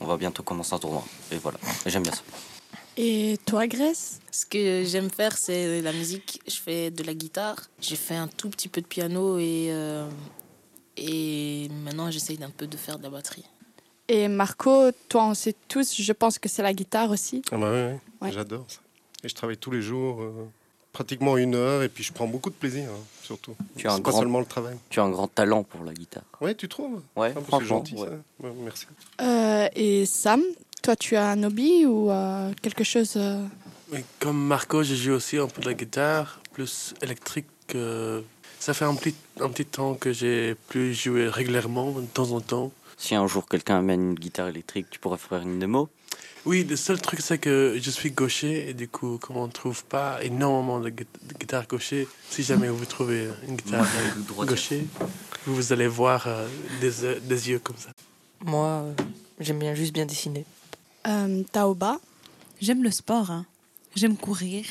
on 0.00 0.06
va 0.06 0.16
bientôt 0.16 0.42
commencer 0.42 0.74
un 0.74 0.78
tournoi, 0.78 1.04
et 1.30 1.36
voilà, 1.36 1.58
j'aime 1.86 2.02
bien 2.02 2.12
ça. 2.12 2.22
Et 2.98 3.38
toi, 3.46 3.66
Grèce? 3.66 4.20
Ce 4.30 4.44
que 4.44 4.84
j'aime 4.84 5.10
faire, 5.10 5.38
c'est 5.38 5.80
la 5.80 5.92
musique. 5.92 6.42
Je 6.46 6.56
fais 6.56 6.90
de 6.90 7.02
la 7.02 7.14
guitare. 7.14 7.56
J'ai 7.80 7.96
fait 7.96 8.16
un 8.16 8.28
tout 8.28 8.50
petit 8.50 8.68
peu 8.68 8.82
de 8.82 8.86
piano 8.86 9.38
et, 9.38 9.68
euh, 9.70 10.06
et 10.98 11.70
maintenant 11.84 12.10
j'essaye 12.10 12.36
d'un 12.36 12.50
peu 12.50 12.66
de 12.66 12.76
faire 12.76 12.98
de 12.98 13.04
la 13.04 13.08
batterie. 13.08 13.46
Et 14.14 14.28
Marco, 14.28 14.90
toi, 15.08 15.24
on 15.28 15.32
sait 15.34 15.54
tous, 15.68 15.94
je 15.98 16.12
pense 16.12 16.38
que 16.38 16.46
c'est 16.46 16.62
la 16.62 16.74
guitare 16.74 17.08
aussi. 17.10 17.40
Ah 17.50 17.56
bah 17.56 17.70
ouais, 17.70 17.72
ouais, 17.86 17.98
Ouais. 18.20 18.30
j'adore 18.32 18.66
ça. 18.68 18.80
Et 19.24 19.28
je 19.30 19.34
travaille 19.34 19.56
tous 19.56 19.70
les 19.70 19.80
jours, 19.80 20.20
euh, 20.20 20.32
pratiquement 20.92 21.38
une 21.38 21.54
heure, 21.54 21.82
et 21.82 21.88
puis 21.88 22.04
je 22.04 22.12
prends 22.12 22.26
beaucoup 22.26 22.50
de 22.50 22.54
plaisir, 22.54 22.90
hein, 22.90 23.00
surtout. 23.22 23.54
Tu 23.78 23.88
as, 23.88 23.92
un 23.94 24.00
pas 24.02 24.10
grand, 24.10 24.18
seulement 24.20 24.40
le 24.40 24.44
travail. 24.44 24.76
tu 24.90 25.00
as 25.00 25.04
un 25.04 25.08
grand 25.10 25.28
talent 25.28 25.62
pour 25.62 25.82
la 25.84 25.94
guitare. 25.94 26.24
Ouais, 26.42 26.54
tu 26.54 26.68
trouves 26.68 27.00
Ouais, 27.16 27.32
Ah, 27.34 27.40
bah, 27.40 27.56
C'est 27.58 27.64
gentil, 27.64 27.94
ouais. 27.94 28.08
ça. 28.08 28.46
Ouais, 28.46 28.52
merci. 28.62 28.86
Euh, 29.22 29.68
et 29.74 30.04
Sam, 30.04 30.42
toi, 30.82 30.94
tu 30.94 31.16
as 31.16 31.30
un 31.30 31.42
hobby 31.44 31.86
ou 31.86 32.10
euh, 32.10 32.52
quelque 32.60 32.84
chose 32.84 33.14
euh, 33.16 33.42
Mais 33.90 34.04
comme 34.18 34.36
Marco, 34.46 34.82
je 34.82 34.94
joue 34.94 35.12
aussi 35.12 35.38
un 35.38 35.46
peu 35.46 35.62
de 35.62 35.66
la 35.68 35.74
guitare, 35.74 36.38
plus 36.52 36.92
électrique. 37.00 37.46
euh, 37.74 38.20
ça 38.58 38.74
fait 38.74 38.84
un 38.84 38.94
petit, 38.94 39.14
un 39.40 39.48
petit 39.48 39.64
temps 39.64 39.94
que 39.94 40.12
j'ai 40.12 40.54
plus 40.68 40.92
joué 40.94 41.28
régulièrement, 41.28 41.92
de 41.92 42.04
temps 42.06 42.30
en 42.32 42.40
temps. 42.42 42.70
Si 42.96 43.14
un 43.14 43.26
jour 43.26 43.46
quelqu'un 43.48 43.78
amène 43.78 44.02
une 44.10 44.14
guitare 44.14 44.48
électrique, 44.48 44.86
tu 44.90 44.98
pourrais 44.98 45.18
faire 45.18 45.40
une 45.40 45.58
démo. 45.58 45.88
Oui, 46.44 46.64
le 46.64 46.76
seul 46.76 47.00
truc, 47.00 47.20
c'est 47.20 47.38
que 47.38 47.78
je 47.80 47.90
suis 47.90 48.10
gaucher 48.10 48.68
et 48.70 48.74
du 48.74 48.88
coup, 48.88 49.18
comme 49.18 49.36
on 49.36 49.46
ne 49.46 49.52
trouve 49.52 49.84
pas 49.84 50.22
énormément 50.24 50.80
de, 50.80 50.90
gui- 50.90 51.06
de 51.22 51.34
guitares 51.38 51.66
gaucher, 51.68 52.08
si 52.30 52.42
jamais 52.42 52.68
vous 52.68 52.84
trouvez 52.84 53.28
une 53.48 53.54
guitare 53.56 53.86
euh, 53.86 54.44
gaucher, 54.44 54.86
vous, 55.46 55.54
vous 55.54 55.72
allez 55.72 55.86
voir 55.86 56.26
euh, 56.26 56.48
des, 56.80 57.04
euh, 57.04 57.20
des 57.20 57.50
yeux 57.50 57.60
comme 57.60 57.76
ça. 57.76 57.90
Moi, 58.44 58.66
euh, 58.66 58.92
j'aime 59.38 59.60
bien 59.60 59.74
juste 59.74 59.92
bien 59.92 60.04
dessiner. 60.06 60.44
euh, 61.06 61.42
Taoba 61.52 62.00
J'aime 62.60 62.82
le 62.82 62.90
sport. 62.90 63.30
hein. 63.30 63.46
J'aime 63.94 64.16
courir, 64.16 64.64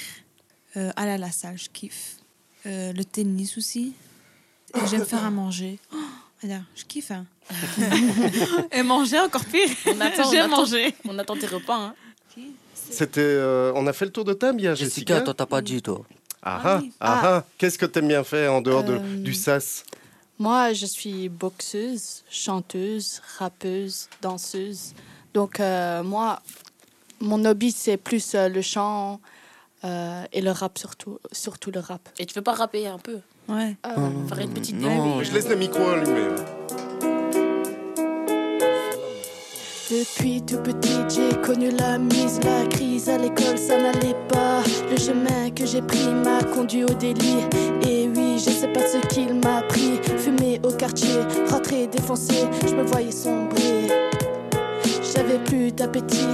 euh, 0.77 0.91
aller 0.95 1.11
à 1.11 1.17
la 1.17 1.31
salle, 1.31 1.57
je 1.57 1.69
kiffe. 1.69 2.17
Euh, 2.65 2.91
le 2.93 3.03
tennis 3.05 3.57
aussi. 3.57 3.93
Et 4.75 4.87
j'aime 4.87 5.05
faire 5.05 5.23
à 5.25 5.31
manger. 5.31 5.79
Oh, 5.93 5.97
regarde, 6.43 6.63
je 6.75 6.83
kiffe. 6.85 7.11
hein. 7.11 7.25
Et 8.71 8.83
manger 8.83 9.19
encore 9.19 9.45
pire. 9.45 9.67
On 9.87 9.99
attend, 10.01 10.23
on 10.29 10.31
attend- 10.37 10.47
manger. 10.47 10.95
On 11.07 11.19
attend 11.19 11.35
tes 11.37 11.47
repas. 11.47 11.75
Hein. 11.77 11.95
C'était, 12.73 13.21
euh, 13.21 13.71
on 13.75 13.87
a 13.87 13.93
fait 13.93 14.05
le 14.05 14.11
tour 14.11 14.25
de 14.25 14.33
table, 14.33 14.59
il 14.61 14.65
y 14.65 14.67
a 14.67 14.75
Jessica. 14.75 15.13
Jessica, 15.15 15.21
toi, 15.21 15.33
t'as 15.33 15.45
pas 15.45 15.61
dit, 15.61 15.81
toi. 15.81 16.01
Ah 16.43 16.59
Ah 16.63 16.69
ah, 16.75 16.79
oui. 16.81 16.91
ah 16.99 17.21
ah. 17.23 17.45
Qu'est-ce 17.57 17.77
que 17.77 17.85
t'aimes 17.85 18.07
bien 18.07 18.23
faire 18.23 18.53
en 18.53 18.61
dehors 18.61 18.83
de- 18.83 18.93
Euh, 18.93 19.17
du 19.17 19.33
SAS 19.33 19.83
Moi, 20.39 20.73
je 20.73 20.85
suis 20.85 21.29
boxeuse, 21.29 22.23
chanteuse, 22.29 23.21
rappeuse, 23.37 24.07
danseuse. 24.21 24.93
Donc, 25.33 25.59
euh, 25.59 26.03
moi, 26.03 26.41
mon 27.21 27.45
hobby, 27.45 27.71
c'est 27.71 27.97
plus 27.97 28.33
euh, 28.35 28.49
le 28.49 28.61
chant 28.61 29.21
euh, 29.85 30.23
et 30.33 30.41
le 30.41 30.51
rap, 30.51 30.77
surtout, 30.77 31.19
surtout 31.31 31.71
le 31.71 31.79
rap. 31.79 32.01
Et 32.19 32.25
tu 32.25 32.33
veux 32.33 32.41
pas 32.41 32.53
rapper 32.53 32.87
un 32.87 32.97
peu? 32.99 33.19
Ouais. 33.47 33.75
Faire 34.29 34.39
une 34.39 34.53
petite 34.53 34.79
Non, 34.79 35.21
je 35.23 35.33
laisse 35.33 35.49
le 35.49 35.55
micro 35.55 35.81
allumé. 35.89 36.27
Depuis 39.89 40.41
tout 40.41 40.59
petit, 40.59 40.99
j'ai 41.09 41.35
connu 41.41 41.69
la 41.71 41.97
mise, 41.97 42.39
la 42.45 42.65
crise 42.69 43.09
à 43.09 43.17
l'école, 43.17 43.57
ça 43.57 43.77
n'allait 43.77 44.15
pas. 44.29 44.63
Le 44.89 44.97
chemin 44.97 45.49
que 45.53 45.65
j'ai 45.65 45.81
pris 45.81 46.07
m'a 46.07 46.41
conduit 46.43 46.85
au 46.85 46.93
délit. 46.93 47.39
Et 47.85 48.07
oui, 48.07 48.39
je 48.39 48.51
sais 48.51 48.69
pas 48.69 48.87
ce 48.87 49.05
qu'il 49.07 49.33
m'a 49.35 49.61
pris. 49.63 49.99
Fumer 50.17 50.61
au 50.63 50.71
quartier, 50.71 51.19
rentrer 51.49 51.87
défoncé, 51.87 52.45
je 52.65 52.73
me 52.73 52.83
voyais 52.83 53.11
sombrer. 53.11 53.89
J'avais 55.13 55.39
plus 55.39 55.73
d'appétit, 55.73 56.25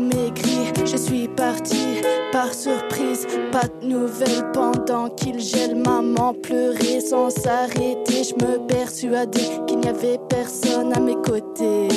maigri. 0.00 0.72
Je 0.84 0.96
suis 0.96 1.28
partie 1.28 2.02
par 2.32 2.52
surprise, 2.52 3.26
pas 3.52 3.66
de 3.80 3.86
nouvelles 3.86 4.50
pendant 4.52 5.08
qu'il 5.10 5.40
gèle. 5.40 5.76
Maman 5.76 6.34
pleurait 6.34 7.00
sans 7.00 7.30
s'arrêter. 7.30 8.24
Je 8.24 8.34
me 8.34 8.66
persuadais 8.66 9.60
qu'il 9.66 9.78
n'y 9.80 9.88
avait 9.88 10.18
personne 10.28 10.92
à 10.94 11.00
mes 11.00 11.16
côtés. 11.16 11.88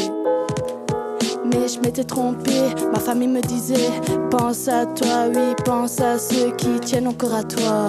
Mais 1.45 1.67
je 1.67 1.79
m'étais 1.79 2.03
trompée, 2.03 2.73
ma 2.93 2.99
famille 2.99 3.27
me 3.27 3.41
disait 3.41 3.89
Pense 4.29 4.67
à 4.67 4.85
toi, 4.85 5.27
oui, 5.33 5.55
pense 5.65 5.99
à 5.99 6.19
ceux 6.19 6.51
qui 6.51 6.79
tiennent 6.79 7.07
encore 7.07 7.33
à 7.33 7.43
toi. 7.43 7.87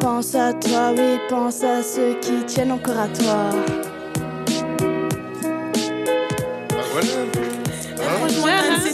Pense 0.00 0.34
à 0.34 0.52
toi, 0.52 0.90
oui, 0.96 1.18
pense 1.28 1.62
à 1.62 1.82
ceux 1.82 2.14
qui 2.20 2.44
tiennent 2.44 2.72
encore 2.72 2.98
à 2.98 3.08
toi. 3.08 3.50
Bah. 6.94 7.51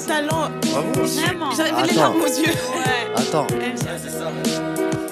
Bravo. 0.09 1.05
Vraiment. 1.05 1.51
J'avais 1.55 1.71
les 1.71 1.91
Attends. 1.91 2.01
larmes 2.01 2.21
aux 2.23 2.27
yeux. 2.27 2.53
Ouais. 2.53 3.13
Attends. 3.17 3.47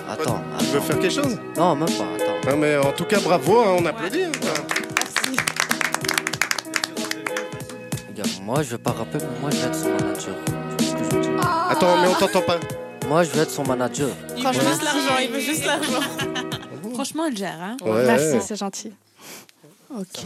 Attends. 0.09 0.41
Tu 0.59 0.65
veux 0.67 0.81
faire 0.81 0.99
quelque 0.99 1.13
chose? 1.13 1.39
Non, 1.57 1.75
même 1.77 1.89
pas. 1.89 2.05
Attends. 2.17 2.51
Non, 2.51 2.57
mais 2.57 2.77
en 2.79 2.93
tout 2.93 3.05
cas, 3.05 3.21
bravo, 3.21 3.61
hein, 3.61 3.77
on 3.79 3.87
applaudit. 3.87 4.25
hein. 4.25 4.33
Regarde, 8.09 8.31
moi, 8.43 8.63
je 8.63 8.71
veux 8.71 8.79
pas 8.79 8.93
rapper, 8.93 9.19
mais 9.19 9.41
moi, 9.41 9.51
je 9.51 9.57
vais 9.59 9.67
être 9.67 9.75
son 9.75 9.91
manager. 9.91 10.35
Tu 10.79 10.85
vois 10.85 10.89
ce 10.89 10.93
que 10.95 11.05
je 11.11 11.17
veux 11.17 11.23
dire? 11.23 11.67
Attends, 11.71 11.97
mais 12.01 12.09
on 12.09 12.15
t'entend 12.15 12.41
pas. 12.43 12.57
Moi, 13.09 13.23
je 13.25 13.31
veux 13.31 13.43
être 13.43 13.51
son 13.51 13.65
manager. 13.65 14.09
Il 14.37 14.45
veut 14.45 14.53
juste 14.53 14.83
l'argent, 14.83 15.19
il 15.23 15.31
veut 15.31 15.41
juste 15.41 15.65
l'argent. 15.67 16.01
Franchement, 16.95 17.27
elle 17.29 17.37
gère. 17.37 17.59
Hein. 17.61 17.77
Ouais. 17.85 18.05
Merci, 18.07 18.39
c'est 18.41 18.57
gentil. 18.57 18.93
Ok. 19.95 20.25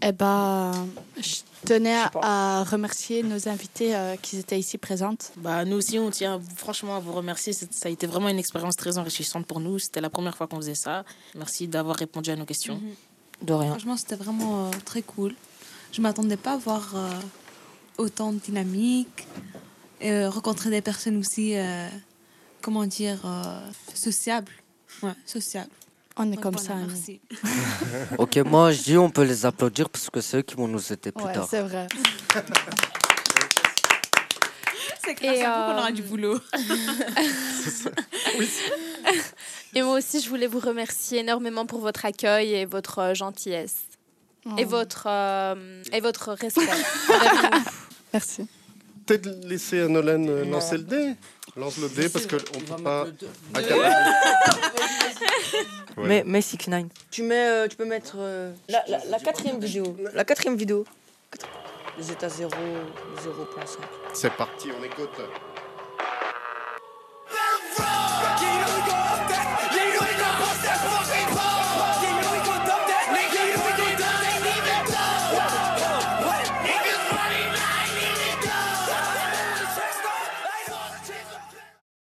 Eh 0.00 0.12
ben, 0.12 0.88
je 1.16 1.36
tenais 1.64 1.96
à 2.22 2.64
remercier 2.64 3.22
nos 3.22 3.48
invités 3.48 3.94
euh, 3.94 4.16
qui 4.16 4.38
étaient 4.38 4.58
ici 4.58 4.78
présentes. 4.78 5.32
Bah, 5.36 5.64
nous 5.64 5.76
aussi, 5.76 5.98
on 5.98 6.10
tient 6.10 6.40
franchement 6.56 6.96
à 6.96 7.00
vous 7.00 7.12
remercier. 7.12 7.52
Ça 7.52 7.66
a 7.84 7.88
été 7.88 8.06
vraiment 8.06 8.28
une 8.28 8.38
expérience 8.38 8.76
très 8.76 8.98
enrichissante 8.98 9.46
pour 9.46 9.60
nous. 9.60 9.78
C'était 9.78 10.00
la 10.00 10.10
première 10.10 10.36
fois 10.36 10.46
qu'on 10.46 10.56
faisait 10.56 10.74
ça. 10.74 11.04
Merci 11.34 11.68
d'avoir 11.68 11.96
répondu 11.96 12.30
à 12.30 12.36
nos 12.36 12.44
questions. 12.44 12.80
De 13.42 13.52
rien. 13.52 13.70
Franchement, 13.70 13.96
c'était 13.96 14.16
vraiment 14.16 14.66
euh, 14.66 14.70
très 14.84 15.02
cool. 15.02 15.34
Je 15.92 16.00
m'attendais 16.00 16.36
pas 16.36 16.52
à 16.52 16.56
voir 16.56 16.92
euh, 16.94 17.10
autant 17.98 18.32
de 18.32 18.38
dynamique. 18.38 19.26
Et, 20.00 20.10
euh, 20.10 20.30
rencontrer 20.30 20.70
des 20.70 20.82
personnes 20.82 21.18
aussi, 21.18 21.56
euh, 21.56 21.88
comment 22.60 22.86
dire, 22.86 23.20
euh, 23.24 23.60
sociables. 23.94 24.52
Ouais, 25.02 25.12
sociables. 25.26 25.70
On 26.18 26.30
est 26.30 26.34
Donc 26.34 26.42
comme 26.42 26.56
voilà, 26.56 26.68
ça. 26.68 26.74
Merci. 26.86 27.20
Ok, 28.18 28.36
moi, 28.38 28.72
je 28.72 28.82
dis 28.82 28.98
on 28.98 29.08
peut 29.10 29.22
les 29.24 29.46
applaudir 29.46 29.88
parce 29.88 30.10
que 30.10 30.20
c'est 30.20 30.38
eux 30.38 30.42
qui 30.42 30.54
vont 30.56 30.68
nous 30.68 30.92
aider 30.92 31.10
plus 31.12 31.24
Ouais, 31.24 31.32
tard. 31.32 31.46
c'est 31.48 31.62
vrai. 31.62 31.86
C'est 35.04 35.14
grâce 35.14 35.36
Et, 35.36 35.42
à 35.42 35.58
vous 35.58 35.64
qu'on 35.64 35.70
euh, 35.72 35.78
aura 35.80 35.90
du 35.90 36.02
boulot. 36.02 36.38
Et 39.74 39.82
moi 39.82 39.94
aussi, 39.98 40.20
je 40.20 40.28
voulais 40.28 40.46
vous 40.46 40.60
remercier 40.60 41.18
énormément 41.20 41.66
pour 41.66 41.80
votre 41.80 42.04
accueil 42.04 42.52
et 42.54 42.66
votre 42.66 42.98
euh, 43.00 43.14
gentillesse. 43.14 43.76
Et, 44.58 44.64
Oh. 44.64 44.68
votre, 44.68 45.06
euh, 45.08 45.82
et 45.92 46.00
votre 46.00 46.32
respect. 46.32 46.62
Merci. 48.12 48.46
Peut-être 49.06 49.26
laisser 49.44 49.80
à 49.80 49.88
Nolan 49.88 50.24
euh, 50.28 50.44
lancer 50.44 50.76
le 50.76 50.82
dé. 50.84 51.14
Lance 51.56 51.78
le 51.78 51.88
dé 51.88 52.08
parce 52.08 52.26
qu'on 52.26 52.36
peut 52.36 52.82
pas. 52.82 53.06
Ah, 53.54 53.60
Ouais. 55.98 56.08
Mais, 56.08 56.22
mais 56.26 56.40
6 56.40 56.68
9 56.68 56.84
Tu, 57.10 57.22
mets, 57.22 57.48
euh, 57.48 57.68
tu 57.68 57.76
peux 57.76 57.84
mettre 57.84 58.14
euh, 58.16 58.50
la, 58.68 58.82
la, 58.88 59.04
la 59.10 59.18
quatrième 59.18 59.60
vidéo. 59.60 59.94
La 60.14 60.24
quatrième 60.24 60.56
vidéo. 60.56 60.86
Les 61.98 62.10
états 62.10 62.30
0, 62.30 62.50
0.5. 62.50 63.78
C'est 64.14 64.32
parti, 64.32 64.68
on 64.78 64.82
écoute. 64.82 65.10